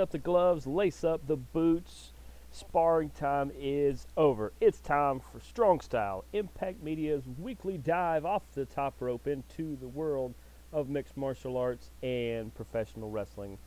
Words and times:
up 0.00 0.10
the 0.10 0.18
gloves, 0.18 0.66
lace 0.66 1.04
up 1.04 1.26
the 1.26 1.36
boots. 1.36 2.12
Sparring 2.50 3.10
time 3.10 3.52
is 3.56 4.06
over. 4.16 4.52
It's 4.60 4.80
time 4.80 5.20
for 5.20 5.38
Strong 5.40 5.80
Style, 5.80 6.24
Impact 6.32 6.82
Media's 6.82 7.22
weekly 7.38 7.78
dive 7.78 8.24
off 8.24 8.42
the 8.54 8.64
top 8.64 8.94
rope 9.00 9.28
into 9.28 9.76
the 9.76 9.86
world 9.86 10.34
of 10.72 10.88
mixed 10.88 11.16
martial 11.16 11.56
arts 11.56 11.90
and 12.02 12.52
professional 12.54 13.10
wrestling. 13.10 13.58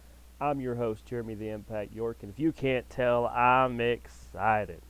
I'm 0.42 0.60
your 0.60 0.76
host, 0.76 1.06
Jeremy 1.06 1.36
the 1.36 1.50
Impact 1.50 1.94
York, 1.94 2.18
and 2.24 2.32
if 2.32 2.40
you 2.40 2.52
can't 2.52 2.90
tell, 2.90 3.28
I'm 3.28 3.80
excited. 3.80 4.82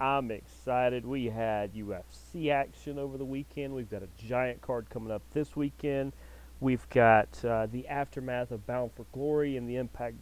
I'm 0.00 0.30
excited. 0.30 1.04
We 1.04 1.26
had 1.26 1.74
UFC 1.74 2.50
action 2.50 2.98
over 2.98 3.18
the 3.18 3.24
weekend. 3.24 3.74
We've 3.74 3.90
got 3.90 4.02
a 4.02 4.08
giant 4.16 4.62
card 4.62 4.88
coming 4.88 5.12
up 5.12 5.22
this 5.32 5.54
weekend. 5.54 6.14
We've 6.58 6.88
got 6.88 7.44
uh, 7.44 7.66
the 7.66 7.86
aftermath 7.86 8.50
of 8.50 8.66
Bound 8.66 8.92
for 8.92 9.04
Glory 9.12 9.56
and 9.56 9.68
the 9.68 9.76
Impact 9.76 10.16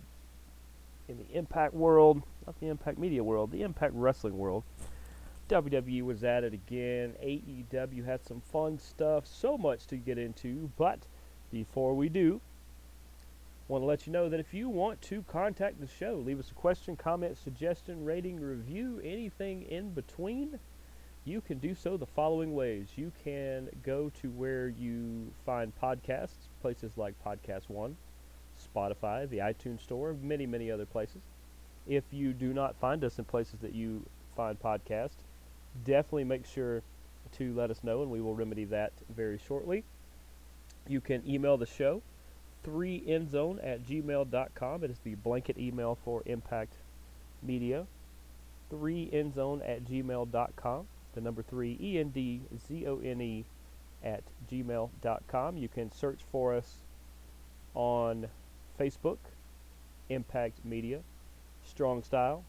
in 1.08 1.18
the 1.18 1.36
Impact 1.36 1.74
world, 1.74 2.22
not 2.46 2.58
the 2.60 2.68
Impact 2.68 2.98
Media 2.98 3.24
world, 3.24 3.50
the 3.50 3.62
Impact 3.62 3.94
Wrestling 3.94 4.38
world. 4.38 4.62
WWE 5.48 6.02
was 6.02 6.22
at 6.24 6.44
it 6.44 6.52
again. 6.52 7.14
AEW 7.22 8.04
had 8.04 8.24
some 8.24 8.42
fun 8.52 8.78
stuff. 8.78 9.26
So 9.26 9.56
much 9.56 9.86
to 9.86 9.96
get 9.96 10.18
into, 10.18 10.70
but 10.76 11.00
before 11.50 11.94
we 11.94 12.10
do, 12.10 12.40
want 13.68 13.82
to 13.82 13.86
let 13.86 14.06
you 14.06 14.12
know 14.12 14.28
that 14.28 14.40
if 14.40 14.52
you 14.52 14.68
want 14.68 15.00
to 15.02 15.22
contact 15.22 15.80
the 15.80 15.86
show, 15.86 16.22
leave 16.24 16.38
us 16.38 16.50
a 16.50 16.54
question, 16.54 16.96
comment, 16.96 17.36
suggestion, 17.36 18.04
rating, 18.04 18.40
review, 18.40 19.00
anything 19.02 19.62
in 19.62 19.90
between, 19.90 20.58
you 21.24 21.40
can 21.42 21.58
do 21.58 21.74
so 21.74 21.96
the 21.96 22.06
following 22.06 22.54
ways. 22.54 22.88
You 22.96 23.12
can 23.24 23.68
go 23.82 24.10
to 24.22 24.30
where 24.30 24.68
you 24.68 25.30
find 25.44 25.72
podcasts, 25.82 26.48
places 26.62 26.96
like 26.96 27.14
Podcast 27.24 27.68
One, 27.68 27.96
Spotify, 28.78 29.28
the 29.28 29.38
iTunes 29.38 29.80
Store, 29.80 30.14
many, 30.22 30.46
many 30.46 30.70
other 30.70 30.86
places. 30.86 31.22
If 31.86 32.04
you 32.12 32.32
do 32.32 32.52
not 32.52 32.76
find 32.80 33.02
us 33.04 33.18
in 33.18 33.24
places 33.24 33.60
that 33.60 33.74
you 33.74 34.04
find 34.36 34.60
podcasts, 34.60 35.24
definitely 35.84 36.24
make 36.24 36.46
sure 36.46 36.82
to 37.32 37.54
let 37.54 37.70
us 37.70 37.82
know, 37.82 38.02
and 38.02 38.10
we 38.10 38.20
will 38.20 38.34
remedy 38.34 38.64
that 38.66 38.92
very 39.14 39.38
shortly. 39.46 39.84
You 40.86 41.00
can 41.00 41.22
email 41.28 41.56
the 41.56 41.66
show 41.66 42.02
3endzone 42.66 43.64
at 43.64 43.86
gmail.com. 43.86 44.84
It 44.84 44.90
is 44.90 44.98
the 45.04 45.14
blanket 45.16 45.58
email 45.58 45.98
for 46.04 46.22
Impact 46.26 46.74
Media. 47.42 47.86
3endzone 48.72 49.66
at 49.68 49.84
gmail.com. 49.84 50.86
The 51.14 51.20
number 51.20 51.42
3, 51.42 51.78
E-N-D-Z-O-N-E 51.80 53.44
at 54.04 54.22
gmail.com. 54.50 55.56
You 55.56 55.68
can 55.68 55.90
search 55.92 56.20
for 56.30 56.54
us 56.54 56.76
on 57.74 58.28
Facebook, 58.78 59.18
Impact 60.08 60.64
Media, 60.64 61.00
Strong 61.66 62.04
Style, 62.04 62.44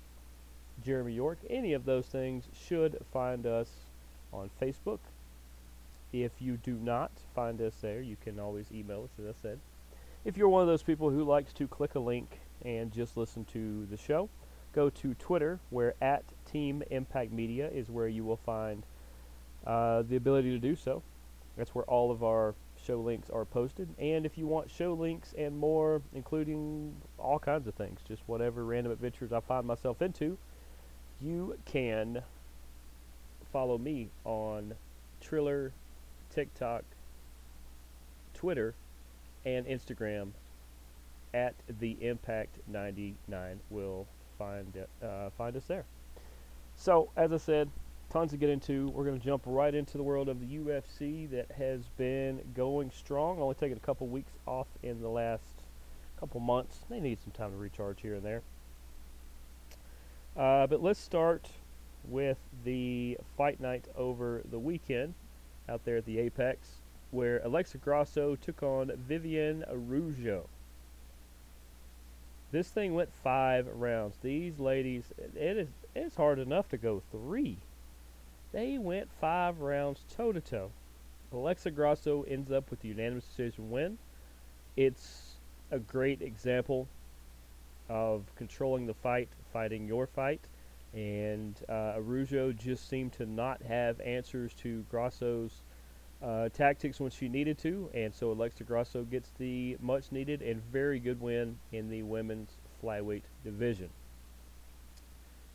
Jeremy 0.85 1.13
York. 1.13 1.39
Any 1.49 1.73
of 1.73 1.85
those 1.85 2.05
things 2.05 2.45
should 2.67 2.97
find 3.11 3.45
us 3.45 3.69
on 4.31 4.49
Facebook. 4.61 4.99
If 6.13 6.31
you 6.39 6.57
do 6.57 6.73
not 6.73 7.11
find 7.35 7.61
us 7.61 7.73
there, 7.81 8.01
you 8.01 8.17
can 8.23 8.39
always 8.39 8.65
email 8.71 9.03
us, 9.03 9.11
as 9.19 9.35
I 9.35 9.41
said 9.41 9.59
if 10.25 10.37
you're 10.37 10.49
one 10.49 10.61
of 10.61 10.67
those 10.67 10.83
people 10.83 11.09
who 11.09 11.23
likes 11.23 11.53
to 11.53 11.67
click 11.67 11.95
a 11.95 11.99
link 11.99 12.39
and 12.63 12.91
just 12.91 13.15
listen 13.15 13.45
to 13.45 13.85
the 13.89 13.97
show, 13.97 14.29
go 14.73 14.89
to 14.89 15.13
Twitter, 15.15 15.59
where 15.69 15.93
at 16.01 16.23
Team 16.51 16.83
Impact 16.89 17.31
Media 17.31 17.69
is 17.69 17.89
where 17.89 18.07
you 18.07 18.23
will 18.23 18.37
find 18.37 18.83
uh, 19.65 20.01
the 20.03 20.15
ability 20.15 20.51
to 20.51 20.59
do 20.59 20.75
so. 20.75 21.01
That's 21.57 21.73
where 21.73 21.85
all 21.85 22.11
of 22.11 22.23
our 22.23 22.53
show 22.89 22.99
links 22.99 23.29
are 23.29 23.45
posted. 23.45 23.87
And 23.99 24.25
if 24.25 24.37
you 24.37 24.47
want 24.47 24.71
show 24.71 24.93
links 24.93 25.35
and 25.37 25.55
more, 25.57 26.01
including 26.13 26.95
all 27.19 27.37
kinds 27.37 27.67
of 27.67 27.75
things, 27.75 27.99
just 28.07 28.23
whatever 28.25 28.65
random 28.65 28.91
adventures 28.91 29.31
I 29.31 29.41
find 29.41 29.67
myself 29.67 30.01
into, 30.01 30.37
you 31.21 31.55
can 31.65 32.23
follow 33.53 33.77
me 33.77 34.09
on 34.25 34.73
Triller, 35.21 35.71
TikTok, 36.33 36.83
Twitter, 38.33 38.73
and 39.45 39.67
Instagram 39.67 40.31
at 41.33 41.53
the 41.79 41.95
Impact 42.01 42.57
99 42.67 43.59
will 43.69 44.07
find 44.39 44.85
uh, 45.03 45.29
find 45.37 45.55
us 45.55 45.65
there. 45.65 45.85
So, 46.75 47.11
as 47.15 47.31
I 47.33 47.37
said, 47.37 47.69
tons 48.09 48.31
to 48.31 48.37
get 48.37 48.49
into. 48.49 48.89
We're 48.89 49.05
going 49.05 49.19
to 49.19 49.25
jump 49.25 49.43
right 49.45 49.73
into 49.73 49.97
the 49.97 50.03
world 50.03 50.29
of 50.29 50.39
the 50.39 50.57
UFC 50.57 51.29
that 51.31 51.51
has 51.57 51.81
been 51.97 52.41
going 52.55 52.91
strong. 52.91 53.39
Only 53.39 53.55
taking 53.55 53.77
a 53.77 53.81
couple 53.81 54.07
weeks 54.07 54.31
off 54.45 54.67
in 54.83 55.01
the 55.01 55.09
last 55.09 55.43
couple 56.19 56.39
months. 56.39 56.79
They 56.89 56.99
need 56.99 57.19
some 57.21 57.31
time 57.31 57.51
to 57.51 57.57
recharge 57.57 58.01
here 58.01 58.15
and 58.15 58.23
there. 58.23 58.41
Uh, 60.35 60.67
but 60.67 60.81
let's 60.81 60.99
start 60.99 61.49
with 62.07 62.37
the 62.63 63.17
fight 63.37 63.59
night 63.59 63.85
over 63.95 64.41
the 64.49 64.59
weekend 64.59 65.13
out 65.67 65.85
there 65.85 65.97
at 65.97 66.05
the 66.05 66.19
Apex 66.19 66.67
where 67.11 67.41
Alexa 67.43 67.77
Grasso 67.79 68.35
took 68.35 68.61
on 68.61 68.91
Viviane 69.09 69.63
Araujo. 69.69 70.47
This 72.51 72.67
thing 72.67 72.93
went 72.93 73.11
five 73.23 73.67
rounds. 73.67 74.17
These 74.21 74.59
ladies, 74.59 75.03
it 75.35 75.57
is 75.57 75.67
it's 75.95 76.15
hard 76.15 76.39
enough 76.39 76.69
to 76.69 76.77
go 76.77 77.01
three. 77.11 77.57
They 78.51 78.77
went 78.77 79.09
five 79.19 79.59
rounds 79.59 80.03
toe 80.15 80.31
to 80.31 80.41
toe. 80.41 80.71
Alexa 81.31 81.71
Grasso 81.71 82.23
ends 82.23 82.51
up 82.51 82.69
with 82.71 82.81
the 82.81 82.87
unanimous 82.87 83.25
decision 83.25 83.69
win. 83.69 83.97
It's 84.75 85.35
a 85.71 85.77
great 85.77 86.21
example 86.21 86.87
of 87.89 88.23
controlling 88.35 88.87
the 88.87 88.93
fight, 88.93 89.29
fighting 89.53 89.87
your 89.87 90.07
fight. 90.07 90.41
And 90.93 91.55
uh, 91.69 91.93
Araujo 91.97 92.51
just 92.51 92.89
seemed 92.89 93.13
to 93.13 93.25
not 93.25 93.61
have 93.61 94.01
answers 94.01 94.53
to 94.55 94.83
Grasso's 94.89 95.61
uh, 96.23 96.49
tactics 96.49 96.99
when 96.99 97.11
she 97.11 97.29
needed 97.29 97.57
to, 97.59 97.89
and 97.93 98.13
so 98.13 98.31
Alexa 98.31 98.63
Grasso 98.63 99.03
gets 99.03 99.29
the 99.37 99.77
much 99.79 100.11
needed 100.11 100.41
and 100.41 100.61
very 100.71 100.99
good 100.99 101.21
win 101.21 101.57
in 101.71 101.89
the 101.89 102.03
women's 102.03 102.49
flyweight 102.83 103.21
division. 103.43 103.89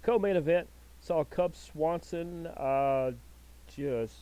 Co-main 0.03 0.37
event 0.37 0.69
saw 1.05 1.23
Cub 1.23 1.55
Swanson 1.55 2.47
uh, 2.47 3.13
just 3.77 4.15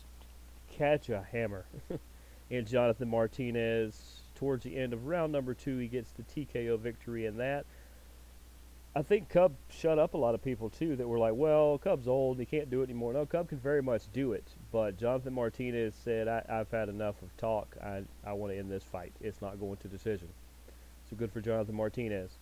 catch 0.68 1.08
a 1.10 1.22
hammer, 1.30 1.64
and 2.50 2.66
Jonathan 2.66 3.08
Martinez 3.08 4.22
towards 4.34 4.64
the 4.64 4.76
end 4.76 4.92
of 4.92 5.06
round 5.06 5.32
number 5.32 5.54
two 5.54 5.78
he 5.78 5.86
gets 5.86 6.10
the 6.10 6.24
TKO 6.24 6.78
victory 6.78 7.26
in 7.26 7.36
that. 7.36 7.64
I 8.94 9.02
think 9.02 9.30
Cub 9.30 9.52
shut 9.70 9.98
up 9.98 10.12
a 10.14 10.18
lot 10.18 10.34
of 10.34 10.42
people 10.42 10.68
too 10.68 10.96
that 10.96 11.08
were 11.08 11.18
like, 11.18 11.34
"Well, 11.34 11.78
Cub's 11.78 12.08
old; 12.08 12.38
he 12.38 12.44
can't 12.44 12.68
do 12.68 12.80
it 12.80 12.84
anymore." 12.84 13.12
No, 13.12 13.24
Cub 13.24 13.48
can 13.48 13.58
very 13.58 13.80
much 13.80 14.02
do 14.12 14.32
it, 14.32 14.44
but 14.72 14.98
Jonathan 14.98 15.34
Martinez 15.34 15.94
said, 16.04 16.26
I, 16.26 16.42
have 16.48 16.70
had 16.70 16.88
enough 16.88 17.22
of 17.22 17.34
talk. 17.36 17.76
I 17.82 18.02
I 18.26 18.32
want 18.32 18.52
to 18.52 18.58
end 18.58 18.70
this 18.70 18.84
fight. 18.84 19.12
It's 19.20 19.40
not 19.40 19.60
going 19.60 19.76
to 19.76 19.88
decision." 19.88 20.28
So 21.08 21.16
good 21.16 21.30
for 21.30 21.40
Jonathan 21.40 21.76
Martinez. 21.76 22.32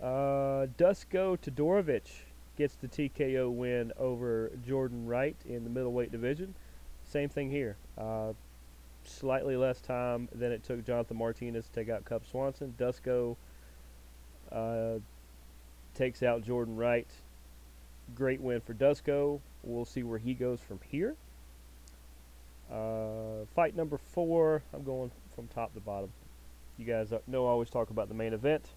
Uh, 0.00 0.66
Dusko 0.76 1.38
Todorovic 1.38 2.08
gets 2.56 2.74
the 2.76 2.88
TKO 2.88 3.50
win 3.50 3.92
over 3.98 4.50
Jordan 4.66 5.06
Wright 5.06 5.36
in 5.46 5.64
the 5.64 5.70
middleweight 5.70 6.12
division. 6.12 6.54
Same 7.04 7.28
thing 7.28 7.50
here. 7.50 7.76
Uh, 7.98 8.32
slightly 9.04 9.56
less 9.56 9.80
time 9.80 10.28
than 10.34 10.52
it 10.52 10.62
took 10.64 10.84
Jonathan 10.84 11.16
Martinez 11.16 11.66
to 11.66 11.72
take 11.72 11.88
out 11.88 12.04
Cub 12.04 12.22
Swanson. 12.30 12.74
Dusko 12.78 13.36
uh, 14.50 14.98
takes 15.94 16.22
out 16.22 16.42
Jordan 16.42 16.76
Wright. 16.76 17.08
Great 18.14 18.40
win 18.40 18.60
for 18.60 18.74
Dusko. 18.74 19.40
We'll 19.62 19.84
see 19.84 20.02
where 20.02 20.18
he 20.18 20.34
goes 20.34 20.60
from 20.60 20.80
here. 20.88 21.16
Uh, 22.70 23.44
fight 23.54 23.76
number 23.76 23.98
four. 23.98 24.62
I'm 24.72 24.84
going 24.84 25.10
from 25.34 25.48
top 25.48 25.74
to 25.74 25.80
bottom. 25.80 26.10
You 26.78 26.86
guys 26.86 27.12
know 27.26 27.46
I 27.46 27.50
always 27.50 27.70
talk 27.70 27.90
about 27.90 28.08
the 28.08 28.14
main 28.14 28.32
event. 28.32 28.70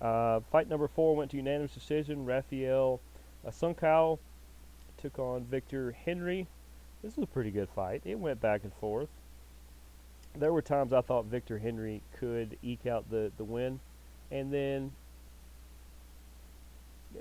Uh, 0.00 0.40
fight 0.52 0.68
number 0.68 0.88
four 0.88 1.16
went 1.16 1.30
to 1.32 1.36
unanimous 1.36 1.72
decision. 1.72 2.24
Rafael 2.24 3.00
Assunção 3.46 4.18
took 4.96 5.18
on 5.18 5.44
Victor 5.44 5.92
Henry. 5.92 6.46
This 7.02 7.16
was 7.16 7.24
a 7.24 7.32
pretty 7.32 7.50
good 7.50 7.68
fight. 7.68 8.02
It 8.04 8.18
went 8.18 8.40
back 8.40 8.62
and 8.64 8.72
forth. 8.74 9.08
There 10.36 10.52
were 10.52 10.62
times 10.62 10.92
I 10.92 11.00
thought 11.00 11.24
Victor 11.24 11.58
Henry 11.58 12.02
could 12.16 12.58
eke 12.62 12.86
out 12.86 13.10
the, 13.10 13.32
the 13.36 13.44
win. 13.44 13.80
And 14.30 14.52
then 14.52 14.92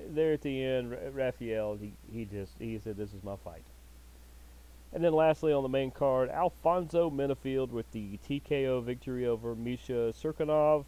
there 0.09 0.33
at 0.33 0.41
the 0.41 0.63
end, 0.63 0.95
Rafael, 1.13 1.75
he, 1.75 1.93
he 2.11 2.25
just 2.25 2.51
he 2.59 2.77
said, 2.79 2.97
"This 2.97 3.13
is 3.13 3.23
my 3.23 3.35
fight." 3.37 3.63
And 4.93 5.03
then 5.03 5.13
lastly 5.13 5.53
on 5.53 5.63
the 5.63 5.69
main 5.69 5.91
card, 5.91 6.29
Alonzo 6.29 7.09
Menifield 7.09 7.69
with 7.71 7.91
the 7.91 8.19
TKO 8.27 8.83
victory 8.83 9.25
over 9.25 9.55
Misha 9.55 10.13
Cirkunov. 10.13 10.85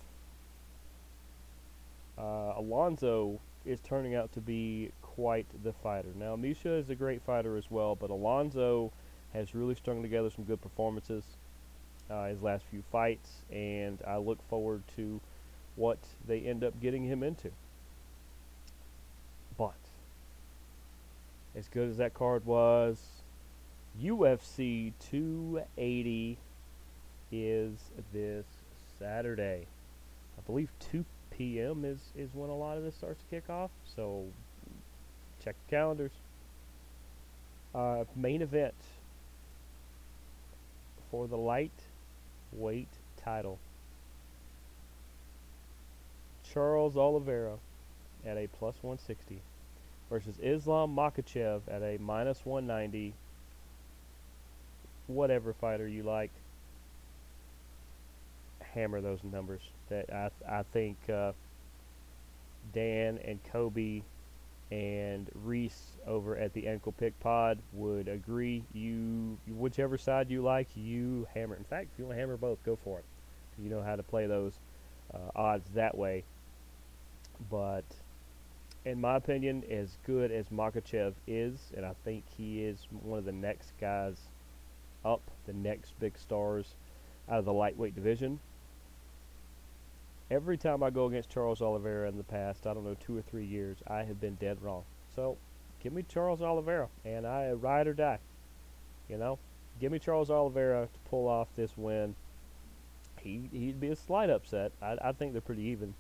Uh, 2.20 2.54
Alonzo 2.58 3.40
is 3.66 3.80
turning 3.80 4.16
out 4.16 4.34
to 4.34 4.42
be 4.42 4.92
quite 5.02 5.46
the 5.64 5.72
fighter. 5.72 6.10
Now, 6.16 6.36
Misha 6.36 6.74
is 6.74 6.90
a 6.90 6.96
great 6.96 7.22
fighter 7.22 7.56
as 7.56 7.72
well, 7.72 7.96
but 7.96 8.10
Alonzo 8.10 8.92
has 9.34 9.56
really 9.56 9.76
strung 9.76 10.02
together 10.02 10.30
some 10.30 10.44
good 10.44 10.62
performances 10.62 11.24
uh, 12.10 12.26
his 12.26 12.42
last 12.42 12.66
few 12.70 12.84
fights, 12.92 13.44
and 13.52 14.00
I 14.06 14.18
look 14.18 14.40
forward 14.50 14.84
to 14.96 15.22
what 15.76 16.00
they 16.28 16.42
end 16.42 16.64
up 16.64 16.80
getting 16.82 17.04
him 17.04 17.24
into. 17.24 17.52
But 19.58 19.78
as 21.56 21.68
good 21.68 21.90
as 21.90 21.98
that 21.98 22.14
card 22.14 22.46
was, 22.46 22.98
UFC 24.02 24.94
280 25.12 26.38
is 27.32 27.74
this 28.12 28.46
Saturday. 28.98 29.68
I 30.38 30.42
believe 30.46 30.72
2 30.92 31.06
p.m. 31.40 31.86
is, 31.86 32.00
is 32.18 32.30
when 32.34 32.50
a 32.50 32.56
lot 32.56 32.78
of 32.78 32.84
this 32.84 32.94
starts 32.96 33.24
to 33.24 33.26
kick 33.30 33.50
off. 33.50 33.72
So 33.96 34.26
check 35.44 35.56
the 35.66 35.76
calendars. 35.76 36.12
Uh, 37.74 38.04
main 38.16 38.42
event 38.42 38.74
for 41.10 41.28
the 41.28 41.38
light 41.38 41.72
weight 42.52 42.90
title. 43.24 43.58
Charles 46.54 46.98
Oliveira 46.98 47.56
at 48.26 48.36
a 48.36 48.48
plus 48.48 48.76
160 48.82 49.42
versus 50.10 50.36
Islam 50.42 50.94
Makhachev 50.94 51.62
at 51.70 51.82
a 51.82 51.98
minus 52.02 52.46
190. 52.46 53.14
Whatever 55.08 55.54
fighter 55.54 55.88
you 55.88 56.04
like, 56.04 56.32
hammer 58.74 59.00
those 59.00 59.24
numbers. 59.24 59.62
That 59.90 60.14
I 60.14 60.30
I 60.60 60.64
think 60.72 60.98
uh, 61.10 61.34
Dan 62.74 63.20
and 63.26 63.40
Kobe 63.52 64.02
and 64.72 65.30
Reese 65.44 65.98
over 66.06 66.38
at 66.38 66.54
the 66.54 66.68
Ankle 66.68 66.92
Pick 66.92 67.20
Pod 67.20 67.58
would 67.74 68.08
agree. 68.08 68.64
You, 68.74 69.38
whichever 69.48 69.98
side 69.98 70.30
you 70.30 70.42
like, 70.44 70.68
you 70.76 71.28
hammer. 71.34 71.56
In 71.56 71.64
fact, 71.64 71.90
if 71.94 72.00
you 72.00 72.06
want 72.06 72.18
to 72.18 72.20
hammer 72.20 72.38
both, 72.38 72.64
go 72.64 72.78
for 72.84 73.00
it. 73.00 73.06
You 73.62 73.70
know 73.70 73.82
how 73.82 73.96
to 73.96 74.04
play 74.04 74.28
those 74.28 74.54
uh, 75.14 75.32
odds 75.36 75.68
that 75.74 75.98
way. 75.98 76.24
But 77.50 77.86
in 78.86 79.02
my 79.02 79.16
opinion, 79.16 79.64
as 79.70 79.98
good 80.06 80.32
as 80.32 80.46
Makhachev 80.50 81.14
is, 81.28 81.72
and 81.76 81.86
I 81.86 81.94
think 82.06 82.24
he 82.38 82.64
is 82.64 82.88
one 83.02 83.20
of 83.20 83.26
the 83.26 83.32
next 83.32 83.72
guys 83.82 84.18
up, 85.04 85.22
the 85.46 85.54
next 85.54 86.00
big 86.00 86.18
stars 86.18 86.76
out 87.28 87.40
of 87.40 87.46
the 87.46 87.54
lightweight 87.54 87.96
division. 87.96 88.40
Every 90.32 90.58
time 90.58 90.84
I 90.84 90.92
go 90.92 91.08
against 91.08 91.30
Charles 91.30 91.62
Oliveira 91.62 92.08
in 92.08 92.18
the 92.18 92.24
past, 92.24 92.68
I 92.68 92.74
don't 92.74 92.86
know, 92.86 92.96
two 93.00 93.18
or 93.18 93.22
three 93.22 93.46
years, 93.46 93.78
I 93.88 94.04
have 94.04 94.22
been 94.22 94.36
dead 94.36 94.62
wrong. 94.62 94.84
So, 95.16 95.38
give 95.82 95.92
me 95.92 96.06
Charles 96.08 96.42
Oliveira, 96.42 96.88
and 97.04 97.26
I 97.26 97.52
ride 97.52 97.88
or 97.88 97.94
die. 97.94 98.20
You 99.10 99.18
know, 99.18 99.40
give 99.80 99.92
me 99.92 99.98
Charles 99.98 100.30
Oliveira 100.30 100.88
to 100.92 101.10
pull 101.10 101.28
off 101.28 101.48
this 101.56 101.76
win. 101.76 102.16
He 103.20 103.50
he'd 103.52 103.80
be 103.80 103.90
a 103.90 103.96
slight 103.96 104.30
upset. 104.30 104.72
I, 104.82 104.98
I 105.02 105.12
think 105.14 105.32
they're 105.32 105.42
pretty 105.42 105.64
even, 105.64 105.96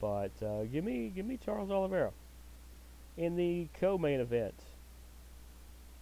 but 0.00 0.32
uh, 0.42 0.64
give 0.64 0.84
me 0.84 1.12
give 1.14 1.24
me 1.24 1.38
Charles 1.42 1.70
Oliveira. 1.70 2.10
In 3.16 3.36
the 3.36 3.68
co-main 3.80 4.20
event, 4.20 4.54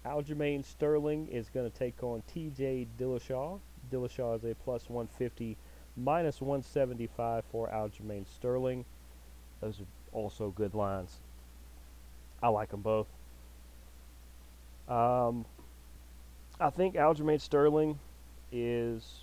Aljamain 0.04 0.64
Sterling 0.64 1.28
is 1.28 1.48
going 1.50 1.70
to 1.70 1.78
take 1.78 2.02
on 2.02 2.22
T.J. 2.32 2.86
Dillashaw. 2.98 3.60
Dillashaw 3.90 4.36
is 4.36 4.44
a 4.44 4.54
plus 4.54 4.88
150 4.88 5.56
minus 5.96 6.40
175 6.40 7.44
for 7.50 7.68
Aljamain 7.68 8.26
Sterling. 8.26 8.84
Those 9.60 9.80
are 9.80 9.86
also 10.12 10.50
good 10.50 10.74
lines. 10.74 11.18
I 12.42 12.48
like 12.48 12.70
them 12.70 12.82
both. 12.82 13.06
Um, 14.88 15.44
I 16.60 16.70
think 16.70 16.94
Aljamain 16.94 17.40
Sterling 17.40 17.98
is. 18.52 19.22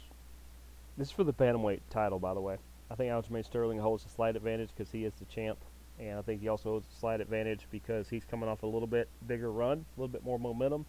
This 0.98 1.08
is 1.08 1.12
for 1.12 1.24
the 1.24 1.34
bantamweight 1.34 1.82
title, 1.90 2.20
by 2.20 2.34
the 2.34 2.42
way. 2.42 2.58
I 2.92 2.96
think 2.96 3.12
Aljamain 3.12 3.46
Sterling 3.46 3.80
holds 3.80 4.06
a 4.06 4.10
slight 4.10 4.36
advantage 4.36 4.70
because 4.76 4.92
he 4.92 5.06
is 5.06 5.14
the 5.14 5.26
champ, 5.26 5.58
and 6.00 6.20
I 6.20 6.22
think 6.22 6.42
he 6.42 6.48
also 6.48 6.70
holds 6.70 6.88
a 6.88 7.00
slight 7.00 7.22
advantage 7.22 7.62
because 7.72 8.10
he's 8.10 8.26
coming 8.26 8.50
off 8.50 8.64
a 8.64 8.68
little 8.68 8.88
bit 8.88 9.08
bigger 9.26 9.52
run, 9.52 9.86
a 9.98 10.00
little 10.00 10.12
bit 10.12 10.24
more 10.24 10.38
momentum. 10.38 10.86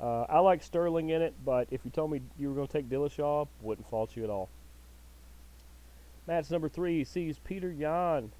Uh, 0.00 0.22
I 0.28 0.40
like 0.40 0.62
Sterling 0.62 1.10
in 1.10 1.22
it, 1.22 1.34
but 1.44 1.68
if 1.70 1.84
you 1.84 1.90
told 1.90 2.10
me 2.10 2.20
you 2.38 2.48
were 2.48 2.54
going 2.54 2.66
to 2.66 2.72
take 2.72 2.88
Dillashaw, 2.88 3.46
wouldn't 3.60 3.88
fault 3.88 4.16
you 4.16 4.24
at 4.24 4.30
all. 4.30 4.48
Match 6.26 6.50
number 6.50 6.68
three 6.68 7.04
sees 7.04 7.38
Petr 7.38 7.78
Yan 7.78 8.32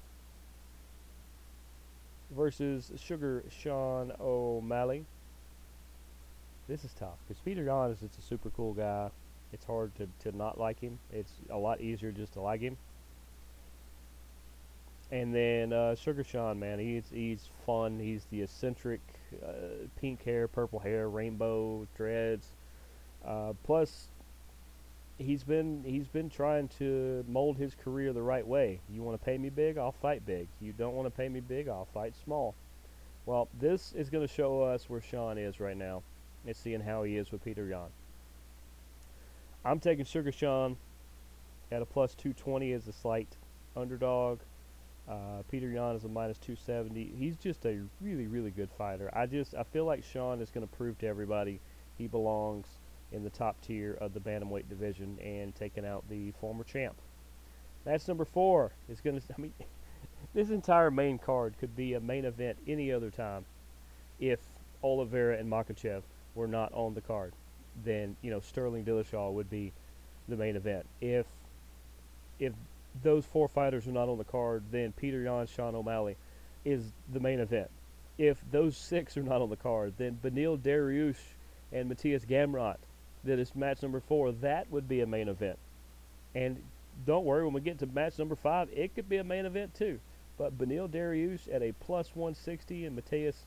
versus 2.31 2.91
Sugar 2.97 3.43
Sean 3.49 4.11
O'Malley. 4.19 5.05
This 6.67 6.83
is 6.83 6.93
tough 6.93 7.17
because 7.27 7.41
Petr 7.45 7.65
Yan 7.65 7.91
is 7.91 7.99
just 7.99 8.17
a 8.17 8.21
super 8.23 8.49
cool 8.49 8.73
guy. 8.73 9.09
It's 9.53 9.65
hard 9.65 9.91
to, 9.95 10.09
to 10.23 10.35
not 10.35 10.59
like 10.59 10.79
him. 10.79 10.97
It's 11.13 11.31
a 11.51 11.57
lot 11.57 11.79
easier 11.79 12.11
just 12.11 12.33
to 12.33 12.41
like 12.41 12.61
him. 12.61 12.75
And 15.11 15.33
then 15.33 15.71
uh, 15.71 15.93
Sugar 15.95 16.23
Sean, 16.23 16.59
man, 16.59 16.79
he's 16.79 17.03
he's 17.13 17.47
fun. 17.67 17.99
He's 17.99 18.25
the 18.31 18.41
eccentric, 18.41 19.01
uh, 19.45 19.85
pink 20.01 20.23
hair, 20.23 20.47
purple 20.47 20.79
hair, 20.79 21.07
rainbow 21.07 21.87
dreads. 21.95 22.47
Uh, 23.23 23.53
plus, 23.63 24.07
he's 25.17 25.43
been 25.43 25.83
he's 25.85 26.07
been 26.07 26.29
trying 26.29 26.67
to 26.79 27.23
mold 27.27 27.57
his 27.57 27.73
career 27.75 28.13
the 28.13 28.21
right 28.21 28.45
way. 28.45 28.79
You 28.89 29.01
want 29.01 29.19
to 29.19 29.25
pay 29.25 29.37
me 29.37 29.49
big, 29.49 29.77
I'll 29.77 29.91
fight 29.91 30.25
big. 30.25 30.47
You 30.59 30.73
don't 30.73 30.95
want 30.95 31.07
to 31.07 31.11
pay 31.11 31.29
me 31.29 31.39
big, 31.39 31.67
I'll 31.67 31.87
fight 31.93 32.13
small. 32.23 32.55
Well, 33.25 33.47
this 33.59 33.93
is 33.93 34.09
going 34.09 34.27
to 34.27 34.33
show 34.33 34.61
us 34.61 34.89
where 34.89 35.01
Sean 35.01 35.37
is 35.37 35.59
right 35.59 35.77
now. 35.77 36.03
It's 36.45 36.59
seeing 36.59 36.81
how 36.81 37.03
he 37.03 37.17
is 37.17 37.31
with 37.31 37.43
Petr 37.43 37.67
Yan. 37.67 37.87
I'm 39.63 39.79
taking 39.79 40.05
Sugar 40.05 40.31
Sean 40.31 40.77
at 41.71 41.81
a 41.81 41.85
plus 41.85 42.13
220 42.13 42.71
as 42.73 42.87
a 42.87 42.93
slight 42.93 43.27
underdog. 43.75 44.39
Uh, 45.09 45.41
Petr 45.51 45.73
Yan 45.73 45.95
is 45.95 46.03
a 46.03 46.07
minus 46.07 46.37
270. 46.37 47.13
He's 47.17 47.35
just 47.37 47.65
a 47.65 47.79
really, 47.99 48.27
really 48.27 48.51
good 48.51 48.69
fighter. 48.77 49.09
I 49.13 49.25
just 49.25 49.55
I 49.55 49.63
feel 49.63 49.85
like 49.85 50.03
Sean 50.03 50.41
is 50.41 50.51
going 50.51 50.67
to 50.67 50.75
prove 50.75 50.99
to 50.99 51.07
everybody 51.07 51.59
he 51.97 52.07
belongs 52.07 52.67
in 53.11 53.23
the 53.23 53.29
top 53.29 53.59
tier 53.61 53.97
of 53.99 54.13
the 54.13 54.19
bantamweight 54.19 54.67
division 54.69 55.17
and 55.23 55.55
taking 55.55 55.85
out 55.85 56.03
the 56.09 56.31
former 56.39 56.63
champ. 56.63 56.95
Match 57.85 58.07
number 58.07 58.25
four 58.25 58.71
is 58.89 58.99
going 59.01 59.19
to. 59.21 59.33
I 59.37 59.41
mean, 59.41 59.53
this 60.33 60.49
entire 60.49 60.91
main 60.91 61.17
card 61.17 61.55
could 61.59 61.75
be 61.75 61.93
a 61.93 61.99
main 61.99 62.25
event 62.25 62.57
any 62.67 62.91
other 62.91 63.09
time 63.09 63.45
if 64.19 64.39
Oliveira 64.83 65.37
and 65.37 65.51
Makhachev 65.51 66.01
were 66.33 66.47
not 66.47 66.73
on 66.73 66.93
the 66.93 67.01
card. 67.01 67.33
Then 67.83 68.15
you 68.21 68.31
know 68.31 68.39
Sterling 68.39 68.85
Dillashaw 68.85 69.31
would 69.33 69.49
be 69.49 69.71
the 70.27 70.35
main 70.35 70.55
event. 70.55 70.85
If 71.01 71.25
if 72.39 72.53
those 73.03 73.25
four 73.25 73.47
fighters 73.47 73.87
are 73.87 73.91
not 73.91 74.09
on 74.09 74.17
the 74.17 74.23
card, 74.23 74.63
then 74.71 74.93
Petr 75.01 75.23
Yan, 75.23 75.47
Sean 75.47 75.75
O'Malley 75.75 76.15
is 76.63 76.83
the 77.11 77.19
main 77.19 77.39
event. 77.39 77.69
If 78.17 78.39
those 78.51 78.77
six 78.77 79.17
are 79.17 79.23
not 79.23 79.41
on 79.41 79.49
the 79.49 79.57
card, 79.57 79.93
then 79.97 80.17
Beneil 80.23 80.57
Dariush 80.57 81.17
and 81.71 81.89
Matthias 81.89 82.23
Gamrot 82.23 82.77
that 83.25 83.39
is 83.39 83.55
match 83.55 83.81
number 83.81 83.99
four, 83.99 84.31
that 84.31 84.71
would 84.71 84.87
be 84.87 85.01
a 85.01 85.07
main 85.07 85.27
event. 85.27 85.57
And 86.33 86.61
don't 87.05 87.25
worry, 87.25 87.43
when 87.43 87.53
we 87.53 87.61
get 87.61 87.79
to 87.79 87.87
match 87.87 88.17
number 88.17 88.35
five, 88.35 88.69
it 88.73 88.95
could 88.95 89.09
be 89.09 89.17
a 89.17 89.23
main 89.23 89.45
event 89.45 89.75
too. 89.75 89.99
But 90.37 90.57
Beneil 90.57 90.89
Dariush 90.89 91.53
at 91.53 91.61
a 91.61 91.73
plus 91.73 92.09
160 92.13 92.85
and 92.85 92.95
Matthias 92.95 93.45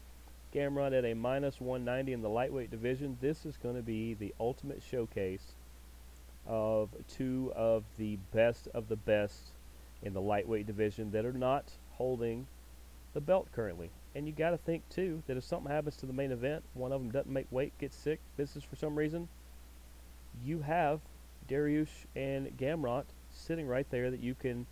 Gamrot 0.54 0.96
at 0.96 1.04
a 1.04 1.14
minus 1.14 1.60
190 1.60 2.12
in 2.12 2.22
the 2.22 2.28
lightweight 2.28 2.70
division. 2.70 3.18
This 3.20 3.44
is 3.44 3.56
going 3.56 3.76
to 3.76 3.82
be 3.82 4.14
the 4.14 4.34
ultimate 4.40 4.82
showcase 4.82 5.54
of 6.46 6.88
two 7.08 7.52
of 7.54 7.84
the 7.98 8.16
best 8.32 8.68
of 8.72 8.88
the 8.88 8.96
best 8.96 9.50
in 10.02 10.14
the 10.14 10.20
lightweight 10.20 10.66
division 10.66 11.10
that 11.10 11.26
are 11.26 11.32
not 11.32 11.72
holding 11.92 12.46
the 13.12 13.20
belt 13.20 13.48
currently. 13.52 13.90
And 14.14 14.26
you 14.26 14.32
got 14.32 14.50
to 14.50 14.56
think 14.56 14.88
too 14.88 15.22
that 15.26 15.36
if 15.36 15.44
something 15.44 15.70
happens 15.70 15.96
to 15.98 16.06
the 16.06 16.12
main 16.12 16.32
event, 16.32 16.64
one 16.72 16.92
of 16.92 17.02
them 17.02 17.10
doesn't 17.10 17.32
make 17.32 17.46
weight, 17.50 17.76
gets 17.78 17.96
sick, 17.96 18.20
misses 18.38 18.64
for 18.64 18.76
some 18.76 18.96
reason, 18.96 19.28
you 20.44 20.60
have 20.60 21.00
Dariush 21.48 21.88
and 22.14 22.56
Gamrot 22.58 23.04
sitting 23.30 23.66
right 23.66 23.86
there 23.90 24.10
that 24.10 24.20
you 24.20 24.34
can 24.34 24.66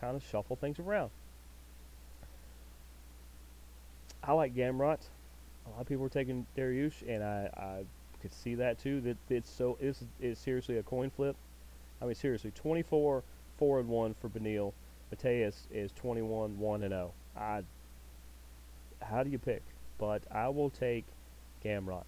kind 0.00 0.16
of 0.16 0.24
shuffle 0.24 0.56
things 0.56 0.78
around. 0.78 1.10
I 4.22 4.32
like 4.32 4.54
Gamrot. 4.54 4.98
A 5.66 5.70
lot 5.70 5.80
of 5.80 5.86
people 5.86 6.04
are 6.04 6.10
taking 6.10 6.46
Dariush, 6.56 7.02
and 7.08 7.22
I, 7.22 7.50
I 7.56 7.84
could 8.20 8.32
see 8.32 8.54
that 8.56 8.78
too. 8.78 9.00
That 9.00 9.16
it's 9.28 9.50
so 9.50 9.78
it's, 9.80 10.04
it's 10.20 10.40
seriously 10.40 10.78
a 10.78 10.82
coin 10.82 11.10
flip. 11.10 11.36
I 12.00 12.06
mean, 12.06 12.14
seriously, 12.14 12.52
24 12.54 13.22
4 13.58 13.80
and 13.80 13.88
1 13.88 14.14
for 14.20 14.28
Beneil. 14.28 14.72
Mateusz 15.14 15.66
is 15.72 15.90
21 15.92 16.58
1 16.58 16.82
and 16.82 16.92
0. 16.92 17.12
I 17.36 17.62
how 19.00 19.22
do 19.22 19.30
you 19.30 19.38
pick? 19.38 19.62
But 19.98 20.22
I 20.30 20.48
will 20.48 20.70
take 20.70 21.04
Gamrot 21.64 22.04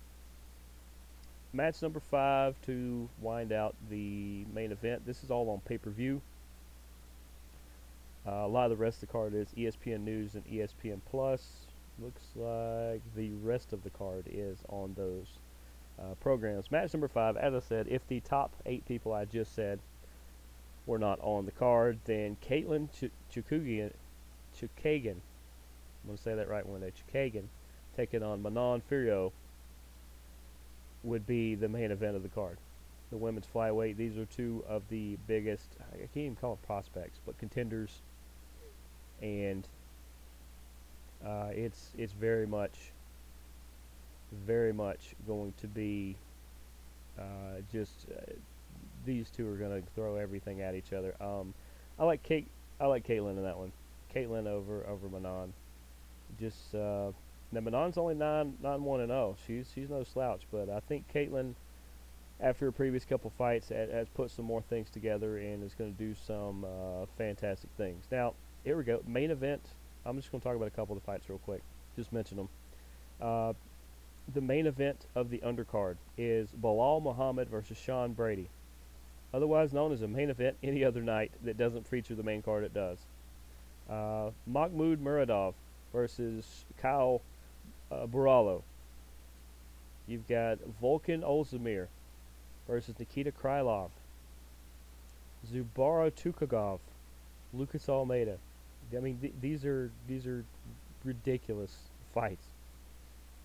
match 1.52 1.82
number 1.82 2.00
five 2.00 2.54
to 2.66 3.08
wind 3.20 3.52
out 3.52 3.74
the 3.88 4.44
main 4.54 4.72
event. 4.72 5.04
This 5.06 5.24
is 5.24 5.30
all 5.30 5.48
on 5.50 5.60
pay 5.60 5.78
per 5.78 5.90
view. 5.90 6.20
Uh, 8.26 8.44
a 8.44 8.48
lot 8.48 8.70
of 8.70 8.70
the 8.70 8.82
rest 8.82 9.02
of 9.02 9.08
the 9.08 9.12
card 9.12 9.34
is 9.34 9.48
ESPN 9.56 10.00
News 10.00 10.34
and 10.34 10.44
ESPN 10.46 11.00
Plus. 11.10 11.66
Looks 11.98 12.22
like 12.36 13.02
the 13.16 13.30
rest 13.42 13.72
of 13.72 13.82
the 13.82 13.90
card 13.90 14.24
is 14.30 14.58
on 14.68 14.94
those 14.96 15.26
uh, 15.98 16.14
programs. 16.20 16.70
Match 16.70 16.92
number 16.92 17.08
five, 17.08 17.36
as 17.36 17.54
I 17.54 17.60
said, 17.60 17.86
if 17.88 18.06
the 18.08 18.20
top 18.20 18.52
eight 18.66 18.86
people 18.86 19.12
I 19.12 19.24
just 19.24 19.54
said 19.54 19.80
were 20.86 20.98
not 20.98 21.18
on 21.20 21.46
the 21.46 21.52
card. 21.52 21.98
Then 22.04 22.36
Caitlin 22.46 22.88
Ch- 22.92 23.10
Chookagian, 23.32 23.92
I'm 24.62 26.06
going 26.06 26.16
to 26.16 26.22
say 26.22 26.34
that 26.34 26.48
right 26.48 26.66
one 26.66 26.80
day, 26.80 26.92
Chookagian, 26.92 27.44
taking 27.96 28.22
on 28.22 28.42
Manon 28.42 28.82
Fiorot 28.90 29.32
would 31.02 31.26
be 31.26 31.54
the 31.54 31.68
main 31.68 31.90
event 31.90 32.16
of 32.16 32.22
the 32.22 32.28
card. 32.28 32.58
The 33.10 33.16
women's 33.16 33.46
flyweight. 33.52 33.96
These 33.96 34.16
are 34.18 34.26
two 34.26 34.64
of 34.68 34.82
the 34.88 35.16
biggest. 35.26 35.66
I 35.92 35.98
can't 35.98 36.16
even 36.16 36.36
call 36.36 36.54
them 36.54 36.64
prospects, 36.66 37.18
but 37.26 37.36
contenders. 37.38 38.02
And 39.20 39.66
uh, 41.24 41.48
it's 41.52 41.90
it's 41.98 42.12
very 42.12 42.46
much, 42.46 42.92
very 44.46 44.72
much 44.72 45.14
going 45.26 45.52
to 45.60 45.66
be 45.66 46.16
uh, 47.18 47.60
just 47.72 48.06
uh, 48.16 48.32
these 49.04 49.30
two 49.30 49.48
are 49.48 49.56
going 49.56 49.82
to 49.82 49.88
throw 49.94 50.16
everything 50.16 50.62
at 50.62 50.74
each 50.74 50.92
other. 50.92 51.14
Um, 51.20 51.52
I 51.98 52.04
like 52.04 52.22
Kate. 52.22 52.48
I 52.80 52.86
like 52.86 53.06
Caitlin 53.06 53.36
in 53.36 53.42
that 53.42 53.58
one. 53.58 53.72
Caitlin 54.14 54.46
over 54.46 54.86
over 54.86 55.08
Manon. 55.08 55.52
Just 56.38 56.74
uh, 56.74 57.10
now 57.52 57.60
Manon's 57.60 57.98
only 57.98 58.14
nine 58.14 58.54
nine 58.62 58.84
one 58.84 59.00
and 59.00 59.10
zero. 59.10 59.34
Oh. 59.34 59.36
She's 59.46 59.70
she's 59.74 59.90
no 59.90 60.04
slouch, 60.04 60.42
but 60.52 60.68
I 60.68 60.80
think 60.80 61.04
Caitlin, 61.12 61.54
after 62.40 62.68
a 62.68 62.72
previous 62.72 63.04
couple 63.04 63.30
fights, 63.36 63.70
has, 63.70 63.90
has 63.90 64.08
put 64.08 64.30
some 64.30 64.44
more 64.44 64.62
things 64.62 64.90
together 64.90 65.38
and 65.38 65.64
is 65.64 65.74
going 65.74 65.92
to 65.92 65.98
do 65.98 66.14
some 66.26 66.64
uh, 66.64 67.06
fantastic 67.18 67.70
things. 67.76 68.04
Now 68.10 68.34
here 68.64 68.76
we 68.76 68.84
go. 68.84 69.02
Main 69.06 69.30
event. 69.30 69.62
I'm 70.04 70.16
just 70.16 70.30
going 70.30 70.40
to 70.40 70.46
talk 70.46 70.56
about 70.56 70.68
a 70.68 70.72
couple 70.72 70.96
of 70.96 71.02
the 71.02 71.06
fights 71.06 71.28
real 71.28 71.38
quick. 71.38 71.62
Just 71.96 72.12
mention 72.12 72.36
them. 72.36 72.48
Uh, 73.20 73.52
the 74.32 74.40
main 74.40 74.66
event 74.66 75.06
of 75.14 75.30
the 75.30 75.38
undercard 75.38 75.96
is 76.16 76.48
Belal 76.60 77.02
Muhammad 77.02 77.48
versus 77.48 77.76
Sean 77.76 78.12
Brady, 78.12 78.48
otherwise 79.34 79.72
known 79.72 79.92
as 79.92 80.02
a 80.02 80.08
main 80.08 80.30
event 80.30 80.56
any 80.62 80.84
other 80.84 81.02
night 81.02 81.32
that 81.42 81.58
doesn't 81.58 81.86
feature 81.86 82.14
the 82.14 82.22
main 82.22 82.42
card. 82.42 82.64
It 82.64 82.74
does. 82.74 82.98
Uh, 83.88 84.30
Mahmoud 84.46 85.02
Muradov 85.02 85.54
versus 85.92 86.64
Kyle 86.80 87.20
uh. 87.90 88.58
You've 90.06 90.26
got 90.28 90.58
Volkan 90.82 91.22
Oezdemir 91.22 91.86
versus 92.66 92.98
Nikita 92.98 93.32
Krylov. 93.32 93.90
Zubaira 95.48 96.10
Tukhugov, 96.10 96.80
Lucas 97.52 97.88
Almeida. 97.88 98.36
I 98.94 99.00
mean, 99.00 99.18
th- 99.20 99.32
these 99.40 99.64
are 99.64 99.90
these 100.08 100.26
are 100.26 100.44
ridiculous 101.04 101.74
fights. 102.12 102.44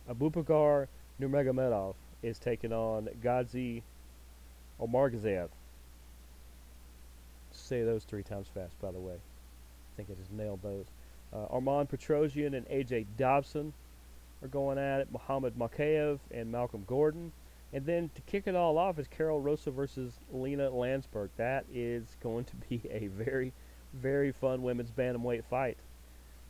Abubakar 0.09 0.87
Nurmagomedov 1.21 1.95
is 2.21 2.39
taking 2.39 2.73
on 2.73 3.09
Gadzhi 3.23 3.81
Omargadzhiev. 4.81 5.49
Say 7.51 7.83
those 7.83 8.03
three 8.03 8.23
times 8.23 8.47
fast, 8.53 8.79
by 8.81 8.91
the 8.91 8.99
way. 8.99 9.13
I 9.13 9.91
think 9.95 10.09
I 10.09 10.13
just 10.19 10.31
nailed 10.31 10.61
those. 10.61 10.85
Uh, 11.33 11.47
Arman 11.55 11.89
Petrosyan 11.89 12.55
and 12.55 12.67
AJ 12.67 13.05
Dobson 13.17 13.73
are 14.45 14.47
going 14.47 14.77
at 14.77 15.01
it. 15.01 15.07
Muhammad 15.11 15.57
Mokaev 15.57 16.19
and 16.31 16.51
Malcolm 16.51 16.83
Gordon. 16.85 17.31
And 17.73 17.85
then 17.85 18.09
to 18.13 18.21
kick 18.21 18.43
it 18.45 18.55
all 18.55 18.77
off 18.77 18.99
is 18.99 19.07
Karol 19.07 19.41
Rosa 19.41 19.71
versus 19.71 20.13
Lina 20.31 20.69
Länsberg. 20.69 21.29
That 21.37 21.65
is 21.73 22.15
going 22.21 22.45
to 22.45 22.55
be 22.69 22.81
a 22.89 23.07
very, 23.07 23.51
very 23.93 24.31
fun 24.31 24.61
women's 24.61 24.91
bantamweight 24.91 25.43
fight. 25.45 25.77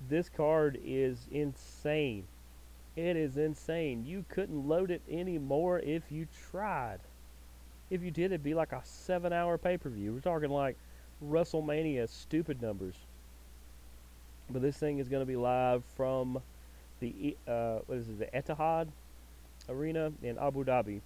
This 0.10 0.30
card 0.30 0.78
is 0.84 1.28
insane. 1.32 2.26
It 2.98 3.16
is 3.16 3.38
insane. 3.38 4.06
You 4.06 4.26
couldn't 4.28 4.68
load 4.68 4.92
it 4.92 5.02
anymore 5.10 5.80
if 5.80 6.12
you 6.12 6.28
tried. 6.50 7.00
If 7.90 8.02
you 8.02 8.12
did, 8.12 8.26
it'd 8.26 8.44
be 8.44 8.54
like 8.54 8.74
a 8.74 8.82
seven 8.84 9.32
hour 9.32 9.58
pay 9.58 9.78
per 9.78 9.90
view. 9.90 10.14
We're 10.14 10.20
talking 10.20 10.50
like 10.50 10.76
WrestleMania 11.24 12.10
stupid 12.10 12.62
numbers. 12.62 12.96
But 14.50 14.62
this 14.62 14.78
thing 14.78 15.00
is 15.00 15.08
going 15.08 15.22
to 15.22 15.26
be 15.26 15.38
live 15.38 15.84
from 15.96 16.42
the 17.00 17.38
uh, 17.48 17.80
what 17.86 17.98
is 17.98 18.10
it, 18.10 18.20
the 18.20 18.38
Etihad 18.38 18.88
Arena 19.70 20.12
in 20.22 20.38
Abu 20.38 20.64
Dhabi. 20.64 21.02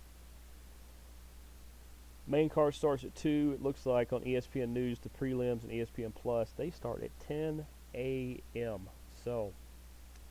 Main 2.27 2.49
card 2.49 2.75
starts 2.75 3.03
at 3.03 3.15
two. 3.15 3.53
It 3.55 3.63
looks 3.63 3.85
like 3.85 4.13
on 4.13 4.21
ESPN 4.21 4.69
News, 4.69 4.99
the 4.99 5.09
prelims 5.09 5.63
and 5.63 5.71
ESPN 5.71 6.13
Plus 6.13 6.49
they 6.57 6.69
start 6.69 7.03
at 7.03 7.09
10 7.27 7.65
a.m. 7.95 8.81
So 9.23 9.51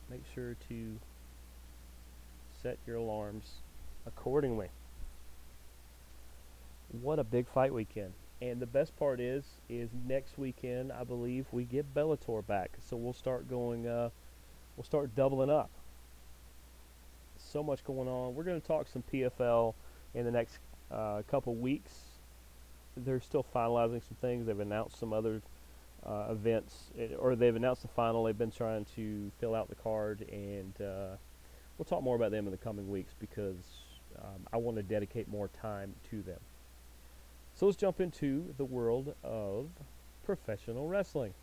make 0.09 0.23
sure 0.33 0.55
to 0.69 0.99
set 2.61 2.77
your 2.87 2.97
alarms 2.97 3.45
accordingly. 4.05 4.69
What 6.91 7.19
a 7.19 7.23
big 7.23 7.47
fight 7.47 7.73
weekend. 7.73 8.13
And 8.41 8.61
the 8.61 8.65
best 8.65 8.97
part 8.97 9.19
is, 9.19 9.43
is 9.67 9.89
next 10.07 10.37
weekend 10.37 10.91
I 10.91 11.03
believe 11.03 11.45
we 11.51 11.65
get 11.65 11.93
Bellator 11.93 12.45
back, 12.45 12.71
so 12.87 12.95
we'll 12.95 13.13
start 13.13 13.49
going, 13.49 13.85
uh, 13.85 14.09
we'll 14.79 14.85
start 14.85 15.13
doubling 15.13 15.49
up. 15.49 15.69
So 17.37 17.61
much 17.61 17.83
going 17.83 18.07
on. 18.07 18.33
We're 18.33 18.45
going 18.45 18.61
to 18.61 18.65
talk 18.65 18.87
some 18.87 19.03
PFL 19.11 19.73
in 20.15 20.23
the 20.23 20.31
next 20.31 20.57
uh, 20.89 21.21
couple 21.29 21.53
weeks. 21.55 21.91
They're 22.95 23.19
still 23.19 23.45
finalizing 23.53 24.01
some 24.07 24.15
things. 24.21 24.45
They've 24.45 24.57
announced 24.57 24.97
some 24.97 25.11
other 25.11 25.41
uh, 26.05 26.27
events, 26.29 26.91
it, 26.97 27.17
or 27.19 27.35
they've 27.35 27.57
announced 27.57 27.81
the 27.81 27.89
final. 27.89 28.23
They've 28.23 28.37
been 28.37 28.51
trying 28.51 28.85
to 28.95 29.29
fill 29.41 29.53
out 29.53 29.67
the 29.67 29.75
card, 29.75 30.25
and 30.31 30.73
uh, 30.79 31.17
we'll 31.77 31.85
talk 31.85 32.01
more 32.01 32.15
about 32.15 32.31
them 32.31 32.45
in 32.45 32.51
the 32.51 32.57
coming 32.57 32.89
weeks 32.89 33.11
because 33.19 33.57
um, 34.17 34.47
I 34.53 34.57
want 34.57 34.77
to 34.77 34.83
dedicate 34.83 35.27
more 35.27 35.49
time 35.61 35.93
to 36.09 36.21
them. 36.21 36.39
So 37.53 37.65
let's 37.65 37.77
jump 37.77 37.99
into 37.99 38.53
the 38.57 38.63
world 38.63 39.13
of 39.25 39.67
professional 40.25 40.87
wrestling. 40.87 41.33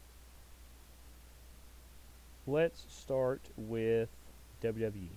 Let's 2.48 2.84
start 2.88 3.40
with 3.56 4.08
WWE. 4.62 5.08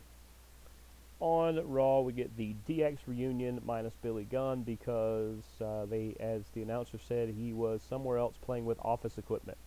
On 1.19 1.69
Raw, 1.69 1.99
we 1.99 2.11
get 2.11 2.35
the 2.37 2.55
DX 2.67 2.97
reunion 3.05 3.61
minus 3.63 3.93
Billy 4.01 4.23
Gunn 4.23 4.63
because 4.63 5.43
uh, 5.63 5.85
they, 5.85 6.15
as 6.19 6.41
the 6.55 6.63
announcer 6.63 6.97
said, 6.97 7.29
he 7.29 7.53
was 7.53 7.81
somewhere 7.87 8.17
else 8.17 8.33
playing 8.41 8.65
with 8.65 8.79
office 8.81 9.19
equipment. 9.19 9.59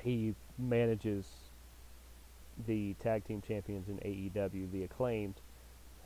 He 0.00 0.36
manages 0.58 1.26
the 2.68 2.94
tag 3.02 3.24
team 3.24 3.42
champions 3.44 3.88
in 3.88 3.96
AEW, 3.96 4.70
the 4.70 4.84
acclaimed, 4.84 5.34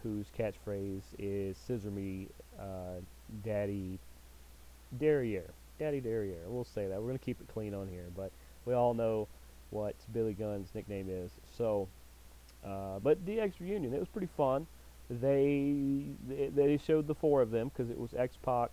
whose 0.03 0.27
catchphrase 0.39 1.03
is 1.19 1.59
"Scissor 1.59 1.91
me, 1.91 2.29
uh, 2.59 3.03
Daddy 3.45 3.99
Derriere. 4.97 5.51
Daddy 5.79 6.01
Derriere. 6.01 6.47
We'll 6.47 6.65
say 6.65 6.87
that. 6.87 7.03
We're 7.03 7.13
to 7.13 7.19
keep 7.19 7.39
it 7.41 7.49
clean 7.53 7.75
on 7.75 7.89
here, 7.89 8.07
but 8.17 8.33
we 8.65 8.73
all 8.73 8.95
know 8.95 9.29
what 9.71 9.95
Billy 10.13 10.35
Gunn's 10.35 10.75
nickname 10.75 11.09
is. 11.11 11.31
So, 11.57 11.89
uh, 12.65 12.99
but 13.01 13.25
DX 13.25 13.55
reunion, 13.61 13.95
it 13.95 14.01
was 14.01 14.09
pretty 14.09 14.29
fun. 14.37 14.67
They 15.11 16.05
they 16.29 16.79
showed 16.85 17.07
the 17.07 17.15
four 17.15 17.41
of 17.41 17.51
them 17.51 17.69
because 17.69 17.91
it 17.91 17.99
was 17.99 18.13
X 18.15 18.37
Pac, 18.43 18.71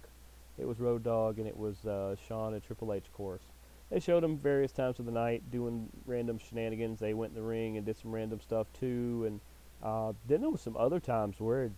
it 0.57 0.67
was 0.67 0.79
Road 0.79 1.03
Dogg, 1.03 1.39
and 1.39 1.47
it 1.47 1.55
was 1.55 1.85
uh, 1.85 2.15
Shawn 2.27 2.53
and 2.53 2.63
Triple 2.63 2.93
H, 2.93 3.05
of 3.05 3.13
course. 3.13 3.43
They 3.89 3.99
showed 3.99 4.23
them 4.23 4.37
various 4.37 4.71
times 4.71 4.99
of 4.99 5.05
the 5.05 5.11
night 5.11 5.43
doing 5.51 5.89
random 6.05 6.39
shenanigans. 6.39 6.99
They 6.99 7.13
went 7.13 7.31
in 7.31 7.35
the 7.35 7.47
ring 7.47 7.77
and 7.77 7.85
did 7.85 7.97
some 7.97 8.11
random 8.11 8.41
stuff 8.41 8.67
too, 8.77 9.23
and 9.27 9.39
uh, 9.83 10.13
then 10.27 10.41
there 10.41 10.49
was 10.49 10.61
some 10.61 10.75
other 10.75 10.99
times 10.99 11.39
where, 11.39 11.65
it, 11.65 11.71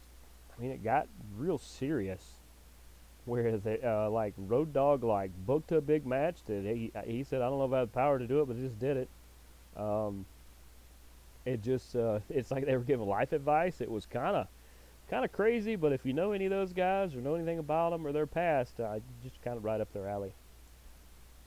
I 0.57 0.61
mean, 0.61 0.71
it 0.71 0.83
got 0.83 1.07
real 1.37 1.57
serious 1.57 2.36
where 3.27 3.57
they 3.57 3.79
uh, 3.81 4.09
like 4.09 4.33
Road 4.37 4.73
Dogg 4.73 5.03
like 5.03 5.31
booked 5.45 5.71
a 5.71 5.81
big 5.81 6.05
match 6.05 6.37
that 6.47 6.63
he 6.63 6.91
he 7.05 7.23
said 7.23 7.41
I 7.41 7.49
don't 7.49 7.59
know 7.59 7.65
if 7.65 7.73
I 7.73 7.79
had 7.79 7.89
the 7.89 7.93
power 7.93 8.17
to 8.17 8.25
do 8.25 8.41
it, 8.41 8.47
but 8.47 8.55
he 8.55 8.63
just 8.63 8.79
did 8.79 8.97
it. 8.97 9.09
Um, 9.75 10.25
it 11.45 11.61
just 11.61 11.95
uh, 11.95 12.19
it's 12.29 12.51
like 12.51 12.65
they 12.65 12.75
were 12.75 12.83
giving 12.83 13.07
life 13.07 13.33
advice. 13.33 13.81
It 13.81 13.91
was 13.91 14.05
kind 14.05 14.35
of 14.35 14.47
kind 15.09 15.25
of 15.25 15.31
crazy, 15.31 15.75
but 15.75 15.91
if 15.91 16.05
you 16.05 16.13
know 16.13 16.31
any 16.31 16.45
of 16.45 16.51
those 16.51 16.73
guys 16.73 17.15
or 17.15 17.21
know 17.21 17.35
anything 17.35 17.59
about 17.59 17.91
them 17.91 18.07
or 18.07 18.11
their 18.11 18.25
past, 18.25 18.79
uh, 18.79 18.99
just 19.23 19.41
kind 19.43 19.57
of 19.57 19.63
right 19.63 19.81
up 19.81 19.91
their 19.93 20.07
alley. 20.07 20.33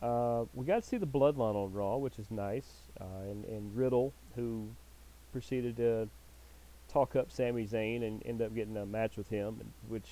Uh, 0.03 0.45
we 0.55 0.65
got 0.65 0.83
to 0.83 0.89
see 0.89 0.97
the 0.97 1.07
Bloodline 1.07 1.55
on 1.55 1.73
Raw, 1.75 1.99
which 1.99 2.19
is 2.19 2.31
nice, 2.31 2.89
uh, 2.99 3.29
and, 3.29 3.45
and 3.45 3.77
Riddle, 3.77 4.15
who 4.35 4.69
proceeded 5.31 5.77
to 5.77 6.09
talk 6.89 7.15
up 7.15 7.31
Sami 7.31 7.67
Zayn 7.67 8.03
and 8.03 8.23
end 8.25 8.41
up 8.41 8.55
getting 8.55 8.79
a 8.79 8.87
match 8.87 9.19
with 9.19 9.29
him, 9.29 9.61
which 9.89 10.09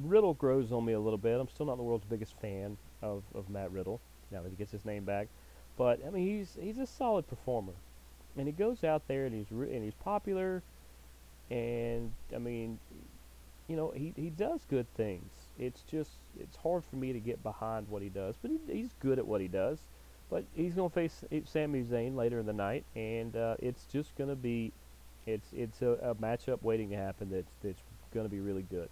Riddle 0.00 0.34
grows 0.34 0.72
on 0.72 0.84
me 0.84 0.92
a 0.92 1.00
little 1.00 1.18
bit. 1.18 1.38
I'm 1.38 1.48
still 1.48 1.66
not 1.66 1.76
the 1.76 1.82
world's 1.82 2.04
biggest 2.04 2.34
fan 2.40 2.76
of, 3.02 3.22
of 3.34 3.50
Matt 3.50 3.70
Riddle 3.72 4.00
now 4.30 4.42
that 4.42 4.50
he 4.50 4.56
gets 4.56 4.72
his 4.72 4.84
name 4.84 5.04
back, 5.04 5.28
but 5.76 6.00
I 6.06 6.10
mean 6.10 6.26
he's 6.26 6.56
he's 6.60 6.78
a 6.78 6.86
solid 6.86 7.28
performer, 7.28 7.74
and 8.36 8.46
he 8.46 8.52
goes 8.52 8.84
out 8.84 9.06
there 9.08 9.26
and 9.26 9.34
he's 9.34 9.50
re- 9.50 9.74
and 9.74 9.84
he's 9.84 9.94
popular, 9.94 10.62
and 11.50 12.12
I 12.34 12.38
mean, 12.38 12.78
you 13.68 13.76
know 13.76 13.92
he 13.94 14.12
he 14.16 14.30
does 14.30 14.60
good 14.70 14.86
things. 14.94 15.30
It's 15.58 15.82
just 15.82 16.10
it's 16.40 16.56
hard 16.56 16.84
for 16.84 16.96
me 16.96 17.12
to 17.12 17.20
get 17.20 17.42
behind 17.42 17.88
what 17.88 18.02
he 18.02 18.08
does, 18.08 18.36
but 18.40 18.50
he, 18.50 18.58
he's 18.72 18.94
good 19.00 19.18
at 19.18 19.26
what 19.26 19.40
he 19.40 19.48
does. 19.48 19.78
But 20.30 20.44
he's 20.54 20.72
gonna 20.72 20.88
face 20.88 21.24
Sami 21.44 21.82
Zayn 21.82 22.16
later 22.16 22.38
in 22.38 22.46
the 22.46 22.54
night, 22.54 22.84
and 22.96 23.36
uh, 23.36 23.56
it's 23.58 23.84
just 23.84 24.16
gonna 24.16 24.36
be 24.36 24.72
it's 25.26 25.48
it's 25.52 25.82
a, 25.82 25.90
a 26.02 26.14
matchup 26.14 26.62
waiting 26.62 26.88
to 26.90 26.96
happen 26.96 27.28
that's 27.30 27.52
that's 27.62 27.82
gonna 28.14 28.30
be 28.30 28.40
really 28.40 28.62
good. 28.62 28.88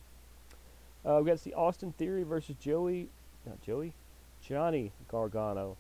Uh, 1.04 1.19
we 1.21 1.26
got 1.26 1.33
to 1.33 1.42
see 1.42 1.52
Austin 1.54 1.92
Theory 1.92 2.25
versus 2.25 2.57
Joey, 2.61 3.09
not 3.47 3.62
Joey, 3.62 3.95
Johnny 4.42 4.92
Gargano. 5.09 5.76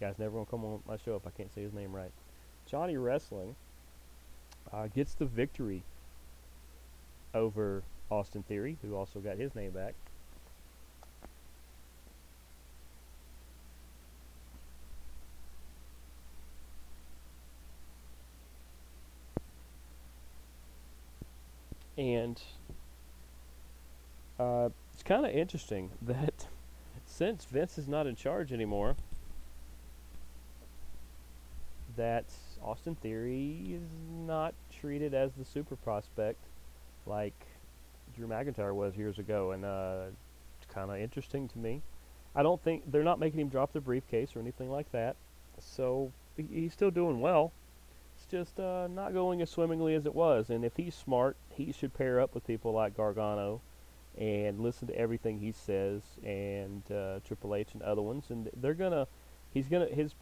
Guys, 0.00 0.14
never 0.18 0.32
gonna 0.32 0.46
come 0.46 0.64
on 0.64 0.80
my 0.86 0.96
show 0.96 1.16
if 1.16 1.26
I 1.26 1.30
can't 1.30 1.52
say 1.54 1.62
his 1.62 1.72
name 1.72 1.94
right. 1.94 2.12
Johnny 2.66 2.96
Wrestling 2.96 3.54
uh, 4.72 4.88
gets 4.88 5.14
the 5.14 5.24
victory 5.24 5.82
over 7.34 7.82
Austin 8.10 8.42
Theory, 8.42 8.76
who 8.82 8.94
also 8.94 9.20
got 9.20 9.36
his 9.36 9.54
name 9.54 9.70
back. 9.70 9.94
And 21.98 22.38
uh, 24.38 24.68
it's 24.92 25.02
kind 25.02 25.24
of 25.24 25.32
interesting 25.32 25.90
that 26.02 26.46
since 27.06 27.44
Vince 27.44 27.78
is 27.78 27.88
not 27.88 28.06
in 28.06 28.16
charge 28.16 28.52
anymore, 28.52 28.96
that 31.96 32.24
Austin 32.62 32.94
Theory 32.96 33.74
is 33.74 33.88
not 34.26 34.54
treated 34.80 35.14
as 35.14 35.32
the 35.32 35.44
super 35.44 35.76
prospect 35.76 36.38
like 37.06 37.46
Drew 38.14 38.26
McIntyre 38.26 38.74
was 38.74 38.96
years 38.96 39.18
ago, 39.18 39.52
and 39.52 39.64
uh, 39.64 40.04
it's 40.60 40.72
kind 40.72 40.90
of 40.90 40.98
interesting 40.98 41.48
to 41.48 41.58
me. 41.58 41.82
I 42.34 42.42
don't 42.42 42.62
think 42.62 42.90
they're 42.90 43.02
not 43.02 43.18
making 43.18 43.40
him 43.40 43.48
drop 43.48 43.72
the 43.72 43.80
briefcase 43.80 44.36
or 44.36 44.40
anything 44.40 44.70
like 44.70 44.90
that, 44.92 45.16
so 45.58 46.12
he's 46.36 46.72
still 46.72 46.90
doing 46.90 47.20
well. 47.20 47.52
It's 48.16 48.26
just 48.26 48.58
uh, 48.58 48.88
not 48.88 49.12
going 49.12 49.40
as 49.40 49.50
swimmingly 49.50 49.94
as 49.94 50.06
it 50.06 50.14
was, 50.14 50.50
and 50.50 50.64
if 50.64 50.76
he's 50.76 50.94
smart, 50.94 51.36
he 51.50 51.72
should 51.72 51.94
pair 51.94 52.20
up 52.20 52.34
with 52.34 52.46
people 52.46 52.72
like 52.72 52.96
Gargano 52.96 53.60
and 54.18 54.60
listen 54.60 54.88
to 54.88 54.96
everything 54.96 55.40
he 55.40 55.52
says, 55.52 56.02
and 56.24 56.82
uh, 56.90 57.20
Triple 57.26 57.54
H 57.54 57.68
and 57.74 57.82
other 57.82 58.02
ones, 58.02 58.24
and 58.30 58.50
they're 58.56 58.74
gonna. 58.74 59.06
He's 59.52 59.68
gonna 59.68 59.86
his 59.86 60.14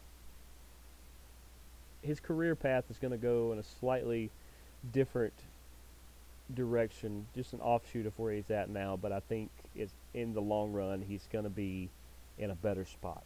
his 2.01 2.19
career 2.19 2.55
path 2.55 2.85
is 2.89 2.97
to 3.11 3.17
go 3.17 3.51
in 3.51 3.59
a 3.59 3.63
slightly 3.63 4.29
different 4.93 5.33
direction, 6.53 7.25
just 7.35 7.53
an 7.53 7.59
offshoot 7.59 8.05
of 8.05 8.17
where 8.19 8.33
he's 8.33 8.49
at 8.51 8.69
now. 8.69 8.95
But 8.95 9.11
I 9.11 9.19
think 9.19 9.49
it's 9.75 9.93
in 10.13 10.33
the 10.33 10.41
long 10.41 10.71
run, 10.71 11.03
he's 11.07 11.27
to 11.43 11.49
be 11.49 11.89
in 12.37 12.51
a 12.51 12.55
better 12.55 12.85
spot. 12.85 13.23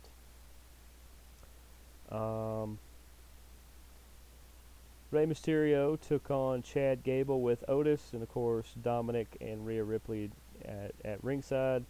Um, 2.12 2.80
Rey 5.12 5.26
Mysterio 5.26 6.00
took 6.00 6.32
on 6.32 6.62
Chad 6.62 7.04
Gable 7.04 7.42
with 7.42 7.64
Otis, 7.68 8.14
and 8.14 8.24
of 8.24 8.30
course 8.30 8.68
Dominic 8.82 9.38
and 9.42 9.66
Rhea 9.66 9.84
Ripley 9.84 10.32
at, 10.70 10.94
at 11.04 11.24
ringside. 11.24 11.84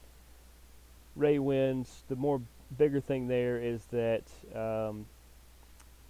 Rey 1.16 1.38
wins. 1.40 2.04
The 2.08 2.16
more 2.16 2.42
bigger 2.78 3.02
thing 3.02 3.28
there 3.28 3.58
is 3.58 3.84
that 3.92 4.24
um, 4.56 5.06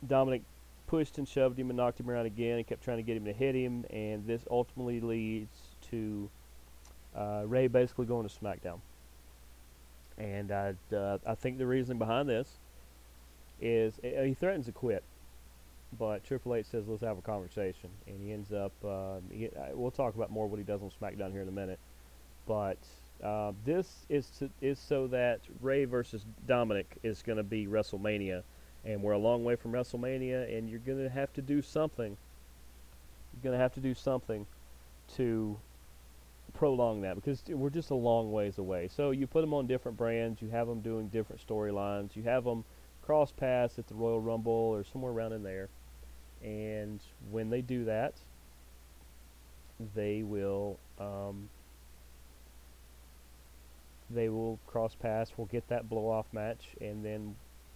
Dominic 0.08 0.44
pushed 0.88 1.18
and 1.18 1.28
shoved 1.28 1.58
him 1.58 1.70
and 1.70 1.78
knocked 1.78 2.00
him 2.00 2.10
around 2.10 2.26
again 2.26 2.58
and 2.58 2.68
kept 2.68 2.84
trying 2.84 2.98
to 2.98 3.04
get 3.04 3.18
him 3.18 3.26
to 3.26 3.34
hit 3.34 3.56
him, 3.56 3.86
and 3.90 4.26
this 4.26 4.42
ultimately 4.50 5.00
leads 5.00 5.58
to 5.92 6.30
uh, 7.16 7.44
Rey 7.46 7.68
basically 7.68 8.06
going 8.06 8.28
to 8.28 8.36
SmackDown. 8.36 8.80
And 10.18 10.52
I, 10.52 10.74
uh, 10.94 11.18
I 11.26 11.36
think 11.36 11.58
the 11.58 11.68
reason 11.68 11.98
behind 11.98 12.28
this 12.28 12.58
is 13.62 14.00
uh, 14.04 14.24
he 14.24 14.34
threatens 14.34 14.66
to 14.66 14.72
quit, 14.72 15.04
but 15.98 16.24
Triple 16.24 16.56
H 16.56 16.66
says 16.66 16.88
let's 16.88 17.04
have 17.04 17.18
a 17.18 17.22
conversation, 17.22 17.90
and 18.08 18.22
he 18.22 18.34
ends 18.34 18.52
up. 18.52 18.74
Uh, 18.84 19.18
he, 19.32 19.48
uh, 19.48 19.68
we'll 19.74 19.92
talk 19.92 20.16
about 20.16 20.32
more 20.32 20.48
what 20.48 20.58
he 20.58 20.66
does 20.66 20.82
on 20.82 20.92
SmackDown 21.02 21.32
here 21.32 21.42
in 21.42 21.48
a 21.48 21.52
minute, 21.52 21.80
but 22.50 22.80
uh, 23.24 23.54
this 23.64 24.06
is 24.10 24.28
to, 24.40 24.50
is 24.60 24.78
so 24.80 25.08
that 25.08 25.40
Rey 25.62 25.86
versus 25.86 26.26
Dominic 26.48 26.98
is 27.04 27.22
going 27.22 27.38
to 27.38 27.44
be 27.44 27.68
WrestleMania 27.68 28.44
and 28.86 29.04
we're 29.04 29.14
a 29.14 29.20
long 29.20 29.44
way 29.44 29.56
from 29.56 29.72
WrestleMania, 29.72 30.58
and 30.58 30.70
you're 30.70 30.80
going 30.80 31.04
to 31.04 31.10
have 31.10 31.34
to 31.34 31.42
do 31.42 31.62
something. 31.62 32.18
You're 33.34 33.44
going 33.44 33.54
to 33.54 33.62
have 33.62 33.74
to 33.74 33.80
do 33.80 33.94
something 33.94 34.46
to 35.16 35.58
prolong 36.54 37.02
that 37.02 37.16
because 37.16 37.44
we're 37.48 37.70
just 37.70 37.90
a 37.90 37.96
long 37.96 38.32
ways 38.32 38.58
away. 38.58 38.90
So 38.96 39.12
you 39.12 39.28
put 39.28 39.42
them 39.42 39.54
on 39.54 39.68
different 39.68 39.98
brands, 39.98 40.42
you 40.42 40.50
have 40.50 40.68
them 40.68 40.82
doing 40.82 41.08
different 41.10 41.46
storylines, 41.46 42.16
you 42.16 42.24
have 42.24 42.44
them 42.44 42.64
cross 43.04 43.32
paths 43.32 43.78
at 43.78 43.88
the 43.88 43.96
Royal 43.96 44.20
Rumble 44.20 44.52
or 44.52 44.84
somewhere 44.84 45.12
around 45.12 45.34
in 45.34 45.44
there. 45.44 45.70
And 46.44 47.00
when 47.32 47.50
they 47.50 47.62
do 47.62 47.86
that, 47.86 48.14
they 49.94 50.24
will 50.24 50.80
um, 51.00 51.50
they 54.10 54.30
will 54.30 54.60
cross 54.68 54.96
paths. 54.96 55.32
We'll 55.38 55.48
get 55.48 55.68
that 55.70 55.90
blow 55.90 56.10
off 56.10 56.26
match, 56.32 56.68
and 56.82 57.04
then 57.04 57.36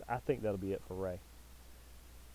I 0.10 0.18
think 0.18 0.42
that'll 0.42 0.58
be 0.58 0.74
it 0.74 0.82
for 0.88 0.96
Rey. 0.96 1.20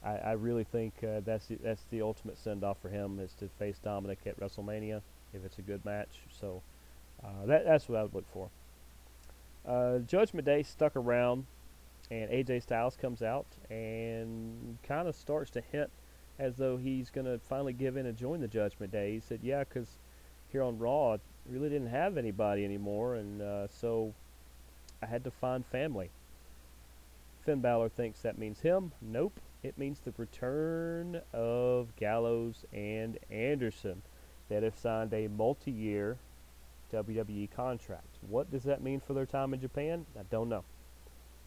I, 0.04 0.16
I 0.16 0.32
really 0.32 0.64
think 0.64 0.94
uh, 1.02 1.20
that's 1.24 1.46
the, 1.46 1.56
that's 1.56 1.84
the 1.90 2.02
ultimate 2.02 2.38
send 2.38 2.62
off 2.62 2.78
for 2.80 2.88
him 2.88 3.18
is 3.18 3.32
to 3.40 3.48
face 3.58 3.78
Dominic 3.82 4.20
at 4.26 4.38
WrestleMania 4.38 5.02
if 5.34 5.44
it's 5.44 5.58
a 5.58 5.62
good 5.62 5.84
match. 5.84 6.20
So 6.30 6.62
uh, 7.22 7.46
that 7.46 7.64
that's 7.64 7.88
what 7.88 7.98
I 7.98 8.02
would 8.04 8.14
look 8.14 8.32
for. 8.32 8.48
Uh, 9.66 9.98
Judgment 9.98 10.46
Day 10.46 10.62
stuck 10.62 10.94
around, 10.96 11.46
and 12.10 12.30
AJ 12.30 12.62
Styles 12.62 12.96
comes 12.96 13.22
out 13.22 13.46
and 13.68 14.78
kind 14.82 15.08
of 15.08 15.14
starts 15.14 15.50
to 15.52 15.60
hint 15.60 15.90
as 16.38 16.56
though 16.56 16.76
he's 16.76 17.10
going 17.10 17.26
to 17.26 17.40
finally 17.48 17.72
give 17.72 17.96
in 17.96 18.06
and 18.06 18.16
join 18.16 18.40
the 18.40 18.48
Judgment 18.48 18.92
Day. 18.92 19.14
He 19.14 19.20
said, 19.20 19.40
"Yeah, 19.42 19.64
because 19.64 19.88
here 20.50 20.62
on 20.62 20.78
Raw, 20.78 21.18
really 21.50 21.68
didn't 21.68 21.88
have 21.88 22.16
anybody 22.16 22.64
anymore, 22.64 23.16
and 23.16 23.42
uh, 23.42 23.68
so 23.68 24.14
I 25.02 25.06
had 25.06 25.24
to 25.24 25.30
find 25.30 25.64
family." 25.66 26.10
Finn 27.44 27.60
Balor 27.60 27.88
thinks 27.88 28.20
that 28.20 28.36
means 28.36 28.60
him. 28.60 28.92
Nope. 29.00 29.40
It 29.62 29.78
means 29.78 30.00
the 30.00 30.12
return 30.16 31.22
of 31.32 31.96
Gallows 31.96 32.64
and 32.72 33.18
Anderson 33.30 34.02
that 34.48 34.62
have 34.62 34.78
signed 34.78 35.12
a 35.12 35.28
multi 35.28 35.70
year 35.70 36.18
WWE 36.92 37.50
contract. 37.50 38.18
What 38.28 38.50
does 38.50 38.64
that 38.64 38.82
mean 38.82 39.00
for 39.00 39.14
their 39.14 39.26
time 39.26 39.52
in 39.54 39.60
Japan? 39.60 40.06
I 40.18 40.22
don't 40.30 40.48
know. 40.48 40.64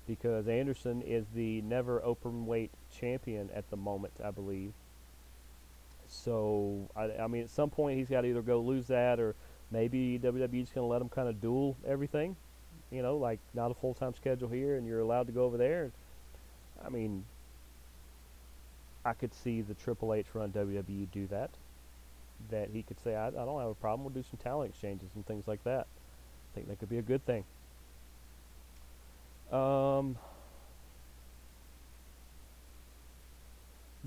Because 0.07 0.47
Anderson 0.47 1.01
is 1.01 1.25
the 1.33 1.61
never 1.61 2.03
open 2.03 2.45
weight 2.45 2.71
champion 2.93 3.49
at 3.53 3.69
the 3.69 3.77
moment, 3.77 4.13
I 4.23 4.31
believe. 4.31 4.73
So, 6.07 6.89
I, 6.95 7.11
I 7.23 7.27
mean, 7.27 7.43
at 7.43 7.49
some 7.49 7.69
point 7.69 7.97
he's 7.97 8.09
got 8.09 8.21
to 8.21 8.27
either 8.27 8.41
go 8.41 8.59
lose 8.59 8.87
that 8.87 9.19
or 9.19 9.35
maybe 9.71 10.19
WWE's 10.19 10.69
going 10.69 10.84
to 10.84 10.84
let 10.84 10.99
them 10.99 11.10
kind 11.10 11.27
of 11.27 11.41
duel 11.41 11.77
everything 11.88 12.36
you 12.91 13.01
know, 13.01 13.15
like 13.15 13.39
not 13.53 13.71
a 13.71 13.73
full 13.73 13.93
time 13.93 14.13
schedule 14.13 14.49
here, 14.49 14.75
and 14.75 14.86
you're 14.86 14.99
allowed 14.99 15.27
to 15.27 15.34
go 15.34 15.45
over 15.45 15.57
there. 15.57 15.91
I 16.86 16.89
mean, 16.89 17.23
I 19.05 19.13
could 19.13 19.34
see 19.34 19.62
the 19.62 19.73
Triple 19.73 20.13
H 20.13 20.27
run 20.34 20.51
WWE 20.51 21.07
do 21.12 21.25
that. 21.27 21.49
That 22.49 22.69
he 22.73 22.84
could 22.84 22.99
say, 22.99 23.15
I, 23.15 23.27
I 23.27 23.31
don't 23.31 23.60
have 23.60 23.69
a 23.69 23.75
problem. 23.75 24.03
We'll 24.03 24.13
do 24.13 24.27
some 24.29 24.39
talent 24.43 24.71
exchanges 24.71 25.10
and 25.15 25.25
things 25.25 25.47
like 25.47 25.63
that. 25.63 25.88
I 25.88 26.55
think 26.55 26.67
that 26.67 26.79
could 26.79 26.89
be 26.89 26.97
a 26.97 27.03
good 27.03 27.25
thing. 27.25 27.45
Um, 29.51 30.17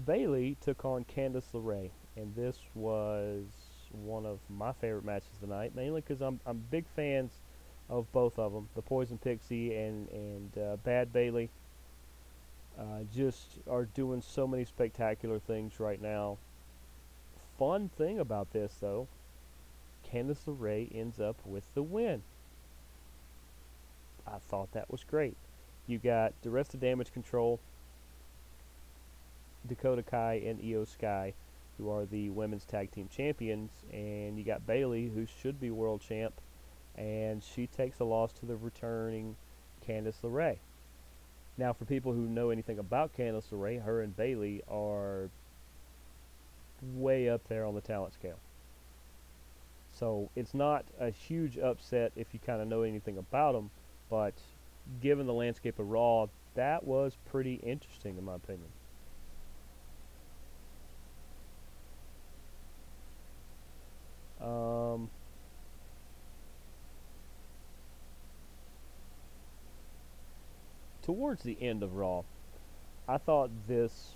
Bayley 0.05 0.57
took 0.61 0.85
on 0.85 1.05
Candice 1.05 1.53
LeRae, 1.55 1.91
and 2.17 2.35
this 2.35 2.59
was 2.75 3.45
one 4.03 4.27
of 4.27 4.39
my 4.51 4.73
favorite 4.73 5.05
matches 5.05 5.31
tonight, 5.41 5.73
mainly 5.75 6.01
because 6.01 6.21
I'm 6.21 6.41
I'm 6.47 6.65
big 6.71 6.85
fans 6.95 7.33
of 7.89 8.11
both 8.13 8.39
of 8.39 8.53
them, 8.53 8.69
the 8.75 8.83
Poison 8.83 9.19
Pixie 9.19 9.75
and 9.75 10.09
and 10.09 10.59
uh, 10.59 10.77
Bad 10.77 11.13
Bayley. 11.13 11.51
Uh, 12.79 13.05
just 13.15 13.59
are 13.71 13.85
doing 13.85 14.21
so 14.21 14.49
many 14.49 14.65
spectacular 14.65 15.39
things 15.39 15.79
right 15.79 16.03
now. 16.03 16.39
Fun 17.57 17.89
thing 17.97 18.19
about 18.19 18.53
this, 18.53 18.75
though, 18.81 19.07
Candice 20.13 20.45
LeRae 20.47 20.93
ends 20.93 21.21
up 21.21 21.37
with 21.45 21.63
the 21.75 21.85
win. 21.85 22.23
I 24.27 24.39
thought 24.39 24.73
that 24.73 24.91
was 24.91 25.05
great. 25.05 25.37
You 25.87 25.99
got 25.99 26.33
the 26.43 26.51
rest 26.51 26.75
of 26.75 26.81
Damage 26.81 27.13
Control, 27.13 27.61
Dakota 29.69 30.03
Kai, 30.03 30.43
and 30.45 30.61
Iyo 30.61 30.89
Sky, 30.89 31.35
who 31.79 31.91
are 31.91 32.05
the 32.05 32.31
women's 32.31 32.65
tag 32.65 32.91
team 32.91 33.09
champions, 33.15 33.71
and 33.93 34.39
you 34.39 34.45
got 34.45 34.67
Bayley, 34.67 35.11
who 35.15 35.27
should 35.27 35.61
be 35.61 35.71
world 35.71 36.01
champ, 36.01 36.35
and 36.97 37.43
she 37.43 37.67
takes 37.67 38.01
a 38.01 38.05
loss 38.05 38.33
to 38.35 38.47
the 38.47 38.57
returning 38.57 39.37
Candice 39.87 40.21
LeRae. 40.23 40.59
Now, 41.57 41.73
for 41.73 41.85
people 41.85 42.13
who 42.13 42.27
know 42.27 42.51
anything 42.51 42.79
about 42.79 43.17
Candice 43.17 43.51
LeRae, 43.53 43.85
her 43.85 44.01
and 44.01 44.17
Bayley 44.17 44.63
are 44.69 45.29
way 46.95 47.29
up 47.29 47.47
there 47.49 47.65
on 47.65 47.75
the 47.75 47.81
talent 47.81 48.15
scale. 48.15 48.39
So 49.93 50.29
it's 50.35 50.55
not 50.55 50.85
a 50.99 51.11
huge 51.11 51.57
upset 51.59 52.13
if 52.17 52.29
you 52.33 52.41
kind 52.45 52.61
of 52.61 52.69
know 52.69 52.83
anything 52.83 53.17
about 53.17 53.53
them, 53.53 53.71
but 54.11 54.35
given 55.01 55.27
the 55.27 55.33
landscape 55.33 55.79
of 55.79 55.89
Raw, 55.89 56.27
that 56.55 56.85
was 56.85 57.17
pretty 57.31 57.55
interesting 57.63 58.19
in 58.19 58.25
my 58.25 58.35
opinion. 58.35 58.69
Um, 64.45 65.09
towards 71.03 71.43
the 71.43 71.57
end 71.61 71.83
of 71.83 71.95
Raw, 71.95 72.23
I 73.09 73.17
thought 73.17 73.51
this 73.67 74.13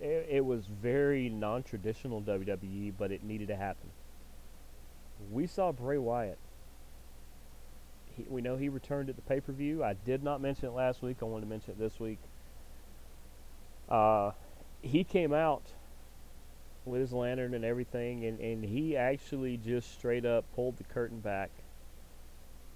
it, 0.00 0.26
it 0.28 0.44
was 0.44 0.66
very 0.66 1.28
non-traditional 1.28 2.20
WWE, 2.22 2.92
but 2.98 3.12
it 3.12 3.24
needed 3.24 3.48
to 3.48 3.56
happen. 3.56 3.88
We 5.30 5.46
saw 5.46 5.72
Bray 5.72 5.98
Wyatt. 5.98 6.38
He, 8.16 8.24
we 8.28 8.42
know 8.42 8.56
he 8.56 8.68
returned 8.68 9.08
at 9.08 9.16
the 9.16 9.22
pay-per-view. 9.22 9.82
I 9.82 9.94
did 9.94 10.22
not 10.22 10.40
mention 10.40 10.66
it 10.66 10.72
last 10.72 11.02
week. 11.02 11.18
I 11.22 11.24
wanted 11.24 11.46
to 11.46 11.50
mention 11.50 11.70
it 11.72 11.78
this 11.78 11.98
week. 11.98 12.18
Uh, 13.88 14.32
he 14.82 15.04
came 15.04 15.32
out 15.32 15.62
with 16.84 17.00
his 17.00 17.12
lantern 17.12 17.54
and 17.54 17.64
everything, 17.64 18.24
and, 18.24 18.40
and 18.40 18.64
he 18.64 18.96
actually 18.96 19.56
just 19.56 19.92
straight 19.92 20.24
up 20.24 20.44
pulled 20.54 20.76
the 20.78 20.84
curtain 20.84 21.20
back 21.20 21.50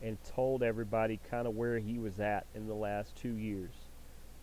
and 0.03 0.19
told 0.25 0.62
everybody 0.62 1.19
kind 1.31 1.47
of 1.47 1.55
where 1.55 1.79
he 1.79 1.99
was 1.99 2.21
at 2.21 2.47
in 2.55 2.66
the 2.66 2.75
last 2.75 3.16
two 3.16 3.35
years. 3.37 3.73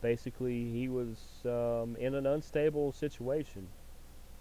Basically, 0.01 0.71
he 0.71 0.89
was 0.89 1.17
um, 1.45 1.95
in 1.97 2.15
an 2.15 2.25
unstable 2.25 2.91
situation. 2.91 3.67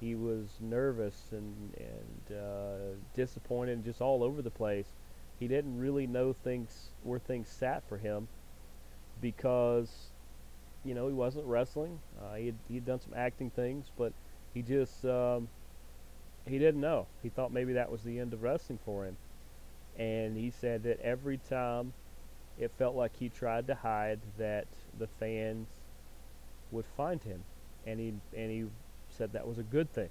He 0.01 0.15
was 0.17 0.59
nervous 0.61 1.29
and 1.31 1.75
and 1.77 2.39
uh, 2.39 2.97
disappointed, 3.15 3.85
just 3.85 4.01
all 4.01 4.25
over 4.25 4.43
the 4.43 4.51
place. 4.51 4.87
He 5.39 5.47
didn't 5.49 5.79
really 5.79 6.07
know 6.07 6.33
things 6.33 6.91
where 7.03 7.19
things 7.21 7.49
sat 7.49 7.85
for 7.89 7.99
him 7.99 8.29
because 9.21 10.13
you 10.85 10.95
know 10.95 11.07
he 11.07 11.15
wasn't 11.15 11.47
wrestling. 11.47 12.01
Uh, 12.21 12.35
he 12.35 12.47
had 12.47 12.57
he 12.69 12.75
had 12.77 12.85
done 12.87 13.01
some 13.01 13.15
acting 13.15 13.51
things, 13.51 13.91
but 13.97 14.13
he 14.55 14.63
just 14.63 15.05
um, 15.05 15.49
he 16.47 16.59
didn't 16.59 16.81
know. 16.81 17.07
He 17.23 17.29
thought 17.29 17.53
maybe 17.53 17.75
that 17.75 17.91
was 17.91 18.03
the 18.03 18.19
end 18.19 18.33
of 18.33 18.43
wrestling 18.43 18.79
for 18.85 19.05
him, 19.05 19.17
and 19.99 20.37
he 20.37 20.51
said 20.51 20.83
that 20.85 21.01
every 21.01 21.39
time 21.39 21.93
it 22.59 22.71
felt 22.79 22.95
like 22.95 23.17
he 23.17 23.29
tried 23.29 23.67
to 23.69 23.75
hide 23.75 24.21
that 24.39 24.67
the 24.99 25.07
fans 25.07 25.69
would 26.71 26.87
find 26.97 27.23
him, 27.23 27.45
and 27.87 27.99
he 28.01 28.15
and 28.37 28.51
he 28.51 28.65
said 29.09 29.33
that 29.33 29.47
was 29.47 29.59
a 29.59 29.63
good 29.63 29.93
thing. 29.93 30.11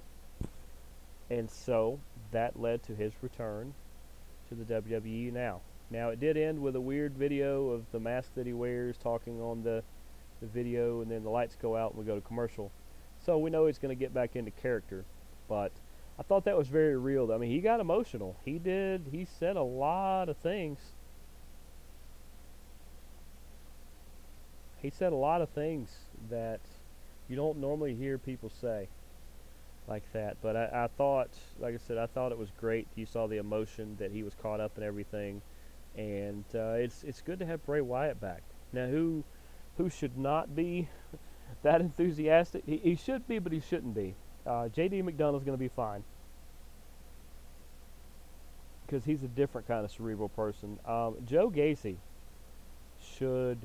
And 1.30 1.49
so 1.49 1.99
that 2.32 2.60
led 2.60 2.84
to 2.84 2.95
his 2.95 3.13
return 3.21 3.73
to 4.49 4.56
the 4.56 4.82
WWE 4.82 5.32
now. 5.32 5.62
Now 5.89 6.10
it 6.10 6.19
did 6.19 6.38
end 6.38 6.62
with 6.62 6.75
a 6.75 6.82
weird 6.82 7.13
video 7.13 7.69
of 7.69 7.84
the 7.91 7.99
mask 7.99 8.36
that 8.36 8.45
he 8.45 8.54
wears 8.54 8.97
talking 8.97 9.41
on 9.41 9.63
the 9.63 9.84
the 10.41 10.47
video, 10.47 11.01
and 11.01 11.12
then 11.12 11.23
the 11.23 11.30
lights 11.30 11.56
go 11.62 11.77
out 11.77 11.91
and 11.91 11.99
we 11.99 12.06
go 12.06 12.15
to 12.15 12.21
commercial. 12.21 12.71
So 13.25 13.38
we 13.38 13.49
know 13.49 13.67
he's 13.67 13.77
going 13.77 13.95
to 13.95 13.99
get 13.99 14.13
back 14.13 14.36
into 14.36 14.51
character, 14.51 15.05
but 15.47 15.71
I 16.17 16.23
thought 16.23 16.45
that 16.45 16.57
was 16.57 16.67
very 16.67 16.97
real. 16.97 17.31
I 17.31 17.38
mean, 17.38 17.51
he 17.51 17.60
got 17.60 17.79
emotional. 17.79 18.36
He 18.43 18.57
did. 18.57 19.07
He 19.12 19.25
said 19.25 19.55
a 19.55 19.63
lot 19.63 20.29
of 20.29 20.38
things. 20.38 20.79
He 24.81 24.89
said 24.89 25.13
a 25.13 25.15
lot 25.15 25.41
of 25.41 25.49
things 25.49 25.91
that 26.29 26.62
you 27.29 27.36
don't 27.36 27.60
normally 27.60 27.93
hear 27.93 28.17
people 28.17 28.49
say 28.49 28.88
like 29.88 30.03
that. 30.13 30.38
But 30.41 30.55
I, 30.55 30.86
I 30.86 30.88
thought, 30.97 31.29
like 31.60 31.75
I 31.75 31.77
said, 31.77 31.97
I 31.97 32.07
thought 32.07 32.31
it 32.31 32.38
was 32.38 32.49
great. 32.60 32.88
You 32.95 33.05
saw 33.05 33.27
the 33.27 33.38
emotion 33.38 33.95
that 33.99 34.12
he 34.12 34.23
was 34.23 34.34
caught 34.34 34.60
up 34.60 34.77
in 34.77 34.84
everything, 34.84 35.41
and 35.95 36.45
uh, 36.55 36.73
it's 36.73 37.03
it's 37.03 37.21
good 37.21 37.39
to 37.39 37.45
have 37.45 37.63
Bray 37.65 37.81
Wyatt 37.81 38.19
back. 38.19 38.41
Now, 38.73 38.88
who 38.88 39.23
who 39.77 39.89
should 39.89 40.17
not 40.17 40.55
be 40.55 40.89
that 41.63 41.81
enthusiastic. 41.81 42.63
He, 42.65 42.77
he 42.77 42.95
should 42.95 43.27
be, 43.27 43.39
but 43.39 43.51
he 43.51 43.59
shouldn't 43.59 43.95
be. 43.95 44.15
Uh, 44.45 44.69
J.D. 44.69 45.01
McDonagh's 45.01 45.43
going 45.43 45.57
to 45.57 45.57
be 45.57 45.67
fine 45.67 46.03
because 48.85 49.05
he's 49.05 49.23
a 49.23 49.27
different 49.27 49.67
kind 49.67 49.85
of 49.85 49.91
cerebral 49.91 50.29
person. 50.29 50.79
Um, 50.85 51.15
Joe 51.25 51.49
Gacy 51.49 51.95
should 53.17 53.59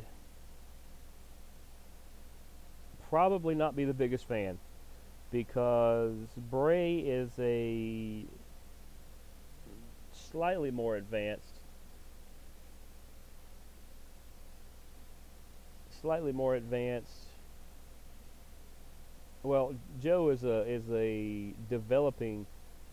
probably 3.08 3.54
not 3.54 3.74
be 3.74 3.84
the 3.84 3.94
biggest 3.94 4.28
fan 4.28 4.58
because 5.32 6.14
Bray 6.50 6.98
is 6.98 7.30
a 7.38 8.24
slightly 10.12 10.70
more 10.70 10.96
advanced 10.96 11.60
slightly 16.00 16.32
more 16.32 16.54
advanced 16.54 17.25
well, 19.42 19.74
Joe 20.00 20.30
is 20.30 20.44
a 20.44 20.62
is 20.68 20.84
a 20.90 21.54
developing 21.68 22.46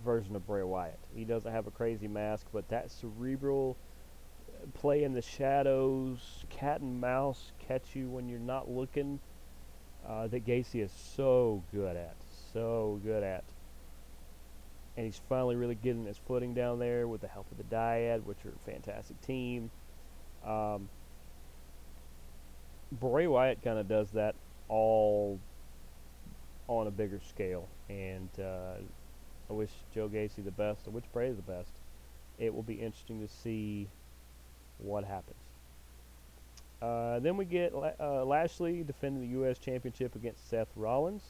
version 0.04 0.36
of 0.36 0.46
Bray 0.46 0.64
Wyatt. 0.64 1.00
He 1.16 1.24
doesn't 1.24 1.52
have 1.52 1.68
a 1.68 1.72
crazy 1.72 2.08
mask, 2.08 2.48
but 2.54 2.68
that 2.70 2.92
cerebral 2.92 3.78
uh, 4.50 4.68
play 4.74 5.04
in 5.04 5.14
the 5.14 5.22
shadows, 5.22 6.44
cat 6.50 6.82
and 6.82 7.00
mouse, 7.00 7.52
catch 7.68 7.96
you 7.96 8.10
when 8.10 8.28
you're 8.28 8.40
not 8.40 8.70
looking, 8.70 9.20
uh, 10.08 10.28
that 10.28 10.46
Gacy 10.46 10.84
is 10.84 10.92
so 11.16 11.64
good 11.74 11.96
at, 11.96 12.16
so 12.54 13.00
good 13.04 13.24
at. 13.24 13.44
And 14.96 15.06
he's 15.06 15.22
finally 15.28 15.56
really 15.56 15.76
getting 15.76 16.06
his 16.06 16.18
footing 16.18 16.54
down 16.54 16.78
there 16.78 17.08
with 17.08 17.22
the 17.22 17.28
help 17.28 17.48
of 17.52 17.58
the 17.58 17.64
Dyad, 17.76 18.24
which 18.24 18.38
are 18.46 18.50
a 18.50 18.72
fantastic 18.72 19.20
team. 19.22 19.72
Um, 20.46 20.90
Bray 22.92 23.26
Wyatt 23.26 23.64
kind 23.64 23.80
of 23.80 23.88
does 23.88 24.12
that 24.12 24.36
all 24.68 25.40
on 26.68 26.88
a 26.88 26.92
bigger 26.92 27.20
scale. 27.28 27.68
And 27.90 28.30
uh, 28.40 28.76
I 29.50 29.54
wish 29.54 29.72
Joe 29.94 30.10
Gacy 30.10 30.44
the 30.44 30.52
best. 30.52 30.82
I 30.88 30.90
wish 30.90 31.04
Bray 31.12 31.32
the 31.32 31.42
best. 31.42 31.72
It 32.40 32.54
will 32.54 32.64
be 32.64 32.76
interesting 32.76 33.22
to 33.22 33.28
see 33.28 33.88
what 34.80 35.04
happens. 35.04 35.38
Uh, 36.82 37.20
then 37.20 37.38
we 37.38 37.46
get 37.46 37.74
uh, 37.74 38.26
Lashley 38.26 38.84
defending 38.84 39.22
the 39.22 39.38
U.S. 39.40 39.58
Championship 39.58 40.16
against 40.16 40.50
Seth 40.50 40.68
Rollins. 40.76 41.24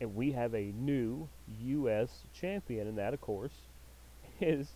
And 0.00 0.14
we 0.16 0.32
have 0.32 0.54
a 0.54 0.72
new 0.76 1.28
U.S. 1.60 2.24
champion, 2.32 2.88
and 2.88 2.98
that, 2.98 3.14
of 3.14 3.20
course, 3.20 3.52
is 4.40 4.68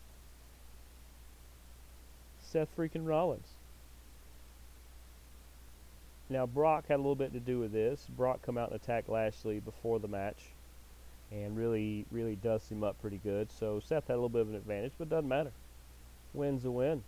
Seth 2.41 2.69
freaking 2.77 3.07
Rollins. 3.07 3.49
Now 6.29 6.47
Brock 6.47 6.89
had 6.89 6.97
a 6.97 7.03
little 7.03 7.15
bit 7.15 7.33
to 7.33 7.41
do 7.41 7.59
with 7.59 7.73
this. 7.73 8.07
Brock 8.17 8.41
come 8.43 8.57
out 8.57 8.71
and 8.71 8.81
attack 8.81 9.09
Lashley 9.09 9.61
before 9.61 9.99
the 9.99 10.09
match, 10.09 10.51
and 11.31 11.57
really, 11.57 12.07
really 12.11 12.37
dust 12.37 12.71
him 12.71 12.83
up 12.83 13.01
pretty 13.01 13.21
good. 13.23 13.51
So 13.53 13.81
Seth 13.81 14.07
had 14.07 14.15
a 14.15 14.17
little 14.17 14.29
bit 14.29 14.43
of 14.43 14.49
an 14.49 14.55
advantage, 14.55 14.93
but 14.99 15.09
doesn't 15.09 15.29
matter. 15.29 15.53
Win's 16.35 16.65
a 16.65 16.71
win. 16.71 17.03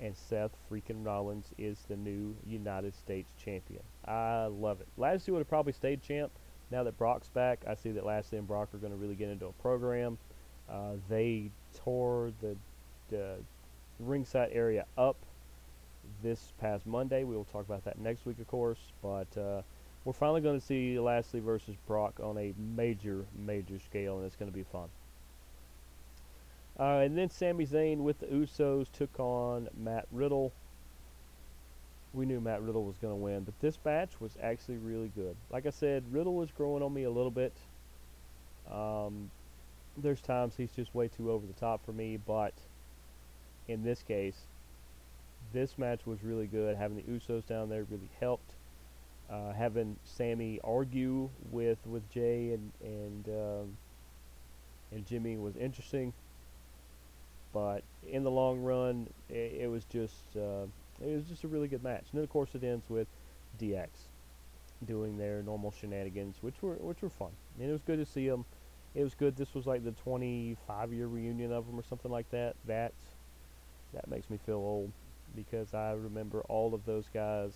And 0.00 0.16
Seth 0.16 0.52
freaking 0.70 1.04
Rollins 1.04 1.46
is 1.58 1.76
the 1.88 1.96
new 1.96 2.34
United 2.46 2.94
States 2.96 3.30
champion. 3.42 3.82
I 4.06 4.46
love 4.46 4.80
it. 4.80 4.88
Lashley 4.96 5.32
would 5.32 5.40
have 5.40 5.48
probably 5.48 5.74
stayed 5.74 6.02
champ. 6.02 6.32
Now 6.70 6.84
that 6.84 6.96
Brock's 6.96 7.28
back, 7.28 7.64
I 7.66 7.74
see 7.74 7.90
that 7.90 8.06
Lashley 8.06 8.38
and 8.38 8.46
Brock 8.48 8.68
are 8.74 8.78
going 8.78 8.92
to 8.92 8.98
really 8.98 9.14
get 9.14 9.28
into 9.28 9.46
a 9.46 9.52
program. 9.52 10.18
Uh, 10.70 10.92
they 11.08 11.50
tore 11.84 12.32
the, 12.40 12.56
the 13.10 13.34
ringside 13.98 14.50
area 14.52 14.86
up 14.96 15.16
this 16.22 16.52
past 16.60 16.86
Monday. 16.86 17.24
We 17.24 17.36
will 17.36 17.44
talk 17.44 17.64
about 17.66 17.84
that 17.84 17.98
next 17.98 18.26
week, 18.26 18.38
of 18.38 18.48
course. 18.48 18.78
But 19.02 19.28
uh, 19.36 19.62
we're 20.04 20.12
finally 20.12 20.40
going 20.40 20.58
to 20.58 20.64
see 20.64 20.98
Lashley 20.98 21.40
versus 21.40 21.76
Brock 21.86 22.20
on 22.22 22.38
a 22.38 22.54
major, 22.58 23.24
major 23.46 23.78
scale, 23.78 24.18
and 24.18 24.26
it's 24.26 24.36
going 24.36 24.50
to 24.50 24.56
be 24.56 24.64
fun. 24.64 24.88
Uh, 26.78 27.02
and 27.04 27.16
then 27.16 27.28
Sami 27.28 27.66
Zayn 27.66 27.98
with 27.98 28.20
the 28.20 28.26
Usos 28.26 28.86
took 28.92 29.20
on 29.20 29.68
Matt 29.76 30.06
Riddle. 30.10 30.52
We 32.14 32.24
knew 32.24 32.40
Matt 32.40 32.62
Riddle 32.62 32.84
was 32.84 32.96
going 32.96 33.12
to 33.12 33.22
win, 33.22 33.44
but 33.44 33.54
this 33.60 33.78
match 33.84 34.18
was 34.18 34.32
actually 34.42 34.78
really 34.78 35.12
good. 35.14 35.36
Like 35.50 35.66
I 35.66 35.70
said, 35.70 36.04
Riddle 36.10 36.34
was 36.34 36.50
growing 36.50 36.82
on 36.82 36.92
me 36.92 37.04
a 37.04 37.10
little 37.10 37.30
bit. 37.30 37.52
Um, 38.72 39.30
there's 39.96 40.20
times 40.20 40.54
he's 40.56 40.72
just 40.72 40.94
way 40.94 41.08
too 41.08 41.30
over 41.30 41.46
the 41.46 41.52
top 41.52 41.84
for 41.84 41.92
me, 41.92 42.16
but 42.16 42.54
in 43.68 43.82
this 43.82 44.02
case, 44.02 44.36
this 45.52 45.78
match 45.78 46.06
was 46.06 46.22
really 46.22 46.46
good. 46.46 46.76
Having 46.76 46.98
the 46.98 47.02
Usos 47.02 47.46
down 47.46 47.68
there 47.68 47.84
really 47.84 48.10
helped. 48.18 48.54
Uh, 49.28 49.52
having 49.52 49.96
Sami 50.04 50.58
argue 50.64 51.30
with 51.52 51.78
with 51.86 52.08
Jay 52.10 52.52
and 52.52 52.72
and 52.82 53.28
um, 53.28 53.76
and 54.90 55.06
Jimmy 55.06 55.36
was 55.36 55.56
interesting, 55.56 56.12
but 57.52 57.84
in 58.08 58.24
the 58.24 58.30
long 58.30 58.60
run, 58.60 59.08
it, 59.28 59.58
it 59.62 59.70
was 59.70 59.84
just 59.84 60.36
uh, 60.36 60.66
it 61.00 61.14
was 61.14 61.24
just 61.24 61.44
a 61.44 61.48
really 61.48 61.68
good 61.68 61.82
match. 61.84 62.06
And 62.10 62.18
then 62.18 62.24
of 62.24 62.30
course 62.30 62.50
it 62.54 62.64
ends 62.64 62.84
with 62.88 63.06
DX 63.60 63.88
doing 64.84 65.16
their 65.16 65.42
normal 65.42 65.70
shenanigans, 65.70 66.36
which 66.40 66.60
were 66.60 66.74
which 66.74 67.00
were 67.02 67.10
fun. 67.10 67.30
And 67.60 67.68
it 67.68 67.72
was 67.72 67.82
good 67.82 67.98
to 67.98 68.06
see 68.06 68.28
them. 68.28 68.44
It 68.96 69.04
was 69.04 69.14
good. 69.14 69.36
This 69.36 69.54
was 69.54 69.64
like 69.64 69.84
the 69.84 69.92
25 69.92 70.92
year 70.92 71.06
reunion 71.06 71.52
of 71.52 71.66
them 71.68 71.78
or 71.78 71.84
something 71.84 72.10
like 72.10 72.28
that. 72.30 72.56
That 72.66 72.92
that 73.92 74.08
makes 74.08 74.28
me 74.28 74.38
feel 74.44 74.56
old 74.56 74.90
because 75.34 75.74
I 75.74 75.92
remember 75.92 76.40
all 76.48 76.74
of 76.74 76.84
those 76.84 77.06
guys 77.12 77.52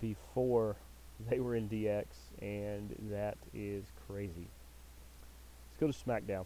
before 0.00 0.76
they 1.30 1.40
were 1.40 1.54
in 1.54 1.68
DX, 1.68 2.06
and 2.40 2.94
that 3.10 3.36
is 3.54 3.84
crazy. 4.06 4.48
Let's 5.70 5.80
go 5.80 5.86
to 5.86 6.10
SmackDown. 6.10 6.44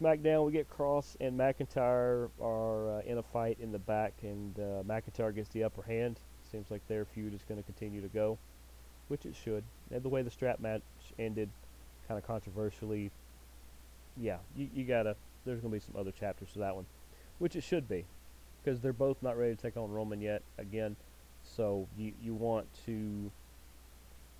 SmackDown, 0.00 0.44
we 0.44 0.52
get 0.52 0.68
Kross 0.68 1.16
and 1.20 1.38
McIntyre 1.38 2.28
are 2.42 2.98
uh, 2.98 3.02
in 3.06 3.18
a 3.18 3.22
fight 3.22 3.58
in 3.60 3.70
the 3.70 3.78
back, 3.78 4.12
and 4.22 4.58
uh, 4.58 4.82
McIntyre 4.82 5.34
gets 5.34 5.48
the 5.50 5.62
upper 5.64 5.82
hand. 5.82 6.18
Seems 6.50 6.70
like 6.70 6.86
their 6.88 7.04
feud 7.04 7.32
is 7.32 7.42
going 7.48 7.60
to 7.60 7.66
continue 7.66 8.00
to 8.00 8.08
go, 8.08 8.38
which 9.08 9.24
it 9.24 9.34
should. 9.36 9.62
And 9.90 10.02
the 10.02 10.08
way 10.08 10.22
the 10.22 10.30
strap 10.30 10.60
match 10.60 10.82
ended, 11.18 11.48
kind 12.08 12.18
of 12.18 12.26
controversially, 12.26 13.10
yeah, 14.16 14.38
you, 14.56 14.68
you 14.74 14.84
gotta. 14.84 15.16
There's 15.44 15.60
going 15.60 15.72
to 15.72 15.78
be 15.78 15.84
some 15.84 16.00
other 16.00 16.12
chapters 16.12 16.48
to 16.54 16.60
that 16.60 16.74
one, 16.74 16.86
which 17.38 17.54
it 17.54 17.62
should 17.62 17.88
be, 17.88 18.06
because 18.64 18.80
they're 18.80 18.92
both 18.92 19.22
not 19.22 19.36
ready 19.36 19.54
to 19.54 19.60
take 19.60 19.76
on 19.76 19.90
Roman 19.90 20.20
yet. 20.20 20.42
Again, 20.58 20.96
so 21.42 21.86
you 21.96 22.12
you 22.22 22.34
want 22.34 22.66
to 22.86 23.30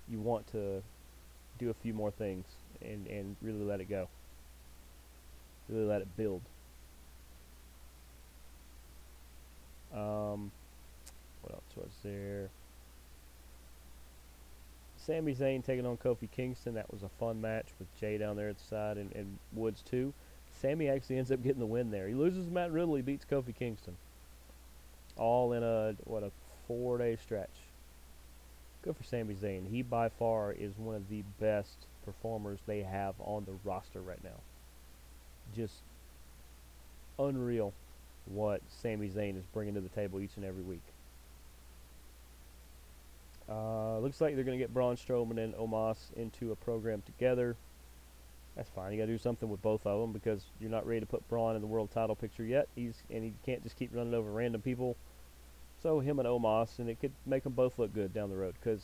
you 0.09 0.19
want 0.19 0.47
to 0.51 0.81
do 1.59 1.69
a 1.69 1.73
few 1.73 1.93
more 1.93 2.11
things 2.11 2.45
and 2.81 3.07
and 3.07 3.35
really 3.41 3.63
let 3.63 3.79
it 3.79 3.89
go. 3.89 4.07
Really 5.69 5.85
let 5.85 6.01
it 6.01 6.17
build. 6.17 6.41
Um, 9.93 10.51
what 11.41 11.53
else 11.53 11.75
was 11.75 11.91
there? 12.03 12.49
Sami 14.97 15.35
Zayn 15.35 15.63
taking 15.63 15.85
on 15.85 15.97
Kofi 15.97 16.29
Kingston. 16.29 16.73
That 16.73 16.91
was 16.91 17.03
a 17.03 17.09
fun 17.19 17.39
match 17.39 17.67
with 17.79 17.87
Jay 17.99 18.17
down 18.17 18.35
there 18.35 18.49
at 18.49 18.57
the 18.57 18.63
side 18.63 18.97
and, 18.97 19.11
and 19.15 19.37
Woods 19.53 19.81
too. 19.83 20.13
Sami 20.61 20.89
actually 20.89 21.17
ends 21.17 21.31
up 21.31 21.43
getting 21.43 21.59
the 21.59 21.65
win 21.65 21.91
there. 21.91 22.07
He 22.07 22.15
loses 22.15 22.49
Matt 22.49 22.71
Riddle. 22.71 22.95
He 22.95 23.01
beats 23.01 23.25
Kofi 23.29 23.55
Kingston. 23.55 23.95
All 25.17 25.53
in 25.53 25.63
a 25.63 25.95
what 26.03 26.23
a 26.23 26.31
four 26.67 26.97
day 26.97 27.17
stretch. 27.21 27.49
Good 28.81 28.95
for 28.95 29.03
Sami 29.03 29.33
Zayn. 29.33 29.69
He 29.69 29.81
by 29.81 30.09
far 30.09 30.51
is 30.51 30.77
one 30.77 30.95
of 30.95 31.09
the 31.09 31.23
best 31.39 31.87
performers 32.03 32.59
they 32.67 32.83
have 32.83 33.15
on 33.19 33.45
the 33.45 33.53
roster 33.63 34.01
right 34.01 34.23
now. 34.23 34.41
Just 35.55 35.81
unreal 37.17 37.73
what 38.25 38.61
Sami 38.81 39.09
Zayn 39.09 39.37
is 39.37 39.45
bringing 39.53 39.73
to 39.75 39.81
the 39.81 39.89
table 39.89 40.19
each 40.19 40.35
and 40.35 40.45
every 40.45 40.63
week. 40.63 40.83
Uh, 43.47 43.99
looks 43.99 44.19
like 44.19 44.35
they're 44.35 44.43
going 44.43 44.57
to 44.57 44.63
get 44.63 44.73
Braun 44.73 44.95
Strowman 44.95 45.37
and 45.37 45.53
Omos 45.53 45.97
into 46.15 46.51
a 46.51 46.55
program 46.55 47.03
together. 47.05 47.55
That's 48.55 48.69
fine. 48.69 48.93
You 48.93 48.99
got 48.99 49.07
to 49.07 49.11
do 49.11 49.17
something 49.17 49.49
with 49.49 49.61
both 49.61 49.85
of 49.85 49.99
them 49.99 50.13
because 50.13 50.45
you're 50.61 50.69
not 50.69 50.87
ready 50.87 51.01
to 51.01 51.05
put 51.05 51.27
Braun 51.27 51.55
in 51.55 51.61
the 51.61 51.67
world 51.67 51.89
title 51.91 52.15
picture 52.15 52.45
yet. 52.45 52.67
He's 52.75 53.03
and 53.09 53.23
he 53.23 53.33
can't 53.45 53.61
just 53.63 53.77
keep 53.77 53.93
running 53.93 54.13
over 54.13 54.31
random 54.31 54.61
people. 54.61 54.95
So 55.83 55.99
him 55.99 56.19
and 56.19 56.27
Omos, 56.27 56.79
and 56.79 56.89
it 56.89 56.99
could 57.01 57.11
make 57.25 57.43
them 57.43 57.53
both 57.53 57.77
look 57.77 57.93
good 57.93 58.13
down 58.13 58.29
the 58.29 58.37
road. 58.37 58.55
Because 58.59 58.81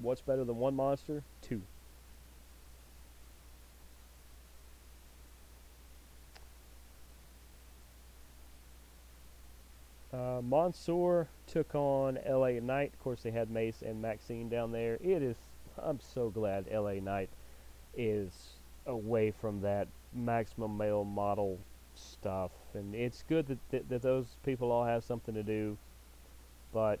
what's 0.00 0.22
better 0.22 0.44
than 0.44 0.56
one 0.56 0.74
monster? 0.74 1.22
Two. 1.42 1.60
Uh, 10.12 10.40
took 11.46 11.74
on 11.74 12.18
LA 12.28 12.58
Knight. 12.60 12.92
Of 12.94 13.00
course, 13.00 13.22
they 13.22 13.30
had 13.30 13.50
Mace 13.50 13.82
and 13.82 14.02
Maxine 14.02 14.48
down 14.48 14.72
there. 14.72 14.94
It 14.94 15.22
is. 15.22 15.36
I'm 15.78 16.00
so 16.00 16.30
glad 16.30 16.66
LA 16.72 16.94
Knight 16.94 17.28
is 17.96 18.59
away 18.86 19.30
from 19.30 19.62
that 19.62 19.88
maximum 20.12 20.76
male 20.76 21.04
model 21.04 21.58
stuff, 21.94 22.50
and 22.74 22.94
it's 22.94 23.24
good 23.28 23.46
that, 23.48 23.58
that, 23.70 23.88
that 23.88 24.02
those 24.02 24.26
people 24.44 24.72
all 24.72 24.84
have 24.84 25.04
something 25.04 25.34
to 25.34 25.42
do. 25.42 25.76
But 26.72 27.00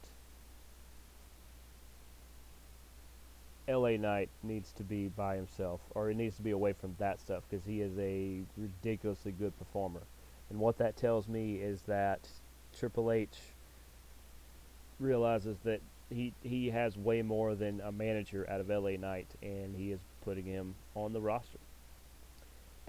LA 3.68 3.90
Knight 3.90 4.28
needs 4.42 4.72
to 4.72 4.82
be 4.82 5.08
by 5.08 5.36
himself, 5.36 5.80
or 5.94 6.08
he 6.08 6.14
needs 6.14 6.36
to 6.36 6.42
be 6.42 6.50
away 6.50 6.72
from 6.72 6.96
that 6.98 7.20
stuff 7.20 7.44
because 7.48 7.64
he 7.64 7.80
is 7.80 7.96
a 7.98 8.40
ridiculously 8.56 9.32
good 9.32 9.56
performer. 9.58 10.02
And 10.50 10.58
what 10.58 10.78
that 10.78 10.96
tells 10.96 11.28
me 11.28 11.56
is 11.56 11.82
that 11.82 12.28
Triple 12.76 13.12
H 13.12 13.38
realizes 14.98 15.56
that 15.64 15.80
he 16.10 16.32
he 16.42 16.70
has 16.70 16.96
way 16.96 17.22
more 17.22 17.54
than 17.54 17.80
a 17.80 17.92
manager 17.92 18.44
out 18.50 18.60
of 18.60 18.68
LA 18.68 18.92
Knight, 18.98 19.28
and 19.42 19.76
he 19.76 19.92
is 19.92 20.00
putting 20.24 20.44
him 20.44 20.74
on 20.94 21.12
the 21.12 21.20
roster. 21.20 21.58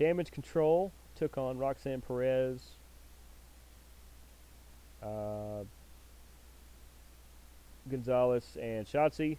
Damage 0.02 0.32
Control 0.32 0.92
took 1.14 1.38
on 1.38 1.60
Roxanne 1.60 2.02
Perez. 2.02 2.60
Uh, 5.00 5.64
Gonzalez 7.88 8.58
and 8.60 8.88
Shotzi. 8.88 9.38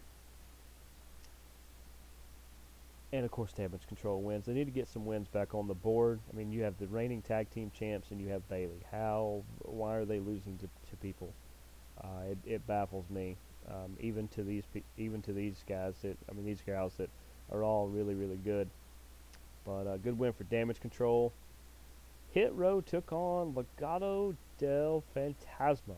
And 3.13 3.25
of 3.25 3.33
course, 3.33 3.53
Damage 3.53 3.89
Control 3.89 4.23
wins. 4.23 4.47
They 4.47 4.53
need 4.53 4.67
to 4.67 4.71
get 4.71 4.87
some 4.87 5.05
wins 5.05 5.27
back 5.27 5.53
on 5.53 5.67
the 5.67 5.75
board. 5.75 6.21
I 6.33 6.37
mean, 6.37 6.53
you 6.53 6.63
have 6.63 6.79
the 6.79 6.87
reigning 6.87 7.23
tag 7.23 7.51
team 7.51 7.73
champs 7.77 8.13
and 8.13 8.21
you 8.21 8.29
have 8.29 8.49
Bayley. 8.49 8.85
How? 8.93 9.43
Why 9.63 9.97
are 9.97 10.05
they 10.05 10.21
losing 10.21 10.59
to, 10.59 10.67
to 10.91 10.97
people? 11.03 11.33
Uh, 12.01 12.31
it, 12.31 12.39
it 12.47 12.67
baffles 12.69 13.11
me. 13.11 13.37
Um, 13.69 13.97
even 13.99 14.29
to 14.29 14.45
these 14.45 14.65
even 14.97 15.23
to 15.23 15.33
these 15.33 15.65
guys 15.69 15.95
that 16.03 16.17
I 16.31 16.35
mean 16.35 16.45
these 16.45 16.63
gals 16.65 16.95
that 16.99 17.11
are 17.51 17.65
all 17.65 17.89
really 17.89 18.15
really 18.15 18.39
good. 18.45 18.69
But 19.65 19.87
a 19.87 19.93
uh, 19.93 19.97
good 19.97 20.19
win 20.19 20.33
for 20.33 20.45
Damage 20.45 20.81
Control. 20.81 21.33
Hit 22.33 22.53
Row 22.55 22.81
took 22.81 23.13
on 23.13 23.55
Legado 23.55 24.35
del 24.59 25.05
Fantasma. 25.15 25.97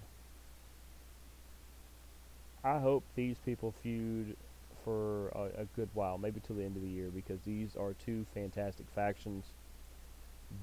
I 2.64 2.78
hope 2.78 3.04
these 3.14 3.36
people 3.44 3.74
feud 3.82 4.36
for 4.84 5.28
a, 5.28 5.62
a, 5.62 5.64
good 5.76 5.88
while, 5.94 6.18
maybe 6.18 6.40
till 6.40 6.56
the 6.56 6.64
end 6.64 6.76
of 6.76 6.82
the 6.82 6.88
year, 6.88 7.08
because 7.14 7.38
these 7.46 7.76
are 7.76 7.94
two 8.04 8.26
fantastic 8.34 8.86
factions. 8.94 9.44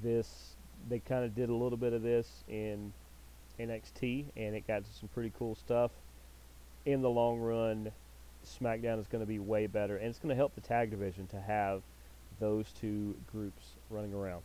This 0.04 0.56
they 0.90 1.00
kind 1.00 1.24
of 1.24 1.36
did 1.36 1.50
a 1.50 1.54
little 1.54 1.78
bit 1.78 1.94
of 1.94 2.02
this 2.02 2.44
in 2.48 2.92
NXT, 3.60 4.26
and 4.36 4.56
it 4.56 4.68
got 4.68 4.84
to 4.84 4.94
some 5.00 5.10
pretty 5.10 5.32
cool 5.38 5.56
stuff. 5.56 5.92
In 6.86 7.02
the 7.02 7.10
long 7.10 7.40
run, 7.40 7.92
SmackDown 8.46 9.00
is 9.00 9.08
going 9.08 9.22
to 9.24 9.28
be 9.28 9.40
way 9.40 9.68
better, 9.68 9.98
and 9.98 10.08
it's 10.08 10.20
going 10.20 10.30
to 10.30 10.36
help 10.36 10.56
the 10.56 10.62
tag 10.62 10.90
division 10.90 11.28
to 11.28 11.40
have 11.40 11.82
those 12.42 12.66
two 12.82 13.16
groups 13.32 13.68
running 13.90 14.14
around. 14.14 14.42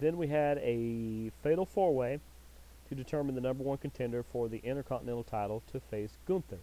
Then 0.00 0.16
we 0.16 0.28
had 0.28 0.58
a 0.58 1.30
fatal 1.42 1.66
four 1.66 1.94
way 1.94 2.20
to 2.88 2.94
determine 2.94 3.34
the 3.34 3.40
number 3.40 3.62
one 3.62 3.78
contender 3.78 4.22
for 4.22 4.48
the 4.48 4.58
Intercontinental 4.64 5.24
title 5.24 5.62
to 5.72 5.80
face 5.80 6.16
Gunther. 6.26 6.58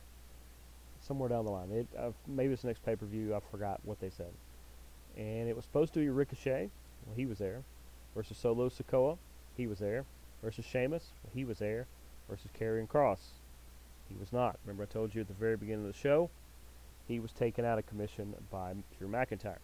Somewhere 1.02 1.30
down 1.30 1.46
the 1.46 1.52
line. 1.52 1.72
It, 1.72 1.88
uh, 1.98 2.12
maybe 2.28 2.54
it's 2.54 2.64
the 2.64 2.70
next 2.70 2.84
pay 2.84 2.96
per 2.96 3.06
view. 3.06 3.36
I 3.36 3.40
forgot 3.52 3.80
what 3.84 4.00
they 4.00 4.10
said. 4.10 4.32
And 5.18 5.48
it 5.48 5.56
was 5.56 5.66
supposed 5.66 5.94
to 5.94 6.00
be 6.00 6.10
Ricochet. 6.10 6.70
Well, 7.06 7.16
he 7.16 7.26
was 7.26 7.38
there. 7.38 7.64
Versus 8.16 8.38
Solo 8.38 8.70
Sikoa. 8.70 9.18
He 9.56 9.68
was 9.68 9.80
there. 9.80 10.06
Versus 10.42 10.66
Sheamus. 10.66 11.10
Well, 11.24 11.32
he 11.34 11.46
was 11.46 11.60
there. 11.60 11.88
Versus 12.30 12.50
Karrion 12.60 12.88
Kross. 12.88 13.39
He 14.10 14.16
was 14.20 14.34
not. 14.34 14.58
Remember, 14.66 14.84
I 14.84 14.86
told 14.88 15.16
you 15.16 15.22
at 15.22 15.28
the 15.28 15.34
very 15.34 15.56
beginning 15.56 15.86
of 15.86 15.94
the 15.94 15.98
show, 15.98 16.30
he 17.08 17.20
was 17.20 17.32
taken 17.32 17.64
out 17.64 17.80
of 17.80 17.86
commission 17.86 18.34
by 18.52 18.74
Drew 18.98 19.08
McIntyre. 19.08 19.60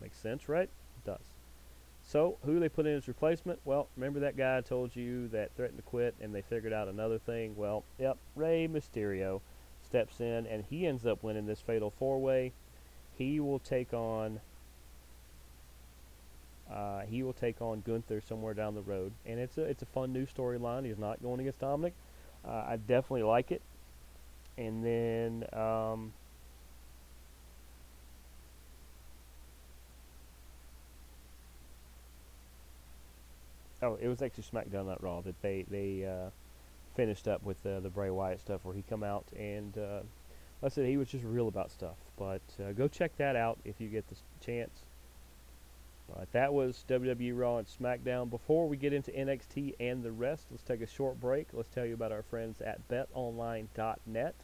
Makes 0.00 0.18
sense, 0.18 0.48
right? 0.48 0.68
It 0.68 1.04
does. 1.06 1.34
So, 2.06 2.36
who 2.44 2.60
they 2.60 2.68
put 2.68 2.86
in 2.86 2.96
as 2.96 3.08
replacement? 3.08 3.60
Well, 3.64 3.88
remember 3.96 4.20
that 4.20 4.36
guy 4.36 4.58
I 4.58 4.60
told 4.60 4.94
you 4.94 5.28
that 5.28 5.52
threatened 5.56 5.78
to 5.78 5.82
quit 5.82 6.14
and 6.20 6.34
they 6.34 6.42
figured 6.42 6.72
out 6.72 6.88
another 6.88 7.18
thing? 7.18 7.56
Well, 7.56 7.82
yep, 7.98 8.18
Rey 8.36 8.68
Mysterio 8.68 9.40
steps 9.82 10.20
in 10.20 10.46
and 10.46 10.64
he 10.68 10.86
ends 10.86 11.06
up 11.06 11.22
winning 11.22 11.46
this 11.46 11.60
fatal 11.60 11.90
four 11.90 12.20
way. 12.20 12.52
He 13.16 13.40
will 13.40 13.58
take 13.58 13.94
on 13.94 14.40
uh, 16.70 17.02
he 17.02 17.22
will 17.22 17.32
take 17.32 17.60
on 17.60 17.82
Gunther 17.86 18.22
somewhere 18.22 18.54
down 18.54 18.74
the 18.74 18.82
road, 18.82 19.12
and 19.26 19.38
it's 19.38 19.58
a 19.58 19.62
it's 19.62 19.82
a 19.82 19.86
fun 19.86 20.12
new 20.12 20.26
storyline. 20.26 20.86
He's 20.86 20.98
not 20.98 21.22
going 21.22 21.40
against 21.40 21.60
Dominic. 21.60 21.94
Uh, 22.46 22.64
I 22.68 22.76
definitely 22.76 23.22
like 23.22 23.50
it. 23.50 23.62
And 24.56 24.84
then 24.84 25.44
um, 25.52 26.12
oh, 33.82 33.98
it 34.00 34.08
was 34.08 34.22
actually 34.22 34.44
SmackDown 34.44 34.86
not 34.86 35.02
Raw 35.02 35.20
that 35.22 35.40
they 35.42 35.64
they 35.70 36.04
uh, 36.04 36.30
finished 36.94 37.26
up 37.26 37.42
with 37.42 37.64
uh, 37.66 37.80
the 37.80 37.90
Bray 37.90 38.10
Wyatt 38.10 38.40
stuff 38.40 38.64
where 38.64 38.74
he 38.74 38.82
come 38.82 39.02
out 39.02 39.24
and 39.36 39.76
uh, 39.76 40.00
I 40.62 40.68
said 40.68 40.86
he 40.86 40.96
was 40.96 41.08
just 41.08 41.24
real 41.24 41.48
about 41.48 41.70
stuff. 41.70 41.96
But 42.16 42.42
uh, 42.60 42.72
go 42.72 42.88
check 42.88 43.16
that 43.18 43.36
out 43.36 43.58
if 43.64 43.80
you 43.80 43.88
get 43.88 44.08
the 44.08 44.16
chance. 44.44 44.84
But 46.08 46.30
that 46.32 46.52
was 46.52 46.84
WWE 46.88 47.32
Raw 47.36 47.58
and 47.58 47.66
SmackDown. 47.66 48.28
Before 48.28 48.68
we 48.68 48.76
get 48.76 48.92
into 48.92 49.10
NXT 49.10 49.74
and 49.80 50.02
the 50.02 50.12
rest, 50.12 50.46
let's 50.50 50.62
take 50.62 50.82
a 50.82 50.86
short 50.86 51.18
break. 51.18 51.48
Let's 51.52 51.70
tell 51.70 51.86
you 51.86 51.94
about 51.94 52.12
our 52.12 52.22
friends 52.22 52.60
at 52.60 52.86
betonline.net. 52.88 54.34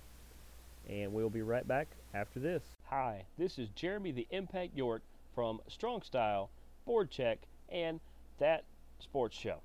And 0.88 1.12
we'll 1.12 1.30
be 1.30 1.42
right 1.42 1.66
back 1.68 1.88
after 2.14 2.40
this. 2.40 2.62
Hi, 2.86 3.24
this 3.38 3.58
is 3.58 3.68
Jeremy 3.70 4.12
the 4.12 4.26
Impact 4.30 4.76
York 4.76 5.02
from 5.34 5.60
Strong 5.68 6.02
Style, 6.02 6.50
Board 6.86 7.10
Check, 7.10 7.38
and 7.68 8.00
That 8.38 8.64
Sports 8.98 9.36
Show. 9.36 9.60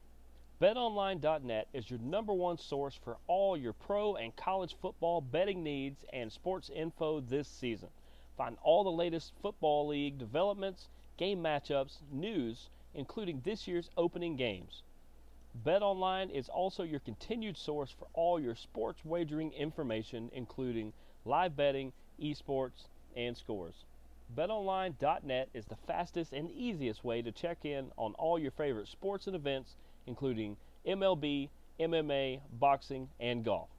BetOnline.net 0.62 1.67
is 1.73 1.89
your 1.89 1.99
number 1.99 2.34
one 2.34 2.58
source 2.58 2.97
for 3.03 3.17
all 3.27 3.58
your 3.58 3.73
pro 3.73 4.15
and 4.15 4.36
college 4.36 4.75
football 4.81 5.19
betting 5.19 5.63
needs 5.63 6.05
and 6.13 6.31
sports 6.31 6.69
info 6.73 7.19
this 7.19 7.47
season. 7.47 7.89
Find 8.38 8.58
all 8.63 8.84
the 8.84 8.91
latest 8.91 9.34
Football 9.41 9.88
League 9.88 10.17
developments, 10.17 10.88
game 11.17 11.41
matchups, 11.41 11.97
news, 12.12 12.69
including 12.93 13.41
this 13.43 13.67
year's 13.67 13.89
opening 13.97 14.36
games. 14.36 14.84
BetOnline 15.63 16.30
is 16.32 16.49
also 16.49 16.84
your 16.84 16.99
continued 16.99 17.58
source 17.58 17.89
for 17.91 18.08
all 18.13 18.39
your 18.39 18.56
sports 18.56 19.06
wagering 19.06 19.54
information, 19.54 20.30
including 20.34 20.91
live 21.23 21.56
betting, 21.56 21.93
esports, 22.21 22.88
and 23.15 23.38
scores. 23.38 23.86
BetOnline.net 24.36 25.49
is 25.54 25.65
the 25.65 25.78
fastest 25.88 26.34
and 26.34 26.51
easiest 26.51 27.04
way 27.04 27.21
to 27.21 27.32
check 27.32 27.63
in 27.63 27.91
on 27.97 28.13
all 28.15 28.38
your 28.39 28.51
favorite 28.51 28.88
sports 28.88 29.28
and 29.28 29.36
events, 29.36 29.75
including 30.08 30.58
MLB, 30.86 31.49
MMA, 31.80 32.41
boxing, 32.60 33.10
and 33.19 33.43
golf. 33.45 33.69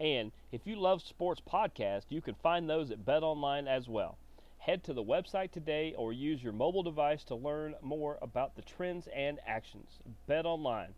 And 0.00 0.32
if 0.50 0.66
you 0.66 0.76
love 0.76 1.00
sports 1.00 1.40
podcasts, 1.40 2.10
you 2.10 2.20
can 2.20 2.34
find 2.34 2.68
those 2.68 2.90
at 2.90 3.04
BetOnline 3.04 3.68
as 3.68 3.88
well. 3.88 4.18
Head 4.66 4.84
to 4.84 4.92
the 4.92 5.02
website 5.02 5.50
today 5.50 5.92
or 5.98 6.12
use 6.12 6.40
your 6.40 6.52
mobile 6.52 6.84
device 6.84 7.24
to 7.24 7.34
learn 7.34 7.74
more 7.82 8.16
about 8.22 8.54
the 8.54 8.62
trends 8.62 9.08
and 9.12 9.40
actions. 9.44 9.98
Bet 10.28 10.46
online, 10.46 10.94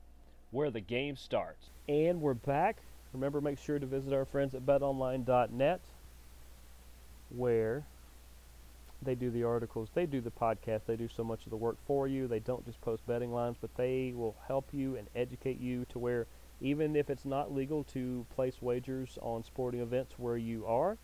where 0.51 0.71
the 0.71 0.83
game 0.83 1.17
starts. 1.17 1.71
And 1.89 2.21
we're 2.21 2.35
back. 2.35 2.77
Remember, 3.15 3.41
make 3.41 3.59
sure 3.59 3.79
to 3.79 3.87
visit 3.87 4.13
our 4.13 4.27
friends 4.27 4.55
at 4.55 4.67
betonline.net, 4.67 5.81
where 7.35 7.85
they 9.01 9.15
do 9.15 9.31
the 9.31 9.45
articles, 9.45 9.89
they 9.95 10.05
do 10.05 10.21
the 10.21 10.31
podcast, 10.31 10.83
they 10.87 10.97
do 10.97 11.09
so 11.09 11.25
much 11.25 11.47
of 11.47 11.51
the 11.51 11.57
work 11.57 11.79
for 11.87 12.07
you. 12.07 12.29
They 12.29 12.41
don't 12.41 12.67
just 12.67 12.83
post 12.83 13.07
betting 13.07 13.33
lines, 13.33 13.57
but 13.59 13.75
they 13.77 14.13
will 14.15 14.37
help 14.47 14.67
you 14.75 14.97
and 14.97 15.09
educate 15.17 15.59
you 15.59 15.87
to 15.89 15.99
where 15.99 16.27
even 16.61 16.95
if 16.95 17.09
it's 17.09 17.25
not 17.25 17.51
legal 17.51 17.83
to 17.85 18.27
place 18.35 18.61
wagers 18.61 19.19
on 19.23 19.43
sporting 19.43 19.81
events 19.81 20.19
where 20.19 20.37
you 20.37 20.67
are, 20.67 20.99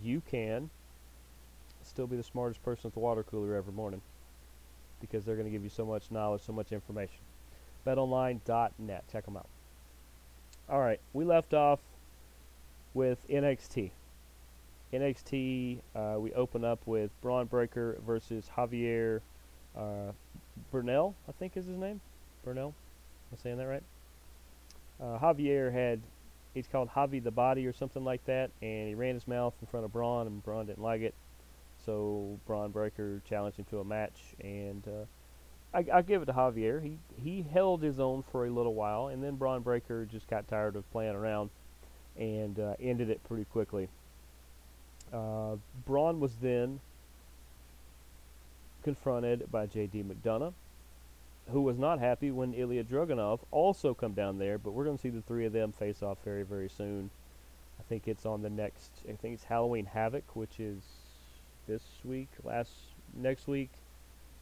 you 0.00 0.22
can 0.30 0.70
still 1.90 2.06
be 2.06 2.16
the 2.16 2.22
smartest 2.22 2.62
person 2.62 2.86
at 2.86 2.94
the 2.94 3.00
water 3.00 3.22
cooler 3.22 3.54
every 3.54 3.72
morning 3.72 4.00
because 5.00 5.24
they're 5.24 5.34
going 5.34 5.46
to 5.46 5.50
give 5.50 5.64
you 5.64 5.70
so 5.70 5.84
much 5.84 6.10
knowledge, 6.10 6.42
so 6.42 6.52
much 6.52 6.72
information. 6.72 7.18
BetOnline.net. 7.86 9.04
Check 9.10 9.24
them 9.24 9.36
out. 9.36 9.48
All 10.68 10.80
right, 10.80 11.00
we 11.12 11.24
left 11.24 11.52
off 11.52 11.80
with 12.94 13.18
NXT. 13.28 13.90
NXT, 14.92 15.78
uh, 15.94 16.16
we 16.18 16.32
open 16.34 16.64
up 16.64 16.86
with 16.86 17.10
Bron 17.22 17.46
Breakker 17.46 17.98
versus 18.06 18.48
Javier 18.56 19.20
uh, 19.76 20.12
Bernal, 20.70 21.14
I 21.28 21.32
think 21.32 21.56
is 21.56 21.66
his 21.66 21.76
name. 21.76 22.00
Bernal? 22.44 22.68
Am 22.68 23.38
I 23.38 23.42
saying 23.42 23.58
that 23.58 23.66
right? 23.66 23.82
Uh, 25.00 25.18
Javier 25.18 25.72
had, 25.72 26.00
he's 26.54 26.68
called 26.68 26.90
Javi 26.90 27.22
the 27.22 27.30
Body 27.30 27.66
or 27.66 27.72
something 27.72 28.04
like 28.04 28.24
that, 28.26 28.50
and 28.62 28.88
he 28.88 28.94
ran 28.94 29.14
his 29.14 29.26
mouth 29.26 29.54
in 29.60 29.66
front 29.66 29.84
of 29.84 29.92
Bron, 29.92 30.26
and 30.26 30.44
Bron 30.44 30.66
didn't 30.66 30.82
like 30.82 31.00
it. 31.00 31.14
So 31.84 32.38
Bron 32.46 32.70
Breakker 32.70 33.22
challenged 33.28 33.58
him 33.58 33.64
to 33.70 33.80
a 33.80 33.84
match, 33.84 34.34
and 34.40 34.86
uh, 34.86 35.76
I, 35.76 35.98
I 35.98 36.02
give 36.02 36.22
it 36.22 36.26
to 36.26 36.32
Javier. 36.32 36.82
He 36.82 36.98
he 37.22 37.42
held 37.42 37.82
his 37.82 38.00
own 38.00 38.22
for 38.22 38.46
a 38.46 38.50
little 38.50 38.74
while, 38.74 39.08
and 39.08 39.22
then 39.22 39.36
Bron 39.36 39.62
Breakker 39.62 40.04
just 40.04 40.28
got 40.28 40.48
tired 40.48 40.76
of 40.76 40.90
playing 40.92 41.14
around 41.14 41.50
and 42.18 42.58
uh, 42.58 42.74
ended 42.80 43.08
it 43.08 43.22
pretty 43.24 43.44
quickly. 43.44 43.88
Uh, 45.12 45.56
Bron 45.86 46.20
was 46.20 46.36
then 46.36 46.80
confronted 48.82 49.50
by 49.50 49.66
J.D. 49.66 50.04
McDonagh, 50.04 50.52
who 51.50 51.62
was 51.62 51.78
not 51.78 51.98
happy 51.98 52.30
when 52.30 52.54
Ilya 52.54 52.84
Dragunov 52.84 53.40
also 53.50 53.94
come 53.94 54.12
down 54.12 54.38
there. 54.38 54.58
But 54.58 54.72
we're 54.72 54.84
going 54.84 54.96
to 54.96 55.02
see 55.02 55.10
the 55.10 55.22
three 55.22 55.46
of 55.46 55.52
them 55.52 55.72
face 55.72 56.02
off 56.02 56.18
very, 56.24 56.42
very 56.42 56.68
soon. 56.68 57.10
I 57.78 57.82
think 57.88 58.06
it's 58.06 58.26
on 58.26 58.42
the 58.42 58.50
next. 58.50 58.90
I 59.08 59.12
think 59.12 59.34
it's 59.34 59.44
Halloween 59.44 59.86
Havoc, 59.86 60.36
which 60.36 60.60
is 60.60 60.82
this 61.70 61.82
week, 62.04 62.28
last 62.42 62.72
next 63.14 63.46
week. 63.46 63.70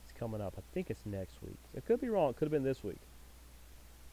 It's 0.04 0.18
coming 0.18 0.40
up. 0.40 0.54
I 0.56 0.62
think 0.72 0.88
it's 0.88 1.04
next 1.04 1.34
week. 1.42 1.58
It 1.74 1.84
could 1.86 2.00
be 2.00 2.08
wrong. 2.08 2.30
It 2.30 2.36
could 2.36 2.46
have 2.46 2.52
been 2.52 2.62
this 2.62 2.82
week. 2.82 3.00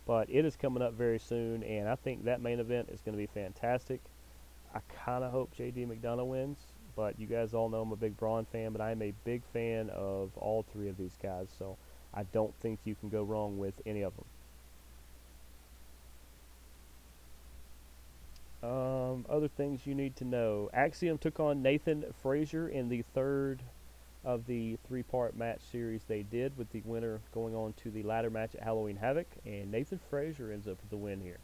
But 0.05 0.29
it 0.29 0.43
is 0.43 0.57
coming 0.57 0.83
up 0.83 0.93
very 0.93 1.17
soon, 1.17 1.63
and 1.63 1.87
I 1.87 1.95
think 1.95 2.25
that 2.25 2.41
main 2.41 2.59
event 2.59 2.89
is 2.91 2.99
going 3.01 3.17
to 3.17 3.17
be 3.17 3.27
fantastic. 3.27 4.01
I 4.73 4.79
kind 5.05 5.23
of 5.23 5.31
hope 5.31 5.55
JD 5.57 5.87
McDonagh 5.87 6.27
wins, 6.27 6.57
but 6.95 7.17
you 7.17 7.25
guys 7.25 7.53
all 7.53 7.69
know 7.69 7.81
I'm 7.81 7.91
a 7.93 7.95
big 7.95 8.17
Bron 8.17 8.43
fan, 8.45 8.73
but 8.73 8.81
I'm 8.81 9.01
a 9.01 9.13
big 9.23 9.41
fan 9.53 9.89
of 9.91 10.31
all 10.35 10.65
three 10.73 10.89
of 10.89 10.97
these 10.97 11.17
guys, 11.23 11.47
so 11.57 11.77
I 12.13 12.23
don't 12.23 12.53
think 12.55 12.79
you 12.83 12.95
can 12.95 13.07
go 13.07 13.23
wrong 13.23 13.57
with 13.57 13.75
any 13.85 14.01
of 14.01 14.13
them. 14.17 14.25
Um, 18.65 19.27
other 19.29 19.47
things 19.47 19.85
you 19.85 19.93
need 19.93 20.15
to 20.15 20.25
know. 20.25 20.71
Axiom 20.73 21.19
took 21.19 21.39
on 21.39 21.61
Nathan 21.61 22.03
Frazer 22.23 22.67
in 22.67 22.89
the 22.89 23.03
third 23.13 23.61
of 24.23 24.47
the 24.47 24.77
three-part 24.87 25.37
match 25.37 25.61
series 25.71 26.01
they 26.07 26.23
did, 26.23 26.57
with 26.57 26.71
the 26.71 26.81
winner 26.83 27.19
going 27.31 27.53
on 27.53 27.73
to 27.83 27.91
the 27.91 28.01
ladder 28.01 28.31
match 28.31 28.55
at 28.55 28.63
Halloween 28.63 28.95
Havoc, 28.95 29.27
and 29.45 29.71
Nathan 29.71 29.99
Frazer 30.09 30.51
ends 30.51 30.67
up 30.67 30.77
with 30.81 30.89
the 30.89 30.97
win 30.97 31.21
here. 31.21 31.37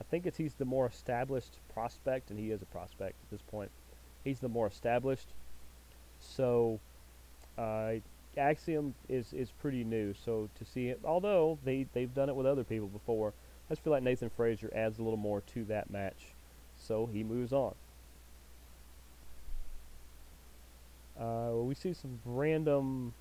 I 0.00 0.04
think 0.04 0.26
it's 0.26 0.36
he's 0.36 0.54
the 0.54 0.64
more 0.64 0.86
established 0.86 1.58
prospect, 1.72 2.30
and 2.30 2.38
he 2.38 2.52
is 2.52 2.62
a 2.62 2.66
prospect 2.66 3.16
at 3.24 3.30
this 3.32 3.42
point. 3.42 3.72
He's 4.22 4.38
the 4.38 4.48
more 4.48 4.68
established, 4.68 5.26
so 6.20 6.78
uh, 7.58 7.94
Axiom 8.36 8.94
is 9.08 9.32
is 9.32 9.50
pretty 9.50 9.82
new. 9.82 10.14
So 10.24 10.48
to 10.56 10.64
see 10.64 10.88
it, 10.88 11.00
although 11.04 11.58
they 11.64 11.86
they've 11.94 12.14
done 12.14 12.28
it 12.28 12.36
with 12.36 12.46
other 12.46 12.64
people 12.64 12.88
before, 12.88 13.32
I 13.68 13.72
just 13.72 13.82
feel 13.82 13.92
like 13.92 14.04
Nathan 14.04 14.30
Frazer 14.30 14.70
adds 14.72 15.00
a 15.00 15.02
little 15.02 15.16
more 15.16 15.40
to 15.54 15.64
that 15.64 15.90
match 15.90 16.33
so 16.86 17.08
he 17.12 17.24
moves 17.24 17.52
on. 17.52 17.74
Uh, 21.18 21.52
we 21.54 21.74
see 21.74 21.94
some 21.94 22.18
random 22.24 23.14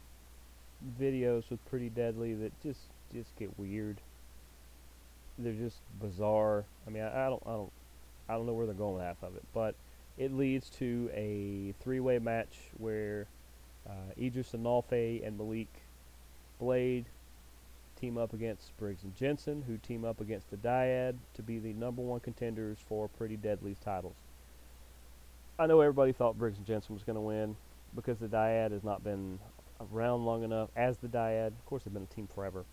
videos 1.00 1.50
with 1.50 1.64
Pretty 1.70 1.90
Deadly 1.90 2.34
that 2.34 2.52
just 2.62 2.80
just 3.14 3.36
get 3.38 3.58
weird. 3.60 3.98
They're 5.38 5.54
just 5.54 5.78
bizarre. 6.02 6.66
I 6.88 6.90
mean, 6.90 7.04
I, 7.04 7.28
I 7.28 7.30
don't, 7.30 7.44
I 7.46 7.52
don't, 7.52 7.72
I 8.30 8.34
don't 8.34 8.46
know 8.46 8.54
where 8.54 8.66
they're 8.66 8.76
going 8.76 8.96
with 8.96 9.04
half 9.04 9.22
of 9.22 9.36
it, 9.36 9.44
but 9.54 9.76
it 10.18 10.34
leads 10.34 10.70
to 10.72 11.10
a 11.14 11.74
three-way 11.84 12.20
match 12.20 12.60
where 12.78 13.28
uh, 13.88 14.12
Idris 14.20 14.52
Enofe 14.52 15.26
and 15.26 15.38
Malik 15.38 15.70
Blade 16.60 17.06
team 17.96 18.18
up 18.18 18.34
against 18.34 18.76
Briggs 18.78 19.04
and 19.04 19.16
Jensen, 19.16 19.64
who 19.68 19.78
team 19.78 20.06
up 20.06 20.22
against 20.22 20.50
the 20.50 20.58
Dyad 20.58 21.16
to 21.36 21.42
be 21.42 21.60
the 21.60 21.74
number 21.74 22.02
one 22.02 22.20
contenders 22.20 22.78
for 22.88 23.08
Pretty 23.08 23.38
Deadly's 23.38 23.80
titles. 23.80 24.16
I 25.60 25.68
know 25.68 25.82
everybody 25.82 26.12
thought 26.12 26.38
Briggs 26.38 26.58
and 26.58 26.66
Jensen 26.66 26.96
was 26.96 27.04
going 27.04 27.16
to 27.16 27.22
win 27.22 27.56
because 27.96 28.18
the 28.18 28.28
Dyad 28.28 28.72
has 28.72 28.84
not 28.84 29.04
been 29.04 29.40
around 29.92 30.26
long 30.26 30.44
enough 30.44 30.70
as 30.76 30.98
the 30.98 31.08
Dyad. 31.08 31.48
Of 31.48 31.66
course, 31.66 31.84
they've 31.84 31.94
been 31.94 32.04
a 32.04 32.16
team 32.16 32.28
forever. 32.34 32.66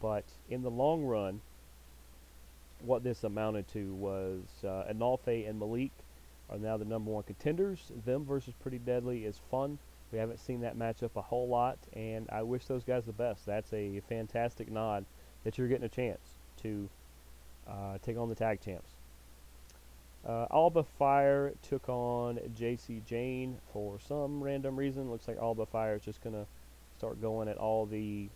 But 0.00 0.24
in 0.48 0.62
the 0.62 0.70
long 0.70 1.04
run, 1.04 1.40
what 2.80 3.02
this 3.02 3.24
amounted 3.24 3.68
to 3.68 3.94
was 3.94 4.42
uh, 4.64 4.84
Enofe 4.92 5.48
and 5.48 5.58
Malik 5.58 5.92
are 6.50 6.58
now 6.58 6.76
the 6.76 6.84
number 6.84 7.10
one 7.10 7.22
contenders. 7.24 7.90
Them 8.04 8.24
versus 8.24 8.54
Pretty 8.60 8.78
Deadly 8.78 9.24
is 9.24 9.40
fun. 9.50 9.78
We 10.12 10.18
haven't 10.18 10.38
seen 10.38 10.60
that 10.62 10.78
matchup 10.78 11.10
a 11.16 11.22
whole 11.22 11.48
lot, 11.48 11.78
and 11.92 12.28
I 12.30 12.42
wish 12.42 12.64
those 12.66 12.84
guys 12.84 13.04
the 13.04 13.12
best. 13.12 13.44
That's 13.44 13.72
a 13.72 14.00
fantastic 14.08 14.70
nod 14.70 15.04
that 15.44 15.58
you're 15.58 15.68
getting 15.68 15.84
a 15.84 15.88
chance 15.88 16.20
to 16.62 16.88
uh, 17.68 17.98
take 18.02 18.16
on 18.16 18.28
the 18.28 18.34
tag 18.34 18.60
champs. 18.60 18.90
Uh, 20.26 20.46
Alba 20.50 20.84
Fire 20.98 21.52
took 21.62 21.88
on 21.88 22.38
Jacy 22.54 23.02
Jayne 23.06 23.58
for 23.72 23.98
some 24.00 24.42
random 24.42 24.76
reason. 24.76 25.10
Looks 25.10 25.28
like 25.28 25.38
Alba 25.38 25.66
Fire 25.66 25.96
is 25.96 26.02
just 26.02 26.22
going 26.22 26.34
to 26.34 26.46
start 26.96 27.20
going 27.20 27.48
at 27.48 27.56
all 27.56 27.86
the 27.86 28.28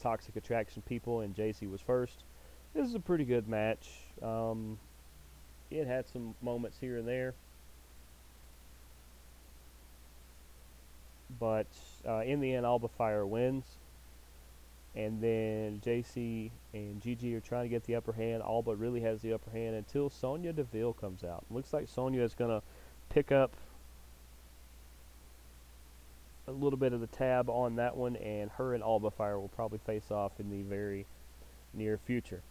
Toxic 0.00 0.36
Attraction 0.36 0.82
people, 0.82 1.20
and 1.20 1.34
JC 1.34 1.70
was 1.70 1.80
first. 1.80 2.24
This 2.74 2.86
is 2.86 2.94
a 2.94 3.00
pretty 3.00 3.24
good 3.24 3.48
match. 3.48 3.88
Um, 4.22 4.78
it 5.70 5.86
had 5.86 6.08
some 6.08 6.34
moments 6.42 6.78
here 6.80 6.96
and 6.96 7.06
there. 7.06 7.34
But 11.38 11.66
uh, 12.06 12.20
in 12.20 12.40
the 12.40 12.54
end, 12.54 12.64
Alba 12.64 12.88
Fire 12.88 13.26
wins. 13.26 13.64
And 14.96 15.22
then 15.22 15.80
Jacy 15.84 16.50
and 16.72 17.00
Gigi 17.00 17.34
are 17.34 17.40
trying 17.40 17.64
to 17.64 17.68
get 17.68 17.84
the 17.84 17.94
upper 17.94 18.12
hand. 18.12 18.42
Alba 18.42 18.74
really 18.74 19.00
has 19.00 19.20
the 19.20 19.32
upper 19.32 19.50
hand 19.50 19.76
until 19.76 20.10
Sonya 20.10 20.52
Deville 20.52 20.94
comes 20.94 21.22
out. 21.22 21.44
Looks 21.50 21.72
like 21.72 21.88
Sonya 21.88 22.22
is 22.22 22.34
going 22.34 22.50
to 22.50 22.62
pick 23.10 23.30
up 23.30 23.52
a 26.48 26.52
little 26.52 26.78
bit 26.78 26.92
of 26.92 27.00
the 27.00 27.06
tab 27.06 27.50
on 27.50 27.76
that 27.76 27.96
one, 27.96 28.16
and 28.16 28.50
her 28.52 28.74
and 28.74 28.82
Alba 28.82 29.10
Fire 29.10 29.38
will 29.38 29.48
probably 29.48 29.78
face 29.78 30.10
off 30.10 30.40
in 30.40 30.50
the 30.50 30.62
very 30.62 31.06
near 31.74 31.98
future. 31.98 32.42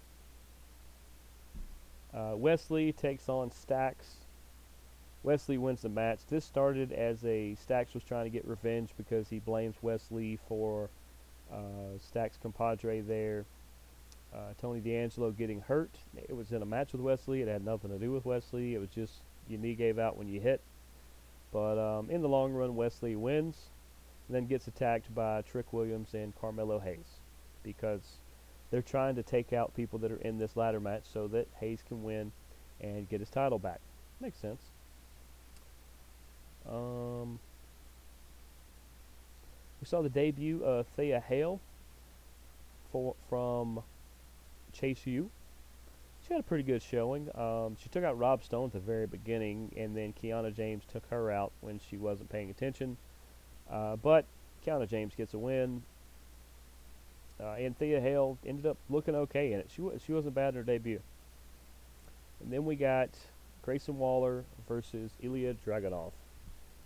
Uh, 2.13 2.33
Wes 2.35 2.69
Lee 2.69 2.91
takes 2.91 3.27
on 3.27 3.51
Stacks. 3.51 4.26
Wes 5.27 5.49
Lee 5.49 5.57
wins 5.57 5.81
the 5.81 5.89
match. 5.89 6.19
This 6.29 6.45
started 6.45 6.93
as 6.93 7.25
a 7.25 7.53
Stacks 7.55 7.93
was 7.93 8.01
trying 8.01 8.23
to 8.23 8.29
get 8.29 8.47
revenge 8.47 8.91
because 8.95 9.27
he 9.27 9.39
blames 9.39 9.75
Wes 9.81 10.05
Lee 10.09 10.39
for 10.47 10.89
uh, 11.51 11.97
Stacks' 11.99 12.37
compadre 12.41 13.01
there, 13.01 13.43
uh, 14.33 14.53
Tony 14.57 14.79
D'Angelo 14.79 15.31
getting 15.31 15.59
hurt. 15.59 15.91
It 16.15 16.33
was 16.33 16.53
in 16.53 16.61
a 16.61 16.65
match 16.65 16.93
with 16.93 17.01
Wes 17.01 17.27
Lee. 17.27 17.41
It 17.41 17.49
had 17.49 17.65
nothing 17.65 17.89
to 17.89 17.97
do 17.97 18.13
with 18.13 18.23
Wes 18.23 18.53
Lee. 18.53 18.73
It 18.73 18.79
was 18.79 18.87
just 18.87 19.15
your 19.49 19.59
knee 19.59 19.75
gave 19.75 19.99
out 19.99 20.15
when 20.15 20.29
you 20.29 20.39
hit. 20.39 20.61
But 21.51 21.77
um, 21.77 22.09
in 22.09 22.21
the 22.21 22.29
long 22.29 22.53
run, 22.53 22.77
Wes 22.77 23.03
Lee 23.03 23.17
wins, 23.17 23.57
then 24.29 24.47
gets 24.47 24.69
attacked 24.69 25.13
by 25.13 25.41
Trick 25.41 25.73
Williams 25.73 26.13
and 26.13 26.33
Carmelo 26.39 26.79
Hayes 26.79 27.19
because 27.63 28.19
they're 28.71 28.81
trying 28.81 29.15
to 29.15 29.23
take 29.23 29.51
out 29.51 29.75
people 29.75 29.99
that 29.99 30.11
are 30.13 30.21
in 30.21 30.37
this 30.37 30.55
ladder 30.55 30.79
match 30.79 31.03
so 31.11 31.27
that 31.27 31.49
Hayes 31.59 31.83
can 31.85 32.01
win 32.01 32.31
and 32.79 33.09
get 33.09 33.19
his 33.19 33.29
title 33.29 33.59
back. 33.59 33.81
Makes 34.21 34.39
sense. 34.39 34.61
Um, 36.69 37.39
we 39.81 39.87
saw 39.87 40.01
the 40.01 40.09
debut 40.09 40.63
of 40.63 40.87
Thea 40.95 41.19
Hale 41.19 41.59
for, 42.91 43.15
from 43.29 43.81
Chase 44.73 45.05
U. 45.05 45.29
She 46.25 46.33
had 46.33 46.41
a 46.41 46.43
pretty 46.43 46.63
good 46.63 46.81
showing. 46.81 47.29
Um, 47.35 47.77
she 47.81 47.87
took 47.89 48.03
out 48.03 48.17
Rob 48.17 48.43
Stone 48.43 48.67
at 48.67 48.73
the 48.73 48.79
very 48.79 49.07
beginning, 49.07 49.71
and 49.77 49.95
then 49.95 50.13
Kiana 50.13 50.53
James 50.53 50.83
took 50.91 51.07
her 51.09 51.31
out 51.31 51.51
when 51.61 51.79
she 51.89 51.95
wasn't 51.95 52.29
paying 52.29 52.49
attention. 52.49 52.97
Uh, 53.71 53.95
but 53.95 54.25
Kiana 54.65 54.89
James 54.89 55.13
gets 55.15 55.33
a 55.33 55.39
win. 55.39 55.83
Uh, 57.39 57.51
and 57.51 57.77
Thea 57.77 58.01
Hale 58.01 58.37
ended 58.45 58.65
up 58.65 58.77
looking 58.89 59.15
okay 59.15 59.53
in 59.53 59.59
it. 59.59 59.69
She 59.73 59.83
she 60.05 60.11
wasn't 60.11 60.35
bad 60.35 60.49
in 60.49 60.55
her 60.55 60.63
debut. 60.63 60.99
And 62.41 62.51
then 62.51 62.65
we 62.65 62.75
got 62.75 63.09
Grayson 63.63 63.97
Waller 63.97 64.43
versus 64.67 65.11
Ilya 65.21 65.55
Dragunov, 65.65 66.11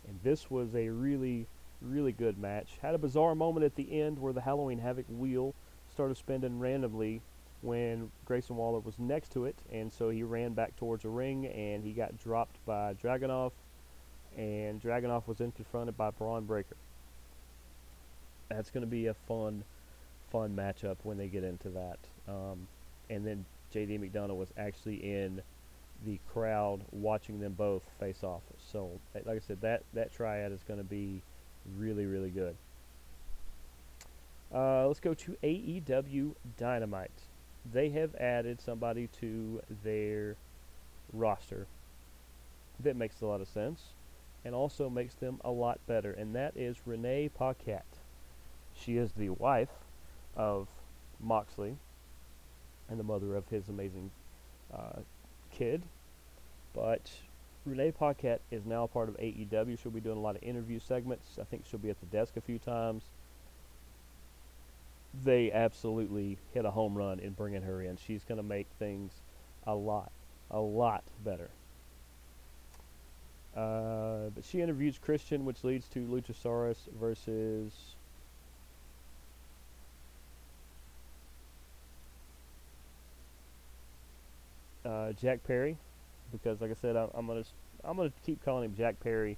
and 0.07 0.19
this 0.23 0.49
was 0.49 0.75
a 0.75 0.89
really 0.89 1.47
really 1.81 2.11
good 2.11 2.37
match. 2.37 2.77
Had 2.81 2.95
a 2.95 2.97
bizarre 2.97 3.35
moment 3.35 3.65
at 3.65 3.75
the 3.75 4.01
end 4.01 4.19
where 4.19 4.33
the 4.33 4.41
Halloween 4.41 4.79
Havoc 4.79 5.05
wheel 5.09 5.53
started 5.91 6.15
spinning 6.15 6.59
randomly 6.59 7.21
when 7.61 8.11
Grayson 8.25 8.55
Waller 8.55 8.79
was 8.79 8.97
next 8.97 9.31
to 9.33 9.45
it, 9.45 9.55
and 9.71 9.91
so 9.91 10.09
he 10.09 10.23
ran 10.23 10.53
back 10.53 10.75
towards 10.75 11.03
the 11.03 11.09
ring 11.09 11.45
and 11.47 11.83
he 11.83 11.91
got 11.91 12.17
dropped 12.17 12.63
by 12.65 12.93
Dragunov, 12.95 13.51
and 14.37 14.81
Dragunov 14.81 15.27
was 15.27 15.37
then 15.37 15.51
confronted 15.51 15.97
by 15.97 16.09
Bron 16.11 16.45
Breakker. 16.45 16.77
That's 18.49 18.71
going 18.71 18.81
to 18.81 18.87
be 18.87 19.07
a 19.07 19.13
fun, 19.13 19.63
fun 20.31 20.55
matchup 20.55 20.97
when 21.03 21.17
they 21.17 21.27
get 21.27 21.43
into 21.43 21.69
that. 21.69 21.99
Um, 22.27 22.67
and 23.09 23.25
then 23.25 23.45
JD 23.73 23.99
McDonagh 23.99 24.35
was 24.35 24.49
actually 24.57 24.95
in 24.95 25.41
the 26.05 26.19
crowd 26.31 26.81
watching 26.91 27.39
them 27.39 27.53
both 27.53 27.83
face 27.99 28.23
off. 28.23 28.41
So, 28.71 28.99
like 29.13 29.27
I 29.27 29.39
said, 29.39 29.61
that 29.61 29.83
that 29.93 30.13
triad 30.13 30.51
is 30.51 30.63
going 30.67 30.79
to 30.79 30.83
be 30.83 31.21
really, 31.77 32.05
really 32.05 32.29
good. 32.29 32.55
Uh, 34.53 34.87
let's 34.87 34.99
go 34.99 35.13
to 35.13 35.37
AEW 35.43 36.35
Dynamite. 36.57 37.11
They 37.71 37.89
have 37.89 38.15
added 38.15 38.59
somebody 38.59 39.07
to 39.19 39.61
their 39.83 40.35
roster 41.13 41.67
that 42.79 42.95
makes 42.95 43.21
a 43.21 43.25
lot 43.25 43.41
of 43.41 43.47
sense 43.47 43.93
and 44.43 44.55
also 44.55 44.89
makes 44.89 45.13
them 45.15 45.39
a 45.45 45.51
lot 45.51 45.79
better, 45.87 46.11
and 46.11 46.35
that 46.35 46.57
is 46.57 46.77
Renee 46.85 47.29
Paquette. 47.29 47.85
She 48.73 48.97
is 48.97 49.11
the 49.11 49.29
wife 49.29 49.69
of 50.35 50.67
Moxley 51.19 51.77
and 52.89 52.99
the 52.99 53.03
mother 53.03 53.35
of 53.35 53.47
his 53.49 53.69
amazing 53.69 54.09
uh, 54.73 55.01
kid, 55.51 55.83
but 56.73 57.11
Renee 57.65 57.91
Paquette 57.91 58.41
is 58.49 58.65
now 58.65 58.87
part 58.87 59.09
of 59.09 59.17
AEW. 59.17 59.77
She'll 59.81 59.91
be 59.91 60.01
doing 60.01 60.17
a 60.17 60.21
lot 60.21 60.35
of 60.35 60.43
interview 60.43 60.79
segments. 60.79 61.37
I 61.39 61.43
think 61.43 61.63
she'll 61.69 61.79
be 61.79 61.89
at 61.89 61.99
the 61.99 62.05
desk 62.07 62.37
a 62.37 62.41
few 62.41 62.57
times. 62.57 63.03
They 65.23 65.51
absolutely 65.51 66.37
hit 66.53 66.65
a 66.65 66.71
home 66.71 66.95
run 66.95 67.19
in 67.19 67.33
bringing 67.33 67.61
her 67.63 67.81
in. 67.81 67.97
She's 67.97 68.23
going 68.23 68.37
to 68.37 68.43
make 68.43 68.67
things 68.79 69.11
a 69.67 69.75
lot, 69.75 70.11
a 70.49 70.59
lot 70.59 71.03
better. 71.23 71.49
Uh, 73.55 74.29
but 74.33 74.45
she 74.45 74.61
interviews 74.61 74.97
Christian, 74.97 75.43
which 75.43 75.63
leads 75.63 75.87
to 75.89 75.99
Luchasaurus 75.99 76.77
versus 76.99 77.73
uh, 84.85 85.13
Jack 85.13 85.43
Perry, 85.43 85.77
because 86.31 86.61
like 86.61 86.71
I 86.71 86.75
said, 86.75 86.95
I, 86.95 87.07
I'm 87.13 87.27
gonna 87.27 87.43
I'm 87.83 87.97
gonna 87.97 88.13
keep 88.25 88.43
calling 88.43 88.65
him 88.65 88.75
Jack 88.75 88.99
Perry 88.99 89.37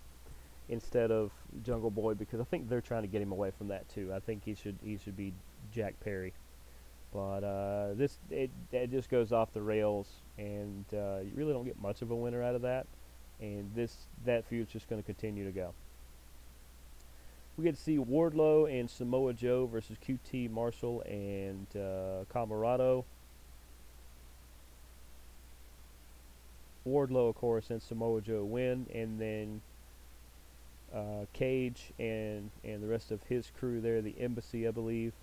instead 0.70 1.12
of 1.12 1.32
Jungle 1.64 1.92
Boy 1.92 2.14
because 2.14 2.40
I 2.40 2.44
think 2.46 2.70
they're 2.70 2.82
trying 2.82 3.04
to 3.04 3.08
get 3.08 3.22
him 3.22 3.32
away 3.32 3.52
from 3.58 3.68
that 3.70 3.88
too. 3.90 4.12
I 4.14 4.20
think 4.20 4.44
he 4.46 4.56
should 4.56 4.78
he 4.84 4.98
should 4.98 5.18
be 5.18 5.34
Jack 5.72 6.00
Perry. 6.00 6.34
But 7.14 7.44
uh, 7.44 7.94
this 7.94 8.18
it, 8.32 8.50
it 8.72 8.90
just 8.90 9.10
goes 9.10 9.32
off 9.32 9.54
the 9.54 9.62
rails, 9.62 10.08
and 10.38 10.86
uh, 10.94 11.20
you 11.24 11.32
really 11.36 11.54
don't 11.54 11.66
get 11.66 11.80
much 11.80 12.02
of 12.02 12.10
a 12.10 12.16
winner 12.16 12.42
out 12.42 12.56
of 12.56 12.64
that. 12.64 12.88
And 13.40 13.72
this 13.76 13.96
that 14.26 14.46
feud's 14.46 14.72
just 14.72 14.90
going 14.90 15.02
to 15.02 15.06
continue 15.06 15.46
to 15.46 15.52
go. 15.52 15.74
We 17.56 17.66
get 17.66 17.76
to 17.76 17.82
see 17.82 17.98
Wardlow 17.98 18.80
and 18.80 18.90
Samoa 18.90 19.34
Joe 19.34 19.68
versus 19.68 19.98
QT 20.04 20.50
Marshall 20.50 21.04
and 21.04 21.68
uh, 21.76 22.26
Comoroto. 22.34 23.06
Wardlow, 26.86 27.30
of 27.30 27.36
course, 27.36 27.70
and 27.70 27.82
Samoa 27.82 28.22
Joe 28.22 28.44
win, 28.44 28.88
and 28.94 29.20
then 29.20 29.62
uh, 30.94 31.26
Cage 31.34 31.92
and 31.98 32.52
and 32.64 32.84
the 32.84 32.88
rest 32.88 33.12
of 33.12 33.24
his 33.24 33.52
crew 33.58 33.82
there, 33.82 34.02
the 34.02 34.16
embassy, 34.20 34.68
I 34.68 34.72
believe, 34.72 35.14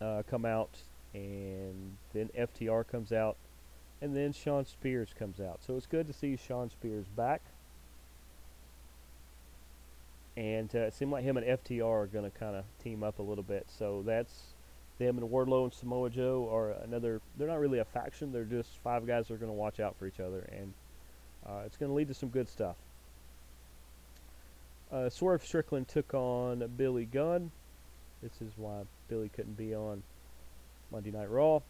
uh, 0.00 0.22
come 0.28 0.44
out, 0.44 0.78
and 1.14 1.96
then 2.12 2.30
FTR 2.36 2.86
comes 2.86 3.12
out, 3.12 3.36
and 4.00 4.16
then 4.16 4.32
Shawn 4.32 4.64
Spears 4.64 5.10
comes 5.18 5.40
out. 5.40 5.60
So 5.66 5.76
it's 5.76 5.86
good 5.86 6.06
to 6.06 6.12
see 6.12 6.36
Shawn 6.36 6.70
Spears 6.70 7.06
back. 7.16 7.42
And 10.36 10.74
uh, 10.74 10.78
it 10.80 10.94
seemed 10.94 11.12
like 11.12 11.24
him 11.24 11.36
and 11.36 11.46
FTR 11.46 11.84
are 11.84 12.06
going 12.06 12.30
to 12.30 12.30
kind 12.30 12.56
of 12.56 12.64
team 12.82 13.02
up 13.02 13.18
a 13.18 13.22
little 13.22 13.44
bit. 13.44 13.66
So 13.68 14.02
that's 14.06 14.49
them 15.00 15.18
and 15.18 15.28
Wardlow 15.28 15.64
and 15.64 15.72
Samoa 15.72 16.10
Joe 16.10 16.48
are 16.52 16.70
another. 16.84 17.20
They're 17.36 17.48
not 17.48 17.58
really 17.58 17.80
a 17.80 17.84
faction. 17.84 18.30
They're 18.30 18.44
just 18.44 18.78
five 18.84 19.06
guys 19.06 19.26
that 19.26 19.34
are 19.34 19.38
going 19.38 19.50
to 19.50 19.56
watch 19.56 19.80
out 19.80 19.96
for 19.98 20.06
each 20.06 20.20
other, 20.20 20.48
and 20.52 20.72
uh, 21.44 21.62
it's 21.66 21.76
going 21.76 21.90
to 21.90 21.94
lead 21.94 22.08
to 22.08 22.14
some 22.14 22.28
good 22.28 22.48
stuff. 22.48 22.76
Uh, 24.92 25.08
Swerve 25.08 25.44
Strickland 25.44 25.88
took 25.88 26.14
on 26.14 26.68
Billy 26.76 27.06
Gunn. 27.06 27.50
This 28.22 28.32
is 28.40 28.52
why 28.56 28.82
Billy 29.08 29.30
couldn't 29.34 29.56
be 29.56 29.74
on 29.74 30.02
Monday 30.92 31.10
Night 31.10 31.30
Raw. 31.30 31.60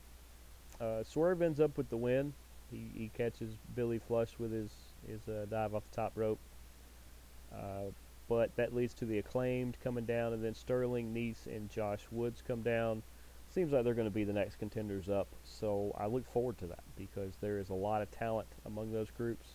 Uh, 0.81 1.05
Swerve 1.05 1.43
ends 1.43 1.61
up 1.61 1.77
with 1.79 1.89
the 1.89 1.97
win. 1.97 2.33
He, 2.73 2.87
he 2.95 3.11
catches 3.17 3.51
Billy 3.75 3.99
flush 3.99 4.31
with 4.39 4.53
his 4.53 4.71
his 5.07 5.27
uh, 5.29 5.47
dive 5.49 5.75
off 5.75 5.83
the 5.91 5.97
top 5.97 6.13
rope. 6.15 6.39
Uh, 7.53 7.91
but 8.29 8.55
that 8.57 8.75
leads 8.75 8.95
to 8.95 9.05
the 9.05 9.19
acclaimed 9.19 9.77
coming 9.83 10.05
down, 10.05 10.33
and 10.33 10.45
then 10.45 10.55
Sterling, 10.55 11.13
Nice, 11.13 11.47
and 11.47 11.69
Josh 11.69 12.01
Woods 12.13 12.43
come 12.47 12.63
down. 12.63 13.03
Seems 13.53 13.73
like 13.73 13.83
they're 13.83 13.95
going 13.95 14.07
to 14.07 14.15
be 14.15 14.23
the 14.23 14.33
next 14.33 14.57
contenders 14.61 15.09
up, 15.09 15.27
so 15.45 15.95
I 15.99 16.07
look 16.07 16.31
forward 16.33 16.57
to 16.59 16.67
that 16.69 16.85
because 16.97 17.33
there 17.41 17.59
is 17.59 17.71
a 17.71 17.75
lot 17.75 18.01
of 18.01 18.11
talent 18.13 18.47
among 18.65 18.93
those 18.93 19.09
groups, 19.11 19.49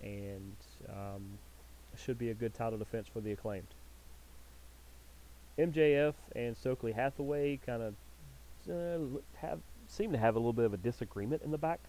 and 0.00 0.54
um, 0.88 1.22
should 1.96 2.16
be 2.16 2.30
a 2.30 2.34
good 2.34 2.54
title 2.54 2.78
defense 2.78 3.08
for 3.12 3.20
the 3.20 3.32
acclaimed. 3.32 3.66
MJF 5.58 6.14
and 6.36 6.56
Stokely 6.56 6.92
Hathaway 6.92 7.56
kind 7.56 7.82
of 7.82 7.94
uh, 8.70 9.18
have 9.36 9.58
seem 9.88 10.12
to 10.12 10.18
have 10.18 10.36
a 10.36 10.38
little 10.38 10.52
bit 10.52 10.64
of 10.64 10.72
a 10.72 10.78
disagreement 10.78 11.42
in 11.42 11.50
the 11.50 11.58
back. 11.58 11.80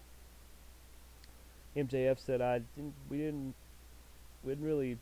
MJF 1.76 2.18
said, 2.18 2.40
"I 2.40 2.60
didn't. 2.74 2.94
We 3.08 3.18
didn't. 3.18 3.54
We 4.42 4.52
didn't 4.52 4.64
really 4.64 4.98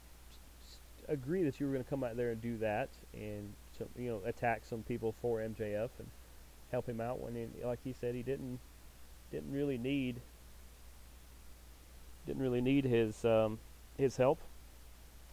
agree 1.09 1.43
that 1.45 1.59
you 1.59 1.67
were 1.67 1.73
going 1.73 1.85
to 1.85 1.91
come 1.91 2.05
out 2.05 2.17
there 2.17 2.31
and 2.31 2.41
do 2.41 2.59
that, 2.59 2.91
and 3.15 3.53
you 3.97 4.11
know 4.11 4.21
attack 4.27 4.63
some 4.69 4.83
people 4.83 5.15
for 5.21 5.41
MJF 5.41 5.91
and 5.99 6.09
help 6.75 6.89
him 6.89 7.01
out 7.01 7.21
when, 7.21 7.35
he, 7.35 7.65
like 7.65 7.79
he 7.85 7.93
said, 7.93 8.15
he 8.15 8.23
didn't 8.23 8.59
didn't 9.31 9.53
really 9.53 9.79
need 9.79 10.21
didn't 12.27 12.43
really 12.43 12.61
need 12.61 12.85
his 12.85 13.25
um, 13.25 13.59
his 13.97 14.17
help." 14.17 14.41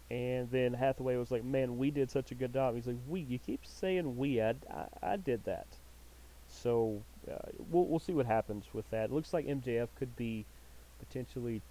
And 0.10 0.52
then 0.52 0.74
Hathaway 0.74 1.16
was 1.16 1.32
like, 1.32 1.44
"Man, 1.44 1.78
we 1.78 1.90
did 1.90 2.12
such 2.12 2.32
a 2.32 2.36
good 2.36 2.54
job." 2.54 2.76
He's 2.76 2.88
like, 2.88 2.98
"We? 3.08 3.22
You 3.22 3.40
keep 3.40 3.66
saying 3.66 4.18
we? 4.18 4.42
I, 4.42 4.52
I, 4.70 4.86
I 5.02 5.18
did 5.18 5.46
that." 5.46 5.68
So 6.48 7.02
uh, 7.30 7.50
we'll 7.72 7.86
we'll 7.86 8.00
see 8.00 8.14
what 8.14 8.26
happens 8.26 8.66
with 8.74 8.90
that. 8.92 9.06
It 9.06 9.12
looks 9.12 9.34
like 9.34 9.48
MJF 9.48 9.88
could 9.98 10.16
be 10.16 10.46
potentially 11.00 11.62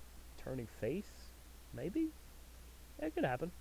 turning 0.42 0.68
face, 0.80 1.30
maybe. 1.74 2.08
That 2.98 3.14
could 3.14 3.24
happen. 3.24 3.52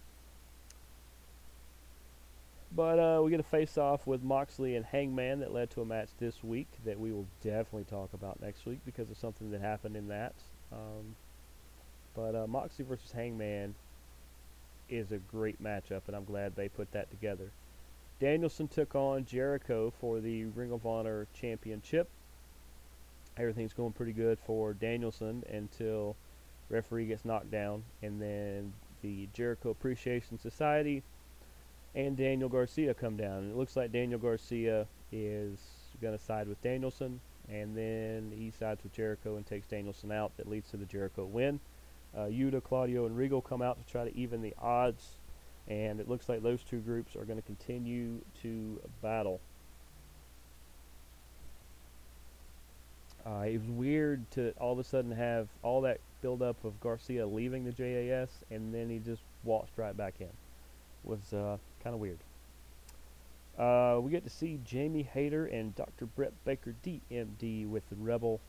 But 2.75 2.99
uh, 2.99 3.21
we 3.23 3.31
get 3.31 3.39
a 3.39 3.43
face 3.43 3.77
off 3.77 4.05
with 4.05 4.21
Moxley 4.21 4.75
and 4.75 4.85
Hangman 4.85 5.39
that 5.39 5.51
led 5.51 5.71
to 5.71 5.81
a 5.81 5.85
match 5.85 6.09
this 6.19 6.43
week 6.43 6.67
that 6.85 6.99
we 6.99 7.11
will 7.11 7.25
definitely 7.43 7.85
talk 7.85 8.13
about 8.13 8.41
next 8.41 8.65
week 8.65 8.79
because 8.85 9.09
of 9.09 9.17
something 9.17 9.49
that 9.51 9.61
happened 9.61 9.95
in 9.95 10.07
that. 10.09 10.33
Um, 10.71 11.15
but 12.15 12.35
uh, 12.35 12.47
Moxley 12.47 12.85
versus 12.85 13.11
Hangman 13.11 13.73
is 14.87 15.11
a 15.11 15.17
great 15.17 15.61
matchup, 15.63 16.01
and 16.07 16.15
I'm 16.15 16.25
glad 16.25 16.55
they 16.55 16.69
put 16.69 16.91
that 16.91 17.09
together. 17.09 17.51
Danielson 18.19 18.67
took 18.67 18.95
on 18.95 19.25
Jericho 19.25 19.91
for 19.99 20.19
the 20.19 20.45
Ring 20.45 20.71
of 20.71 20.85
Honor 20.85 21.25
Championship. 21.33 22.07
Everything's 23.37 23.73
going 23.73 23.93
pretty 23.93 24.11
good 24.11 24.37
for 24.45 24.73
Danielson 24.73 25.43
until 25.49 26.15
referee 26.69 27.07
gets 27.07 27.25
knocked 27.25 27.49
down, 27.49 27.83
and 28.03 28.21
then 28.21 28.73
the 29.01 29.27
Jericho 29.33 29.69
Appreciation 29.69 30.37
Society 30.37 31.01
and 31.95 32.15
Daniel 32.15 32.49
Garcia 32.49 32.93
come 32.93 33.17
down. 33.17 33.39
And 33.39 33.51
it 33.51 33.57
looks 33.57 33.75
like 33.75 33.91
Daniel 33.91 34.19
Garcia 34.19 34.87
is 35.11 35.59
going 36.01 36.17
to 36.17 36.23
side 36.23 36.47
with 36.47 36.61
Danielson, 36.61 37.19
and 37.49 37.75
then 37.75 38.31
he 38.35 38.51
sides 38.51 38.83
with 38.83 38.93
Jericho 38.93 39.35
and 39.35 39.45
takes 39.45 39.67
Danielson 39.67 40.11
out. 40.11 40.31
That 40.37 40.47
leads 40.47 40.69
to 40.71 40.77
the 40.77 40.85
Jericho 40.85 41.25
win. 41.25 41.59
Uh, 42.15 42.21
Yuta, 42.21 42.63
Claudio, 42.63 43.05
and 43.05 43.15
Regal 43.15 43.41
come 43.41 43.61
out 43.61 43.83
to 43.83 43.91
try 43.91 44.03
to 44.03 44.15
even 44.17 44.41
the 44.41 44.53
odds, 44.59 45.17
and 45.67 45.99
it 45.99 46.07
looks 46.07 46.27
like 46.27 46.41
those 46.41 46.63
two 46.63 46.79
groups 46.79 47.15
are 47.15 47.25
going 47.25 47.39
to 47.39 47.45
continue 47.45 48.21
to 48.41 48.79
battle. 49.01 49.39
Uh, 53.25 53.43
it 53.45 53.59
was 53.59 53.67
weird 53.67 54.29
to 54.31 54.51
all 54.59 54.73
of 54.73 54.79
a 54.79 54.83
sudden 54.83 55.11
have 55.11 55.49
all 55.61 55.81
that 55.81 55.99
buildup 56.21 56.63
of 56.63 56.79
Garcia 56.79 57.27
leaving 57.27 57.63
the 57.63 57.71
JAS, 57.71 58.29
and 58.49 58.73
then 58.73 58.89
he 58.89 58.97
just 58.97 59.21
waltzed 59.43 59.73
right 59.77 59.95
back 59.95 60.15
in. 60.19 60.29
Was 61.09 61.33
uh, 61.33 61.57
kind 61.83 61.95
of 61.95 61.99
weird. 61.99 62.19
Uh, 63.57 63.99
we 63.99 64.11
get 64.11 64.23
to 64.23 64.29
see 64.29 64.59
Jamie 64.63 65.09
Hayter 65.13 65.45
and 65.47 65.75
Dr. 65.75 66.05
Brett 66.05 66.31
Baker, 66.45 66.75
DMD, 66.85 67.67
with 67.67 67.89
the 67.89 67.95
Rebel 67.95 68.39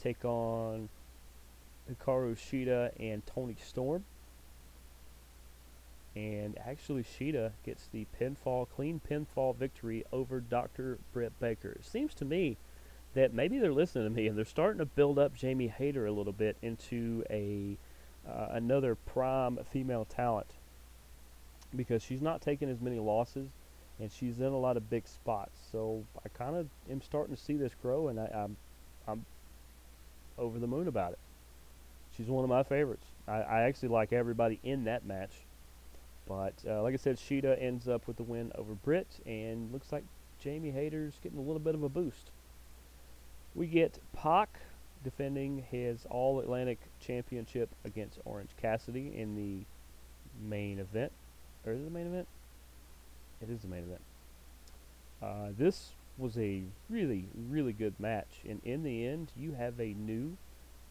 take 0.00 0.24
on 0.24 0.88
Hikaru 1.90 2.36
Shida 2.36 2.92
and 2.98 3.26
Toni 3.26 3.56
Storm. 3.60 4.04
And 6.14 6.56
actually, 6.64 7.02
Shida 7.02 7.50
gets 7.64 7.88
the 7.92 8.06
pinfall, 8.18 8.66
clean 8.74 9.00
pinfall 9.10 9.54
victory 9.56 10.04
over 10.12 10.40
Dr. 10.40 10.98
Britt 11.12 11.38
Baker. 11.40 11.72
It 11.72 11.84
seems 11.84 12.14
to 12.14 12.24
me 12.24 12.56
that 13.14 13.34
maybe 13.34 13.58
they're 13.58 13.72
listening 13.72 14.04
to 14.04 14.10
me 14.10 14.28
and 14.28 14.38
they're 14.38 14.44
starting 14.44 14.78
to 14.78 14.86
build 14.86 15.18
up 15.18 15.34
Jamie 15.34 15.68
Hayter 15.68 16.06
a 16.06 16.12
little 16.12 16.32
bit 16.32 16.56
into 16.62 17.24
a 17.28 17.76
uh, 18.26 18.48
another 18.50 18.94
prime 18.94 19.58
female 19.70 20.04
talent 20.04 20.54
because 21.74 22.02
she's 22.02 22.22
not 22.22 22.40
taking 22.40 22.68
as 22.68 22.80
many 22.80 22.98
losses 22.98 23.48
and 23.98 24.10
she's 24.12 24.40
in 24.40 24.46
a 24.46 24.58
lot 24.58 24.76
of 24.76 24.90
big 24.90 25.06
spots. 25.06 25.58
So 25.72 26.04
I 26.24 26.28
kind 26.28 26.56
of 26.56 26.68
am 26.90 27.00
starting 27.00 27.34
to 27.34 27.40
see 27.40 27.56
this 27.56 27.72
grow, 27.80 28.08
and 28.08 28.20
I, 28.20 28.26
I'm 28.34 28.56
I'm 29.08 29.24
over 30.38 30.58
the 30.58 30.66
moon 30.66 30.88
about 30.88 31.12
it. 31.12 31.18
She's 32.16 32.26
one 32.26 32.44
of 32.44 32.50
my 32.50 32.62
favorites. 32.62 33.06
I, 33.26 33.40
I 33.40 33.60
actually 33.62 33.88
like 33.88 34.12
everybody 34.12 34.58
in 34.62 34.84
that 34.84 35.04
match. 35.04 35.32
But 36.28 36.54
uh, 36.68 36.82
like 36.82 36.92
I 36.92 36.96
said, 36.96 37.16
Shida 37.16 37.60
ends 37.62 37.88
up 37.88 38.06
with 38.08 38.16
the 38.16 38.22
win 38.22 38.52
over 38.56 38.74
Britt, 38.74 39.20
and 39.24 39.72
looks 39.72 39.92
like 39.92 40.04
Jamie 40.40 40.72
Hayter's 40.72 41.14
getting 41.22 41.38
a 41.38 41.42
little 41.42 41.60
bit 41.60 41.74
of 41.74 41.82
a 41.82 41.88
boost. 41.88 42.30
We 43.54 43.66
get 43.66 43.98
Pac 44.12 44.58
defending 45.04 45.64
his 45.70 46.04
All 46.10 46.40
Atlantic 46.40 46.78
Championship 47.00 47.70
against 47.84 48.18
Orange 48.24 48.50
Cassidy 48.60 49.12
in 49.16 49.36
the 49.36 49.64
main 50.48 50.78
event. 50.78 51.12
Or 51.66 51.72
is 51.72 51.80
it 51.80 51.84
the 51.84 51.90
main 51.90 52.06
event? 52.06 52.28
It 53.42 53.50
is 53.50 53.60
the 53.60 53.68
main 53.68 53.82
event. 53.82 54.00
Uh, 55.20 55.48
this 55.58 55.90
was 56.16 56.38
a 56.38 56.62
really, 56.88 57.26
really 57.50 57.72
good 57.72 57.94
match. 57.98 58.40
And 58.48 58.60
in 58.64 58.84
the 58.84 59.06
end, 59.06 59.32
you 59.36 59.52
have 59.52 59.80
a 59.80 59.94
new 59.94 60.36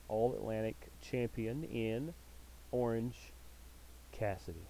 All 0.09 0.34
Atlantic 0.34 0.76
champion 1.01 1.63
in 1.63 2.13
Orange 2.71 3.32
Cassidy. 4.11 4.67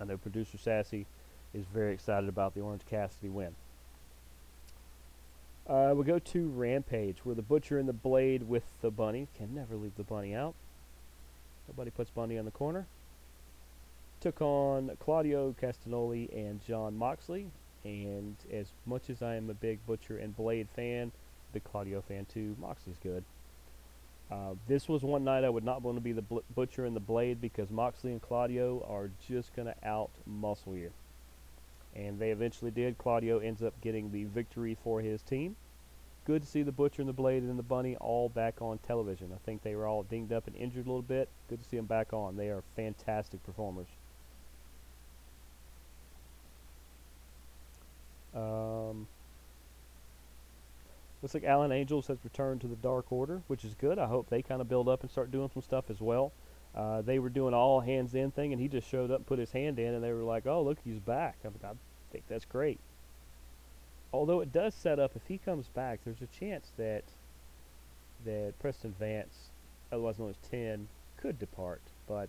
I 0.00 0.04
know 0.04 0.16
producer 0.16 0.58
Sassy 0.58 1.06
is 1.52 1.64
very 1.72 1.92
excited 1.92 2.28
about 2.28 2.54
the 2.54 2.60
Orange 2.60 2.82
Cassidy 2.88 3.28
win. 3.28 3.54
Uh, 5.66 5.92
we 5.94 6.04
go 6.04 6.18
to 6.18 6.48
Rampage, 6.48 7.18
where 7.24 7.36
the 7.36 7.42
Butcher 7.42 7.78
and 7.78 7.88
the 7.88 7.92
Blade 7.92 8.48
with 8.48 8.64
the 8.80 8.90
Bunny 8.90 9.28
can 9.36 9.54
never 9.54 9.76
leave 9.76 9.94
the 9.96 10.02
Bunny 10.02 10.34
out. 10.34 10.54
Nobody 11.68 11.90
puts 11.90 12.10
Bunny 12.10 12.36
on 12.36 12.44
the 12.44 12.50
corner. 12.50 12.86
Took 14.22 14.40
on 14.40 14.96
Claudio 15.00 15.54
Castagnoli 15.60 16.32
and 16.32 16.64
Jon 16.64 16.96
Moxley. 16.96 17.48
And 17.84 18.36
as 18.52 18.68
much 18.86 19.10
as 19.10 19.20
I 19.20 19.34
am 19.34 19.50
a 19.50 19.54
big 19.54 19.84
Butcher 19.86 20.16
and 20.16 20.36
Blade 20.36 20.68
fan, 20.76 21.10
the 21.52 21.60
Claudio 21.60 22.00
fan 22.00 22.24
too, 22.32 22.56
Moxley's 22.60 22.98
good. 23.02 23.24
Uh, 24.30 24.54
this 24.68 24.88
was 24.88 25.02
one 25.02 25.24
night 25.24 25.44
I 25.44 25.50
would 25.50 25.64
not 25.64 25.82
want 25.82 25.96
to 25.96 26.00
be 26.00 26.12
the 26.12 26.22
bl- 26.22 26.38
Butcher 26.54 26.84
and 26.84 26.94
the 26.94 27.00
Blade 27.00 27.40
because 27.40 27.68
Moxley 27.70 28.12
and 28.12 28.22
Claudio 28.22 28.86
are 28.88 29.10
just 29.28 29.54
going 29.54 29.66
to 29.66 29.74
out 29.86 30.10
muscle 30.24 30.76
you 30.76 30.92
and 31.94 32.18
they 32.18 32.30
eventually 32.30 32.70
did. 32.70 32.98
Claudio 32.98 33.38
ends 33.38 33.62
up 33.62 33.78
getting 33.80 34.12
the 34.12 34.24
victory 34.24 34.76
for 34.82 35.00
his 35.00 35.22
team. 35.22 35.56
Good 36.24 36.42
to 36.42 36.48
see 36.48 36.62
the 36.62 36.72
Butcher 36.72 37.02
and 37.02 37.08
the 37.08 37.12
Blade 37.12 37.42
and 37.42 37.58
the 37.58 37.64
Bunny 37.64 37.96
all 37.96 38.28
back 38.28 38.62
on 38.62 38.78
television. 38.78 39.32
I 39.34 39.38
think 39.44 39.62
they 39.62 39.74
were 39.74 39.86
all 39.86 40.04
dinged 40.04 40.32
up 40.32 40.46
and 40.46 40.54
injured 40.54 40.86
a 40.86 40.88
little 40.88 41.02
bit. 41.02 41.28
Good 41.48 41.62
to 41.62 41.68
see 41.68 41.76
them 41.76 41.86
back 41.86 42.12
on. 42.12 42.36
They 42.36 42.48
are 42.48 42.62
fantastic 42.76 43.42
performers. 43.44 43.88
Um, 48.34 49.06
looks 51.22 51.34
like 51.34 51.44
Alan 51.44 51.72
Angels 51.72 52.06
has 52.06 52.18
returned 52.24 52.60
to 52.62 52.66
the 52.66 52.76
Dark 52.76 53.12
Order, 53.12 53.42
which 53.46 53.64
is 53.64 53.74
good. 53.74 53.98
I 53.98 54.06
hope 54.06 54.28
they 54.28 54.42
kind 54.42 54.60
of 54.60 54.68
build 54.68 54.88
up 54.88 55.02
and 55.02 55.10
start 55.10 55.30
doing 55.30 55.50
some 55.52 55.62
stuff 55.62 55.90
as 55.90 56.00
well. 56.00 56.32
Uh, 56.74 57.02
they 57.02 57.18
were 57.18 57.28
doing 57.28 57.52
all 57.52 57.80
hands 57.80 58.14
in 58.14 58.30
thing, 58.30 58.52
and 58.52 58.60
he 58.60 58.68
just 58.68 58.88
showed 58.88 59.10
up 59.10 59.18
and 59.18 59.26
put 59.26 59.38
his 59.38 59.52
hand 59.52 59.78
in, 59.78 59.94
and 59.94 60.02
they 60.02 60.12
were 60.12 60.22
like, 60.22 60.46
"Oh, 60.46 60.62
look, 60.62 60.78
he's 60.84 60.98
back." 60.98 61.36
I, 61.44 61.48
I 61.48 61.72
think 62.10 62.24
that's 62.28 62.46
great. 62.46 62.80
Although 64.12 64.40
it 64.40 64.52
does 64.52 64.74
set 64.74 64.98
up, 64.98 65.12
if 65.14 65.22
he 65.26 65.38
comes 65.38 65.68
back, 65.68 66.00
there's 66.04 66.22
a 66.22 66.38
chance 66.38 66.70
that 66.76 67.04
that 68.24 68.54
Preston 68.58 68.94
Vance, 68.98 69.50
otherwise 69.90 70.18
known 70.18 70.30
as 70.30 70.36
Ten, 70.50 70.88
could 71.16 71.38
depart, 71.38 71.82
but 72.08 72.28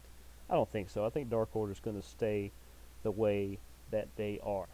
I 0.49 0.55
don't 0.55 0.69
think 0.69 0.89
so. 0.89 1.05
I 1.05 1.09
think 1.09 1.29
Dark 1.29 1.55
Order 1.55 1.71
is 1.71 1.79
going 1.79 1.99
to 1.99 2.07
stay 2.07 2.51
the 3.03 3.11
way 3.11 3.59
that 3.91 4.07
they 4.17 4.39
are. 4.43 4.67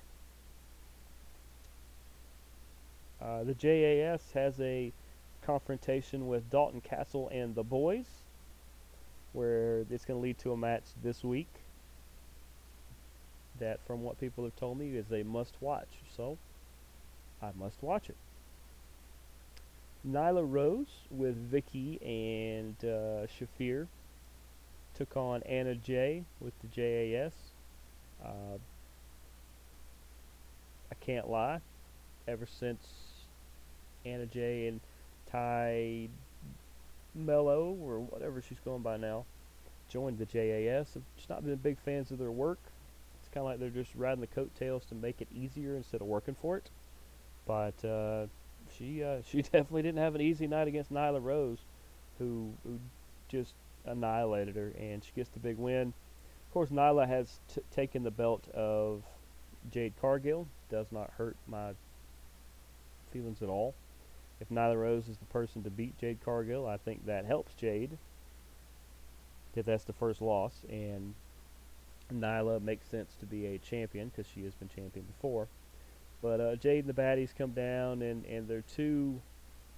Uh, 3.21 3.43
the 3.43 3.53
JAS 3.53 4.31
has 4.33 4.59
a 4.61 4.93
confrontation 5.41 6.27
with 6.27 6.49
Dalton 6.49 6.81
Castle 6.81 7.29
and 7.31 7.55
the 7.55 7.63
boys 7.63 8.05
where 9.33 9.85
it's 9.89 10.05
going 10.05 10.19
to 10.19 10.23
lead 10.23 10.37
to 10.39 10.51
a 10.51 10.57
match 10.57 10.83
this 11.03 11.23
week 11.23 11.49
that, 13.59 13.79
from 13.85 14.03
what 14.03 14.19
people 14.19 14.43
have 14.43 14.55
told 14.55 14.79
me, 14.79 14.95
is 14.95 15.11
a 15.11 15.23
must 15.23 15.53
watch. 15.59 15.89
So, 16.15 16.37
I 17.41 17.49
must 17.57 17.81
watch 17.81 18.09
it. 18.09 18.15
Nyla 20.07 20.45
Rose 20.49 20.87
with 21.11 21.51
Vickie 21.51 21.99
and 22.01 22.75
uh, 22.83 23.27
Shafir 23.27 23.87
took 24.95 25.17
on 25.17 25.43
Anna 25.43 25.75
Jay 25.75 26.23
with 26.39 26.53
the 26.61 26.67
JAS. 26.67 27.33
Uh, 28.23 28.57
I 30.91 30.95
can't 31.01 31.29
lie. 31.29 31.59
Ever 32.27 32.45
since 32.45 33.08
Anna 34.05 34.25
Jay 34.25 34.67
and 34.67 34.79
Ty 35.31 36.09
Mello 37.15 37.77
or 37.81 37.99
whatever 37.99 38.41
she's 38.41 38.59
going 38.59 38.81
by 38.81 38.97
now 38.97 39.25
joined 39.89 40.19
the 40.19 40.25
JAS. 40.25 40.95
I've 40.95 41.03
just 41.17 41.29
not 41.29 41.43
been 41.43 41.55
big 41.55 41.77
fans 41.79 42.11
of 42.11 42.19
their 42.19 42.31
work. 42.31 42.59
It's 43.19 43.33
kind 43.33 43.45
of 43.45 43.51
like 43.51 43.59
they're 43.59 43.69
just 43.69 43.93
riding 43.95 44.21
the 44.21 44.27
coattails 44.27 44.85
to 44.85 44.95
make 44.95 45.19
it 45.19 45.27
easier 45.35 45.75
instead 45.75 46.01
of 46.01 46.07
working 46.07 46.35
for 46.35 46.57
it. 46.57 46.69
But 47.45 47.83
uh, 47.83 48.27
she 48.77 49.03
uh, 49.03 49.21
she 49.29 49.41
definitely 49.41 49.81
didn't 49.81 49.99
have 49.99 50.15
an 50.15 50.21
easy 50.21 50.47
night 50.47 50.67
against 50.67 50.93
Nyla 50.93 51.21
Rose, 51.21 51.59
who, 52.19 52.53
who 52.63 52.79
just 53.27 53.53
annihilated 53.85 54.55
her, 54.55 54.71
and 54.79 55.03
she 55.03 55.11
gets 55.15 55.29
the 55.29 55.39
big 55.39 55.57
win. 55.57 55.93
Of 56.47 56.53
course, 56.53 56.69
Nyla 56.69 57.07
has 57.07 57.39
t- 57.53 57.61
taken 57.71 58.03
the 58.03 58.11
belt 58.11 58.47
of 58.53 59.03
Jade 59.71 59.93
Cargill. 59.99 60.47
Does 60.69 60.87
not 60.91 61.11
hurt 61.17 61.35
my 61.47 61.71
feelings 63.11 63.41
at 63.41 63.49
all. 63.49 63.73
If 64.39 64.49
Nyla 64.49 64.77
Rose 64.77 65.07
is 65.07 65.17
the 65.17 65.25
person 65.25 65.63
to 65.63 65.69
beat 65.69 65.97
Jade 65.97 66.19
Cargill, 66.23 66.67
I 66.67 66.77
think 66.77 67.05
that 67.05 67.25
helps 67.25 67.53
Jade. 67.53 67.97
If 69.55 69.65
that's 69.65 69.83
the 69.83 69.93
first 69.93 70.21
loss, 70.21 70.63
and 70.69 71.13
Nyla 72.13 72.61
makes 72.61 72.87
sense 72.87 73.15
to 73.19 73.25
be 73.25 73.47
a 73.47 73.57
champion 73.57 74.09
because 74.09 74.31
she 74.33 74.43
has 74.43 74.53
been 74.53 74.69
champion 74.69 75.05
before. 75.05 75.47
But 76.21 76.39
uh, 76.39 76.55
Jade 76.55 76.85
and 76.85 76.93
the 76.93 77.01
baddies 77.01 77.35
come 77.35 77.51
down, 77.51 78.01
and, 78.01 78.25
and 78.25 78.47
they're 78.47 78.61
too 78.61 79.21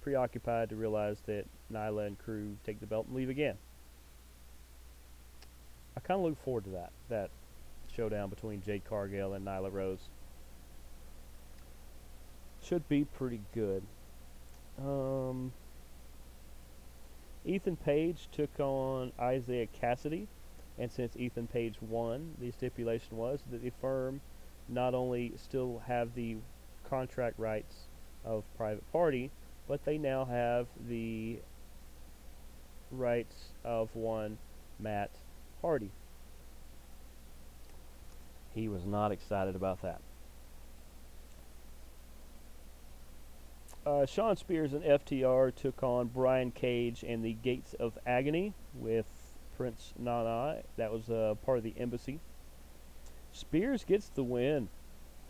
preoccupied 0.02 0.68
to 0.70 0.76
realize 0.76 1.18
that 1.26 1.46
Nyla 1.72 2.06
and 2.06 2.18
crew 2.18 2.56
take 2.64 2.80
the 2.80 2.86
belt 2.86 3.06
and 3.06 3.16
leave 3.16 3.30
again. 3.30 3.56
I 5.96 6.00
kind 6.00 6.20
of 6.20 6.26
look 6.26 6.42
forward 6.42 6.64
to 6.64 6.70
that 6.70 6.90
that 7.08 7.30
showdown 7.94 8.30
between 8.30 8.62
Jade 8.62 8.84
Cargill 8.84 9.34
and 9.34 9.46
Nyla 9.46 9.72
Rose. 9.72 10.08
Should 12.62 12.88
be 12.88 13.04
pretty 13.04 13.40
good. 13.54 13.82
Um, 14.78 15.52
Ethan 17.44 17.76
Page 17.76 18.28
took 18.32 18.58
on 18.60 19.12
Isiah 19.20 19.66
Kassidy, 19.66 20.26
and 20.78 20.90
since 20.90 21.16
Ethan 21.16 21.48
Page 21.48 21.76
won, 21.80 22.34
the 22.38 22.50
stipulation 22.50 23.16
was 23.16 23.40
that 23.50 23.62
the 23.62 23.72
firm 23.80 24.20
not 24.68 24.94
only 24.94 25.32
still 25.36 25.82
have 25.86 26.14
the 26.14 26.36
contract 26.88 27.38
rights 27.38 27.88
of 28.24 28.44
private 28.56 28.90
party, 28.92 29.30
but 29.66 29.84
they 29.84 29.98
now 29.98 30.24
have 30.24 30.66
the 30.88 31.38
rights 32.90 33.52
of 33.64 33.94
one 33.94 34.38
Matt 34.78 35.10
Hardy. 35.60 35.90
He 38.54 38.68
was 38.68 38.84
not 38.84 39.12
excited 39.12 39.56
about 39.56 39.82
that. 39.82 40.00
Uh, 43.84 44.06
Shawn 44.06 44.36
Spears 44.36 44.72
and 44.72 44.84
FTR 44.84 45.52
took 45.52 45.82
on 45.82 46.06
Brian 46.06 46.52
Cage 46.52 47.04
and 47.06 47.24
the 47.24 47.32
Gates 47.32 47.74
of 47.74 47.98
Agony 48.06 48.54
with 48.74 49.06
Prince 49.56 49.92
Nana. 49.98 50.62
That 50.76 50.92
was 50.92 51.10
uh, 51.10 51.34
part 51.44 51.58
of 51.58 51.64
the 51.64 51.74
embassy. 51.76 52.20
Spears 53.32 53.82
gets 53.82 54.08
the 54.08 54.22
win. 54.22 54.68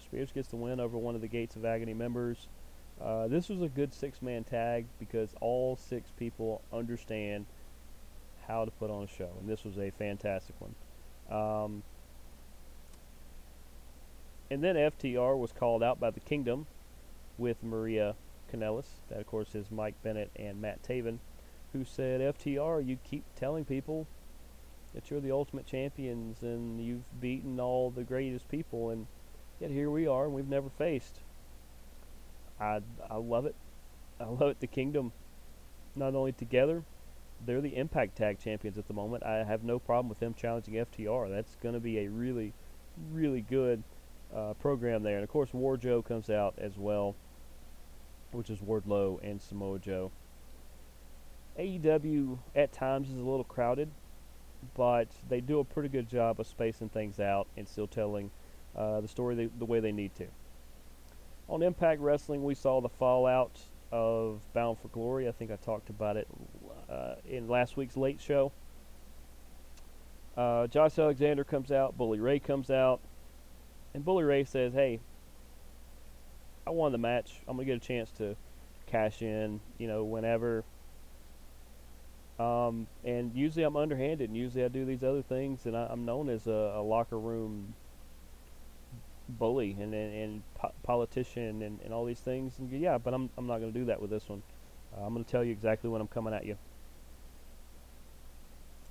Spears 0.05 0.32
gets 0.32 0.48
the 0.48 0.57
win 0.57 0.80
over 0.80 0.98
one 0.98 1.14
of 1.14 1.22
the 1.22 1.28
Gates 1.28 1.57
of 1.57 1.64
Agony 1.64 1.94
members. 1.94 2.46
Uh, 3.00 3.26
this 3.26 3.48
was 3.48 3.62
a 3.62 3.68
good 3.68 3.94
six-man 3.94 4.44
tag 4.44 4.84
because 4.98 5.30
all 5.40 5.74
six 5.74 6.11
people 6.18 6.61
understand 6.70 7.46
how 8.46 8.66
to 8.66 8.70
put 8.72 8.90
on 8.90 9.05
a 9.05 9.09
show, 9.09 9.30
and 9.40 9.48
this 9.48 9.64
was 9.64 9.78
a 9.78 9.90
fantastic 9.92 10.55
one. 10.59 10.74
Um, 11.30 11.82
and 14.50 14.62
then 14.62 14.76
FTR 14.76 15.38
was 15.38 15.53
called 15.53 15.82
out 15.82 15.98
by 15.98 16.11
the 16.11 16.20
Kingdom 16.20 16.66
with 17.38 17.62
Maria 17.62 18.14
Kanellis. 18.53 18.86
That, 19.09 19.20
of 19.20 19.26
course, 19.26 19.55
is 19.55 19.70
Mike 19.70 19.94
Bennett 20.03 20.30
and 20.36 20.61
Matt 20.61 20.82
Taven, 20.82 21.18
who 21.72 21.84
said, 21.84 22.20
FTR, 22.20 22.86
you 22.86 22.98
keep 23.05 23.24
telling 23.34 23.64
people 23.64 24.07
that 24.94 25.11
you're 25.11 25.20
the 25.20 25.32
ultimate 25.32 25.66
champions 25.66 26.42
and 26.42 26.84
you've 26.84 27.20
beaten 27.20 27.59
all 27.59 27.90
the 27.90 28.03
greatest 28.03 28.48
people, 28.48 28.90
and 28.90 29.07
yet 29.61 29.70
here 29.70 29.90
we 29.90 30.07
are, 30.07 30.24
and 30.24 30.34
we've 30.34 30.48
never 30.48 30.68
faced. 30.68 31.20
I, 32.61 32.80
I 33.11 33.16
love 33.16 33.46
it. 33.46 33.55
I 34.20 34.24
love 34.24 34.50
it. 34.50 34.61
The 34.61 34.66
Kingdom, 34.66 35.12
not 35.96 36.14
only 36.14 36.32
together, 36.32 36.82
they're 37.44 37.61
the 37.61 37.76
Impact 37.76 38.16
Tag 38.16 38.38
Champions 38.38 38.78
at 38.78 38.86
the 38.86 38.94
moment. 38.94 39.24
I 39.24 39.44
have 39.44 39.64
no 39.64 39.78
problem 39.78 40.09
with 40.09 40.20
them 40.20 40.34
challenging 40.34 40.74
FTR. 40.74 41.30
That's 41.30 41.57
going 41.57 41.74
to 41.74 41.80
be 41.80 41.98
a 41.98 42.09
really, 42.09 42.53
really 43.11 43.40
good 43.40 43.82
uh, 44.34 44.55
program 44.55 45.03
there. 45.03 45.16
And 45.16 45.24
of 45.24 45.30
course, 45.30 45.50
Wardlow 45.50 46.05
comes 46.05 46.30
out 46.30 46.55
as 46.59 46.76
well 46.76 47.16
which 48.32 48.50
is 48.50 48.58
Wardlow 48.58 49.20
and 49.22 49.40
Samoa 49.40 49.78
Joe. 49.78 50.10
AEW 51.58 52.38
at 52.54 52.72
times 52.72 53.10
is 53.10 53.16
a 53.16 53.22
little 53.22 53.44
crowded, 53.44 53.90
but 54.74 55.08
they 55.28 55.40
do 55.40 55.60
a 55.60 55.64
pretty 55.64 55.88
good 55.88 56.08
job 56.08 56.40
of 56.40 56.46
spacing 56.46 56.88
things 56.88 57.20
out 57.20 57.46
and 57.56 57.68
still 57.68 57.86
telling 57.86 58.30
uh, 58.76 59.00
the 59.00 59.08
story 59.08 59.34
the, 59.34 59.50
the 59.58 59.64
way 59.64 59.80
they 59.80 59.92
need 59.92 60.14
to. 60.16 60.26
On 61.48 61.62
Impact 61.62 62.00
Wrestling, 62.00 62.42
we 62.42 62.54
saw 62.54 62.80
the 62.80 62.88
fallout 62.88 63.60
of 63.90 64.40
Bound 64.54 64.78
for 64.78 64.88
Glory. 64.88 65.28
I 65.28 65.32
think 65.32 65.50
I 65.50 65.56
talked 65.56 65.90
about 65.90 66.16
it 66.16 66.26
uh, 66.88 67.16
in 67.28 67.48
last 67.48 67.76
week's 67.76 67.96
late 67.96 68.20
show. 68.20 68.52
Uh, 70.34 70.66
Josh 70.66 70.98
Alexander 70.98 71.44
comes 71.44 71.70
out, 71.70 71.98
Bully 71.98 72.18
Ray 72.18 72.38
comes 72.38 72.70
out, 72.70 73.00
and 73.92 74.02
Bully 74.02 74.24
Ray 74.24 74.44
says, 74.44 74.72
"Hey, 74.72 75.00
I 76.66 76.70
won 76.70 76.92
the 76.92 76.98
match. 76.98 77.40
I'm 77.48 77.56
gonna 77.56 77.66
get 77.66 77.76
a 77.76 77.86
chance 77.86 78.10
to 78.12 78.36
cash 78.86 79.22
in, 79.22 79.60
you 79.78 79.88
know, 79.88 80.04
whenever. 80.04 80.64
Um, 82.38 82.86
and 83.04 83.34
usually 83.34 83.64
I'm 83.64 83.76
underhanded, 83.76 84.30
and 84.30 84.36
usually 84.36 84.64
I 84.64 84.68
do 84.68 84.84
these 84.84 85.02
other 85.02 85.22
things, 85.22 85.66
and 85.66 85.76
I, 85.76 85.92
am 85.92 86.04
known 86.04 86.28
as 86.28 86.46
a, 86.46 86.74
a, 86.76 86.82
locker 86.82 87.18
room 87.18 87.74
bully 89.28 89.76
and 89.80 89.94
and, 89.94 90.14
and 90.14 90.42
po- 90.54 90.72
politician 90.82 91.62
and, 91.62 91.78
and 91.84 91.92
all 91.92 92.04
these 92.04 92.20
things. 92.20 92.58
And 92.58 92.70
yeah, 92.70 92.98
but 92.98 93.14
I'm 93.14 93.30
I'm 93.36 93.46
not 93.46 93.58
gonna 93.58 93.72
do 93.72 93.84
that 93.86 94.00
with 94.00 94.10
this 94.10 94.28
one. 94.28 94.42
Uh, 94.96 95.04
I'm 95.04 95.12
gonna 95.12 95.24
tell 95.24 95.44
you 95.44 95.52
exactly 95.52 95.90
when 95.90 96.00
I'm 96.00 96.08
coming 96.08 96.34
at 96.34 96.44
you. 96.44 96.56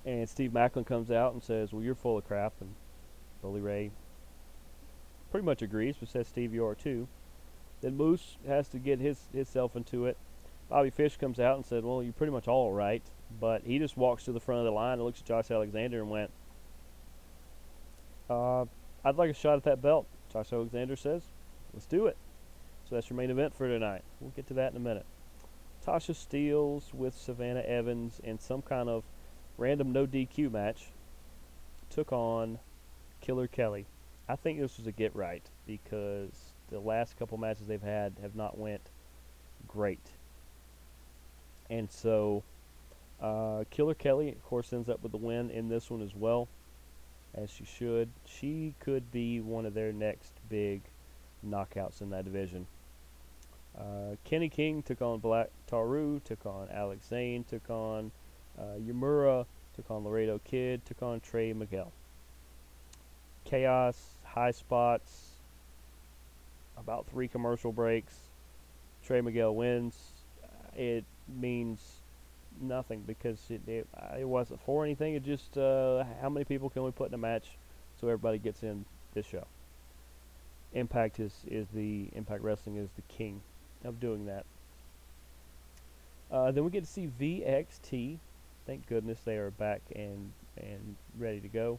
And 0.04 0.28
Steve 0.28 0.50
Maclin 0.50 0.86
comes 0.86 1.10
out 1.10 1.32
and 1.32 1.42
says, 1.42 1.72
"Well, 1.72 1.82
you're 1.82 1.94
full 1.94 2.18
of 2.18 2.26
crap," 2.26 2.54
and 2.60 2.74
Bully 3.40 3.60
Ray 3.60 3.90
pretty 5.30 5.44
much 5.44 5.62
agrees, 5.62 5.96
but 5.98 6.08
says, 6.08 6.28
"Steve, 6.28 6.54
you 6.54 6.64
are 6.64 6.74
too." 6.74 7.08
Then 7.82 7.96
Moose 7.96 8.36
has 8.46 8.68
to 8.68 8.78
get 8.78 9.00
his 9.00 9.18
himself 9.32 9.76
into 9.76 10.06
it. 10.06 10.16
Bobby 10.68 10.90
Fish 10.90 11.16
comes 11.18 11.38
out 11.38 11.56
and 11.56 11.66
said, 11.66 11.84
"Well, 11.84 12.02
you're 12.02 12.12
pretty 12.12 12.32
much 12.32 12.48
all 12.48 12.72
right," 12.72 13.02
but 13.40 13.62
he 13.64 13.78
just 13.78 13.96
walks 13.96 14.24
to 14.24 14.32
the 14.32 14.40
front 14.40 14.60
of 14.60 14.64
the 14.64 14.70
line 14.70 14.94
and 14.94 15.02
looks 15.02 15.20
at 15.20 15.26
Josh 15.26 15.50
Alexander 15.50 16.00
and 16.00 16.10
went, 16.10 16.30
uh, 18.30 18.64
"I'd 19.04 19.16
like 19.16 19.30
a 19.30 19.34
shot 19.34 19.56
at 19.56 19.64
that 19.64 19.82
belt." 19.82 20.06
Josh 20.32 20.52
Alexander 20.52 20.96
says, 20.96 21.22
"Let's 21.74 21.86
do 21.86 22.06
it." 22.06 22.16
So 22.88 22.94
that's 22.94 23.10
your 23.10 23.16
main 23.16 23.30
event 23.30 23.54
for 23.54 23.68
tonight. 23.68 24.04
We'll 24.20 24.30
get 24.30 24.46
to 24.46 24.54
that 24.54 24.70
in 24.70 24.76
a 24.76 24.80
minute. 24.80 25.06
Tasha 25.84 26.14
Steelz 26.14 26.94
with 26.94 27.14
Savannah 27.14 27.62
Evans 27.62 28.20
in 28.22 28.38
some 28.38 28.62
kind 28.62 28.88
of 28.88 29.02
random 29.58 29.92
no 29.92 30.06
DQ 30.06 30.50
match 30.50 30.92
took 31.90 32.12
on 32.12 32.60
Killer 33.20 33.48
Kelly. 33.48 33.86
I 34.28 34.36
think 34.36 34.60
this 34.60 34.78
was 34.78 34.86
a 34.86 34.92
get 34.92 35.14
right 35.14 35.42
because 35.66 36.51
the 36.72 36.80
last 36.80 37.18
couple 37.18 37.38
matches 37.38 37.66
they've 37.66 37.80
had 37.80 38.14
have 38.22 38.34
not 38.34 38.58
went 38.58 38.82
great. 39.68 40.10
And 41.70 41.90
so 41.90 42.42
uh, 43.20 43.64
Killer 43.70 43.94
Kelly, 43.94 44.30
of 44.30 44.42
course, 44.42 44.72
ends 44.72 44.88
up 44.88 45.02
with 45.02 45.12
the 45.12 45.18
win 45.18 45.50
in 45.50 45.68
this 45.68 45.90
one 45.90 46.02
as 46.02 46.14
well, 46.14 46.48
as 47.34 47.50
she 47.50 47.64
should. 47.64 48.08
She 48.26 48.74
could 48.80 49.12
be 49.12 49.40
one 49.40 49.64
of 49.64 49.74
their 49.74 49.92
next 49.92 50.32
big 50.48 50.82
knockouts 51.46 52.00
in 52.00 52.10
that 52.10 52.24
division. 52.24 52.66
Uh, 53.78 54.16
Kenny 54.24 54.48
King 54.48 54.82
took 54.82 55.00
on 55.00 55.18
Black 55.18 55.48
Taru, 55.70 56.22
took 56.24 56.44
on 56.44 56.68
Alex 56.70 57.06
Zayne, 57.08 57.44
took 57.44 57.70
on 57.70 58.10
uh, 58.58 58.78
Yamura, 58.78 59.46
took 59.74 59.90
on 59.90 60.04
Laredo 60.04 60.40
Kid, 60.44 60.84
took 60.84 61.02
on 61.02 61.20
Trey 61.20 61.52
Miguel. 61.52 61.90
Chaos, 63.44 63.96
high 64.24 64.50
spots, 64.50 65.31
about 66.82 67.06
three 67.06 67.28
commercial 67.28 67.72
breaks. 67.72 68.14
Trey 69.04 69.20
Miguel 69.20 69.54
wins. 69.54 69.96
It 70.76 71.04
means 71.28 71.80
nothing 72.60 73.02
because 73.06 73.38
it, 73.50 73.60
it, 73.66 73.86
it 74.18 74.28
wasn't 74.28 74.60
for 74.60 74.84
anything. 74.84 75.14
It 75.14 75.24
just 75.24 75.56
uh, 75.56 76.04
how 76.20 76.28
many 76.28 76.44
people 76.44 76.70
can 76.70 76.82
we 76.82 76.90
put 76.90 77.08
in 77.08 77.14
a 77.14 77.18
match 77.18 77.46
so 78.00 78.08
everybody 78.08 78.38
gets 78.38 78.62
in 78.62 78.84
this 79.14 79.26
show. 79.26 79.46
Impact 80.72 81.20
is 81.20 81.32
is 81.46 81.66
the 81.72 82.08
Impact 82.14 82.42
Wrestling 82.42 82.76
is 82.76 82.88
the 82.96 83.02
king 83.02 83.42
of 83.84 84.00
doing 84.00 84.26
that. 84.26 84.44
Uh, 86.30 86.50
then 86.50 86.64
we 86.64 86.70
get 86.70 86.84
to 86.84 86.90
see 86.90 87.10
VXT. 87.20 88.18
Thank 88.66 88.86
goodness 88.88 89.18
they 89.24 89.36
are 89.36 89.50
back 89.50 89.82
and 89.94 90.32
and 90.56 90.96
ready 91.18 91.40
to 91.40 91.48
go. 91.48 91.78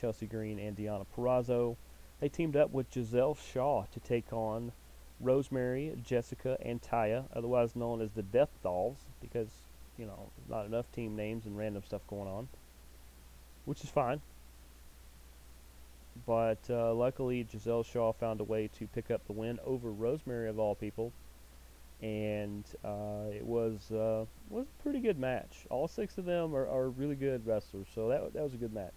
Chelsea 0.00 0.26
Green 0.26 0.58
and 0.60 0.76
Deonna 0.76 1.06
Purrazzo 1.16 1.76
they 2.20 2.28
teamed 2.28 2.56
up 2.56 2.70
with 2.72 2.92
Giselle 2.92 3.34
Shaw 3.34 3.84
to 3.92 4.00
take 4.00 4.32
on 4.32 4.72
Rosemary, 5.20 5.94
Jessica, 6.04 6.56
and 6.62 6.80
Taya, 6.80 7.24
otherwise 7.34 7.74
known 7.74 8.00
as 8.00 8.12
the 8.12 8.22
Death 8.22 8.50
Dolls, 8.62 8.98
because, 9.20 9.48
you 9.96 10.06
know, 10.06 10.30
not 10.48 10.66
enough 10.66 10.90
team 10.92 11.16
names 11.16 11.46
and 11.46 11.56
random 11.56 11.82
stuff 11.84 12.02
going 12.08 12.28
on, 12.28 12.48
which 13.64 13.82
is 13.82 13.90
fine. 13.90 14.20
But 16.26 16.58
uh, 16.68 16.94
luckily, 16.94 17.46
Giselle 17.50 17.84
Shaw 17.84 18.12
found 18.12 18.40
a 18.40 18.44
way 18.44 18.68
to 18.78 18.86
pick 18.88 19.10
up 19.10 19.26
the 19.26 19.32
win 19.32 19.58
over 19.64 19.90
Rosemary, 19.90 20.48
of 20.48 20.58
all 20.58 20.74
people. 20.74 21.12
And 22.00 22.64
uh, 22.84 23.30
it 23.34 23.44
was 23.44 23.90
uh, 23.90 24.24
was 24.50 24.66
a 24.66 24.82
pretty 24.82 25.00
good 25.00 25.18
match. 25.18 25.66
All 25.68 25.88
six 25.88 26.16
of 26.16 26.24
them 26.24 26.54
are, 26.54 26.68
are 26.68 26.90
really 26.90 27.16
good 27.16 27.44
wrestlers, 27.44 27.88
so 27.92 28.08
that, 28.08 28.32
that 28.34 28.42
was 28.42 28.54
a 28.54 28.56
good 28.56 28.72
match. 28.72 28.94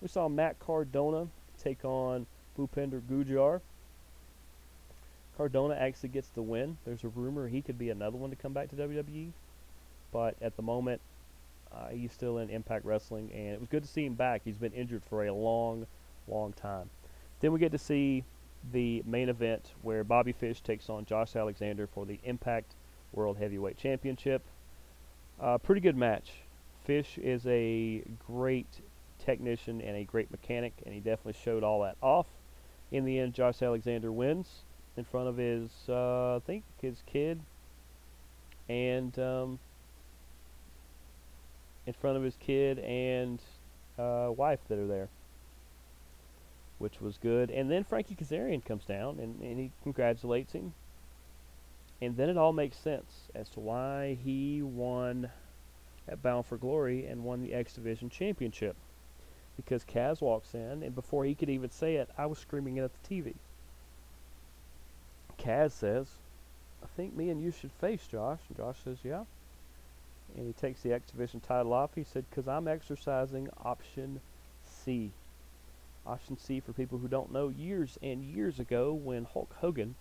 We 0.00 0.08
saw 0.08 0.28
Matt 0.28 0.58
Cardona 0.58 1.28
take 1.62 1.84
on 1.84 2.26
Bhupinder 2.58 3.00
Gujjar. 3.00 3.60
Cardona 5.36 5.74
actually 5.74 6.10
gets 6.10 6.28
the 6.28 6.42
win. 6.42 6.78
There's 6.84 7.04
a 7.04 7.08
rumor 7.08 7.48
he 7.48 7.60
could 7.60 7.78
be 7.78 7.90
another 7.90 8.16
one 8.16 8.30
to 8.30 8.36
come 8.36 8.52
back 8.52 8.70
to 8.70 8.76
WWE, 8.76 9.30
but 10.12 10.36
at 10.40 10.56
the 10.56 10.62
moment, 10.62 11.00
uh, 11.72 11.88
he's 11.88 12.12
still 12.12 12.38
in 12.38 12.50
Impact 12.50 12.84
Wrestling, 12.84 13.30
and 13.34 13.54
it 13.54 13.60
was 13.60 13.68
good 13.68 13.82
to 13.82 13.88
see 13.88 14.04
him 14.04 14.14
back. 14.14 14.42
He's 14.44 14.56
been 14.56 14.72
injured 14.72 15.02
for 15.08 15.24
a 15.24 15.32
long, 15.32 15.86
long 16.28 16.52
time. 16.52 16.88
Then 17.40 17.52
we 17.52 17.58
get 17.58 17.72
to 17.72 17.78
see 17.78 18.22
the 18.72 19.02
main 19.04 19.28
event 19.28 19.72
where 19.82 20.04
Bobby 20.04 20.32
Fish 20.32 20.60
takes 20.60 20.88
on 20.88 21.04
Josh 21.04 21.34
Alexander 21.34 21.88
for 21.88 22.06
the 22.06 22.20
Impact 22.22 22.74
World 23.12 23.36
Heavyweight 23.38 23.76
Championship. 23.76 24.42
Uh, 25.40 25.58
pretty 25.58 25.80
good 25.80 25.96
match. 25.96 26.30
Fish 26.84 27.18
is 27.18 27.44
a 27.46 28.02
great 28.26 28.68
technician 29.18 29.80
and 29.80 29.96
a 29.96 30.04
great 30.04 30.30
mechanic, 30.30 30.74
and 30.84 30.94
he 30.94 31.00
definitely 31.00 31.34
showed 31.42 31.64
all 31.64 31.82
that 31.82 31.96
off 32.00 32.26
in 32.94 33.04
the 33.04 33.18
end, 33.18 33.34
Josh 33.34 33.60
Alexander 33.60 34.12
wins 34.12 34.46
in 34.96 35.04
front 35.04 35.28
of 35.28 35.36
his, 35.36 35.68
uh, 35.88 36.36
I 36.36 36.40
think, 36.46 36.62
his 36.80 37.02
kid, 37.06 37.40
and 38.68 39.18
um, 39.18 39.58
in 41.86 41.92
front 41.92 42.16
of 42.16 42.22
his 42.22 42.36
kid 42.36 42.78
and 42.78 43.40
uh, 43.98 44.30
wife 44.30 44.60
that 44.68 44.78
are 44.78 44.86
there, 44.86 45.08
which 46.78 47.00
was 47.00 47.18
good. 47.18 47.50
And 47.50 47.68
then 47.68 47.82
Frankie 47.82 48.14
Kazarian 48.14 48.64
comes 48.64 48.84
down 48.84 49.18
and, 49.18 49.40
and 49.42 49.58
he 49.58 49.72
congratulates 49.82 50.52
him. 50.52 50.72
And 52.00 52.16
then 52.16 52.28
it 52.28 52.36
all 52.36 52.52
makes 52.52 52.76
sense 52.76 53.28
as 53.34 53.48
to 53.50 53.60
why 53.60 54.18
he 54.22 54.62
won 54.62 55.30
at 56.06 56.22
Bound 56.22 56.46
for 56.46 56.56
Glory 56.56 57.06
and 57.06 57.24
won 57.24 57.42
the 57.42 57.54
X 57.54 57.72
Division 57.72 58.08
Championship. 58.08 58.76
Because 59.56 59.84
Kaz 59.84 60.20
walks 60.20 60.54
in, 60.54 60.82
and 60.82 60.94
before 60.94 61.24
he 61.24 61.34
could 61.34 61.50
even 61.50 61.70
say 61.70 61.96
it, 61.96 62.10
I 62.18 62.26
was 62.26 62.38
screaming 62.38 62.76
it 62.76 62.82
at 62.82 62.90
the 63.02 63.14
TV. 63.14 63.34
Kaz 65.38 65.72
says, 65.72 66.08
I 66.82 66.86
think 66.96 67.16
me 67.16 67.30
and 67.30 67.42
you 67.42 67.50
should 67.50 67.72
face 67.72 68.06
Josh. 68.06 68.40
And 68.48 68.56
Josh 68.56 68.76
says, 68.84 68.98
Yeah. 69.02 69.24
And 70.36 70.46
he 70.46 70.52
takes 70.52 70.80
the 70.80 70.92
X 70.92 71.10
Division 71.10 71.40
title 71.40 71.72
off. 71.72 71.94
He 71.94 72.04
said, 72.04 72.24
Because 72.28 72.48
I'm 72.48 72.68
exercising 72.68 73.48
option 73.62 74.20
C. 74.64 75.10
Option 76.06 76.36
C, 76.36 76.60
for 76.60 76.72
people 76.72 76.98
who 76.98 77.08
don't 77.08 77.32
know, 77.32 77.48
years 77.48 77.98
and 78.02 78.22
years 78.22 78.58
ago 78.58 78.92
when 78.92 79.24
Hulk 79.24 79.54
Hogan 79.60 79.94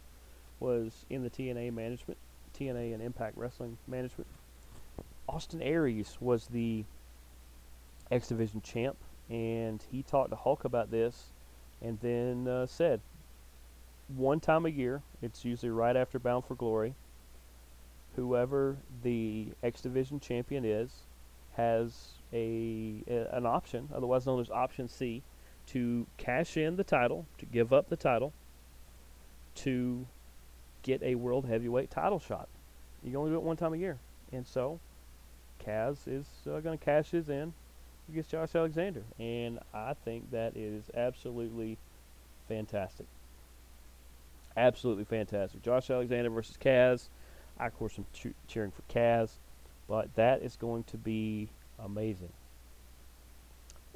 was 0.59 1.05
in 1.09 1.23
the 1.23 1.29
TNA 1.29 1.73
management, 1.73 2.17
TNA 2.57 2.93
and 2.93 3.01
Impact 3.01 3.37
Wrestling 3.37 3.77
management, 3.87 4.27
Austin 5.27 5.61
Aries 5.61 6.17
was 6.19 6.47
the 6.47 6.83
X 8.11 8.27
Division 8.27 8.61
champ, 8.61 8.97
and 9.33 9.83
he 9.91 10.03
talked 10.03 10.29
to 10.29 10.35
Hulk 10.35 10.63
about 10.63 10.91
this 10.91 11.31
and 11.81 11.99
then 12.01 12.47
uh, 12.47 12.67
said, 12.67 13.01
one 14.07 14.39
time 14.39 14.65
a 14.65 14.69
year, 14.69 15.01
it's 15.23 15.43
usually 15.43 15.71
right 15.71 15.95
after 15.97 16.19
Bound 16.19 16.45
for 16.45 16.53
Glory, 16.53 16.93
whoever 18.15 18.77
the 19.01 19.47
X 19.63 19.81
Division 19.81 20.19
champion 20.19 20.63
is 20.63 20.91
has 21.53 22.11
a, 22.31 23.03
a 23.07 23.35
an 23.35 23.45
option, 23.45 23.89
otherwise 23.93 24.25
known 24.27 24.39
as 24.39 24.51
option 24.51 24.87
C, 24.87 25.23
to 25.67 26.05
cash 26.17 26.55
in 26.55 26.75
the 26.75 26.83
title, 26.83 27.25
to 27.39 27.45
give 27.45 27.73
up 27.73 27.89
the 27.89 27.95
title, 27.95 28.33
to 29.55 30.05
get 30.83 31.01
a 31.01 31.15
world 31.15 31.45
heavyweight 31.45 31.89
title 31.89 32.19
shot. 32.19 32.49
You 33.03 33.11
can 33.11 33.17
only 33.17 33.31
do 33.31 33.37
it 33.37 33.43
one 33.43 33.57
time 33.57 33.73
a 33.73 33.77
year, 33.77 33.97
and 34.31 34.45
so 34.45 34.79
Kaz 35.65 36.07
is 36.07 36.25
uh, 36.45 36.59
going 36.59 36.77
to 36.77 36.85
cash 36.85 37.09
his 37.11 37.29
in 37.29 37.53
against 38.09 38.29
Josh 38.29 38.55
Alexander, 38.55 39.03
and 39.19 39.59
I 39.73 39.93
think 39.93 40.31
that 40.31 40.55
is 40.55 40.83
absolutely 40.95 41.77
fantastic. 42.47 43.07
Absolutely 44.55 45.05
fantastic. 45.05 45.61
Josh 45.63 45.89
Alexander 45.89 46.29
versus 46.29 46.57
Kaz. 46.57 47.07
I, 47.59 47.67
of 47.67 47.77
course, 47.77 47.97
am 47.97 48.05
che- 48.13 48.33
cheering 48.47 48.71
for 48.71 48.81
Kaz, 48.93 49.31
but 49.87 50.13
that 50.15 50.41
is 50.41 50.55
going 50.55 50.83
to 50.85 50.97
be 50.97 51.49
amazing. 51.79 52.31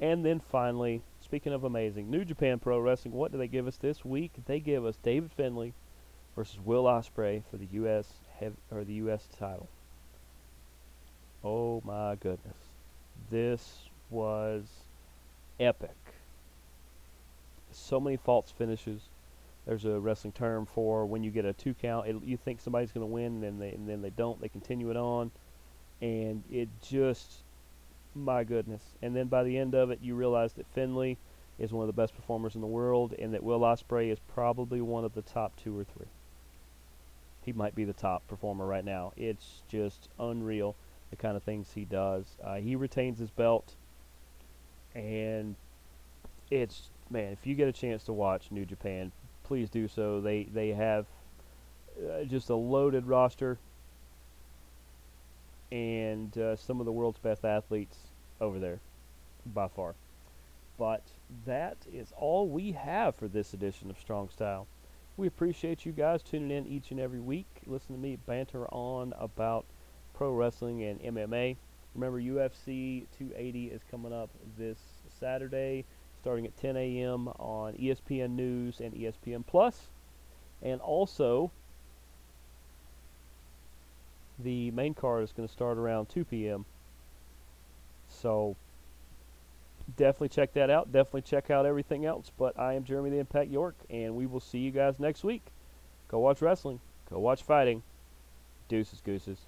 And 0.00 0.24
then 0.24 0.40
finally, 0.40 1.02
speaking 1.20 1.52
of 1.52 1.64
amazing, 1.64 2.10
New 2.10 2.24
Japan 2.24 2.58
Pro 2.58 2.78
Wrestling, 2.78 3.14
what 3.14 3.32
do 3.32 3.38
they 3.38 3.48
give 3.48 3.66
us 3.66 3.76
this 3.76 4.04
week? 4.04 4.32
They 4.46 4.60
give 4.60 4.84
us 4.84 4.96
David 5.02 5.32
Finlay 5.32 5.72
versus 6.36 6.58
Will 6.64 6.84
Ospreay 6.84 7.42
for 7.50 7.56
the 7.56 7.68
U.S. 7.72 8.12
Hev- 8.38 8.56
or 8.70 8.84
the 8.84 8.94
U.S. 8.94 9.26
title. 9.38 9.68
Oh 11.42 11.82
my 11.84 12.16
goodness, 12.16 12.56
this 13.30 13.87
was 14.10 14.64
epic. 15.60 15.96
So 17.70 18.00
many 18.00 18.16
false 18.16 18.50
finishes. 18.50 19.02
There's 19.66 19.84
a 19.84 20.00
wrestling 20.00 20.32
term 20.32 20.66
for 20.66 21.04
when 21.04 21.22
you 21.22 21.30
get 21.30 21.44
a 21.44 21.52
two 21.52 21.74
count. 21.74 22.08
It, 22.08 22.16
you 22.24 22.36
think 22.36 22.60
somebody's 22.60 22.90
going 22.92 23.06
to 23.06 23.12
win, 23.12 23.26
and 23.26 23.42
then 23.42 23.58
they 23.58 23.70
and 23.70 23.88
then 23.88 24.00
they 24.00 24.10
don't. 24.10 24.40
They 24.40 24.48
continue 24.48 24.90
it 24.90 24.96
on, 24.96 25.30
and 26.00 26.42
it 26.50 26.68
just, 26.82 27.42
my 28.14 28.44
goodness. 28.44 28.82
And 29.02 29.14
then 29.14 29.26
by 29.26 29.44
the 29.44 29.58
end 29.58 29.74
of 29.74 29.90
it, 29.90 29.98
you 30.02 30.14
realize 30.14 30.54
that 30.54 30.66
Finlay 30.74 31.18
is 31.58 31.72
one 31.72 31.82
of 31.82 31.94
the 31.94 32.00
best 32.00 32.14
performers 32.16 32.54
in 32.54 32.60
the 32.60 32.66
world, 32.66 33.14
and 33.18 33.34
that 33.34 33.42
Will 33.42 33.60
Ospreay 33.60 34.10
is 34.10 34.18
probably 34.32 34.80
one 34.80 35.04
of 35.04 35.14
the 35.14 35.22
top 35.22 35.52
two 35.62 35.78
or 35.78 35.84
three. 35.84 36.06
He 37.44 37.52
might 37.52 37.74
be 37.74 37.84
the 37.84 37.92
top 37.92 38.26
performer 38.28 38.66
right 38.66 38.84
now. 38.84 39.12
It's 39.16 39.62
just 39.68 40.08
unreal 40.18 40.76
the 41.10 41.16
kind 41.16 41.36
of 41.36 41.42
things 41.42 41.72
he 41.74 41.84
does. 41.84 42.24
Uh, 42.42 42.56
he 42.56 42.76
retains 42.76 43.18
his 43.18 43.30
belt, 43.30 43.74
and 44.98 45.54
it's 46.50 46.90
man. 47.08 47.32
If 47.32 47.46
you 47.46 47.54
get 47.54 47.68
a 47.68 47.72
chance 47.72 48.04
to 48.04 48.12
watch 48.12 48.50
New 48.50 48.64
Japan, 48.64 49.12
please 49.44 49.70
do 49.70 49.88
so. 49.88 50.20
They 50.20 50.44
they 50.44 50.70
have 50.70 51.06
uh, 51.98 52.24
just 52.24 52.50
a 52.50 52.54
loaded 52.54 53.06
roster 53.06 53.58
and 55.70 56.36
uh, 56.36 56.56
some 56.56 56.80
of 56.80 56.86
the 56.86 56.92
world's 56.92 57.18
best 57.18 57.44
athletes 57.44 57.96
over 58.40 58.58
there 58.58 58.80
by 59.46 59.68
far. 59.68 59.94
But 60.78 61.02
that 61.44 61.76
is 61.92 62.12
all 62.16 62.48
we 62.48 62.72
have 62.72 63.14
for 63.14 63.28
this 63.28 63.52
edition 63.52 63.90
of 63.90 63.98
Strong 63.98 64.30
Style. 64.30 64.66
We 65.16 65.26
appreciate 65.26 65.84
you 65.84 65.92
guys 65.92 66.22
tuning 66.22 66.56
in 66.56 66.66
each 66.66 66.90
and 66.90 67.00
every 67.00 67.20
week. 67.20 67.46
Listen 67.66 67.94
to 67.94 68.00
me 68.00 68.16
banter 68.26 68.66
on 68.68 69.12
about 69.18 69.64
pro 70.14 70.32
wrestling 70.32 70.82
and 70.82 71.00
MMA. 71.00 71.56
Remember, 71.98 72.20
UFC 72.20 73.06
280 73.18 73.66
is 73.66 73.80
coming 73.90 74.12
up 74.12 74.30
this 74.56 74.78
Saturday 75.18 75.84
starting 76.20 76.46
at 76.46 76.56
10 76.60 76.76
a.m. 76.76 77.26
on 77.40 77.72
ESPN 77.74 78.36
News 78.36 78.78
and 78.78 78.94
ESPN 78.94 79.44
Plus. 79.44 79.88
And 80.62 80.80
also, 80.80 81.50
the 84.38 84.70
main 84.70 84.94
card 84.94 85.24
is 85.24 85.32
going 85.32 85.48
to 85.48 85.52
start 85.52 85.76
around 85.76 86.08
2 86.08 86.24
p.m. 86.24 86.66
So, 88.08 88.54
definitely 89.96 90.28
check 90.28 90.52
that 90.54 90.70
out. 90.70 90.92
Definitely 90.92 91.22
check 91.22 91.50
out 91.50 91.66
everything 91.66 92.06
else. 92.06 92.30
But 92.38 92.56
I 92.56 92.74
am 92.74 92.84
Jeremy 92.84 93.10
the 93.10 93.18
Impact 93.18 93.50
York, 93.50 93.74
and 93.90 94.14
we 94.14 94.26
will 94.26 94.38
see 94.38 94.58
you 94.58 94.70
guys 94.70 95.00
next 95.00 95.24
week. 95.24 95.42
Go 96.06 96.20
watch 96.20 96.40
wrestling. 96.42 96.78
Go 97.10 97.18
watch 97.18 97.42
fighting. 97.42 97.82
Deuces, 98.68 99.00
gooses. 99.04 99.47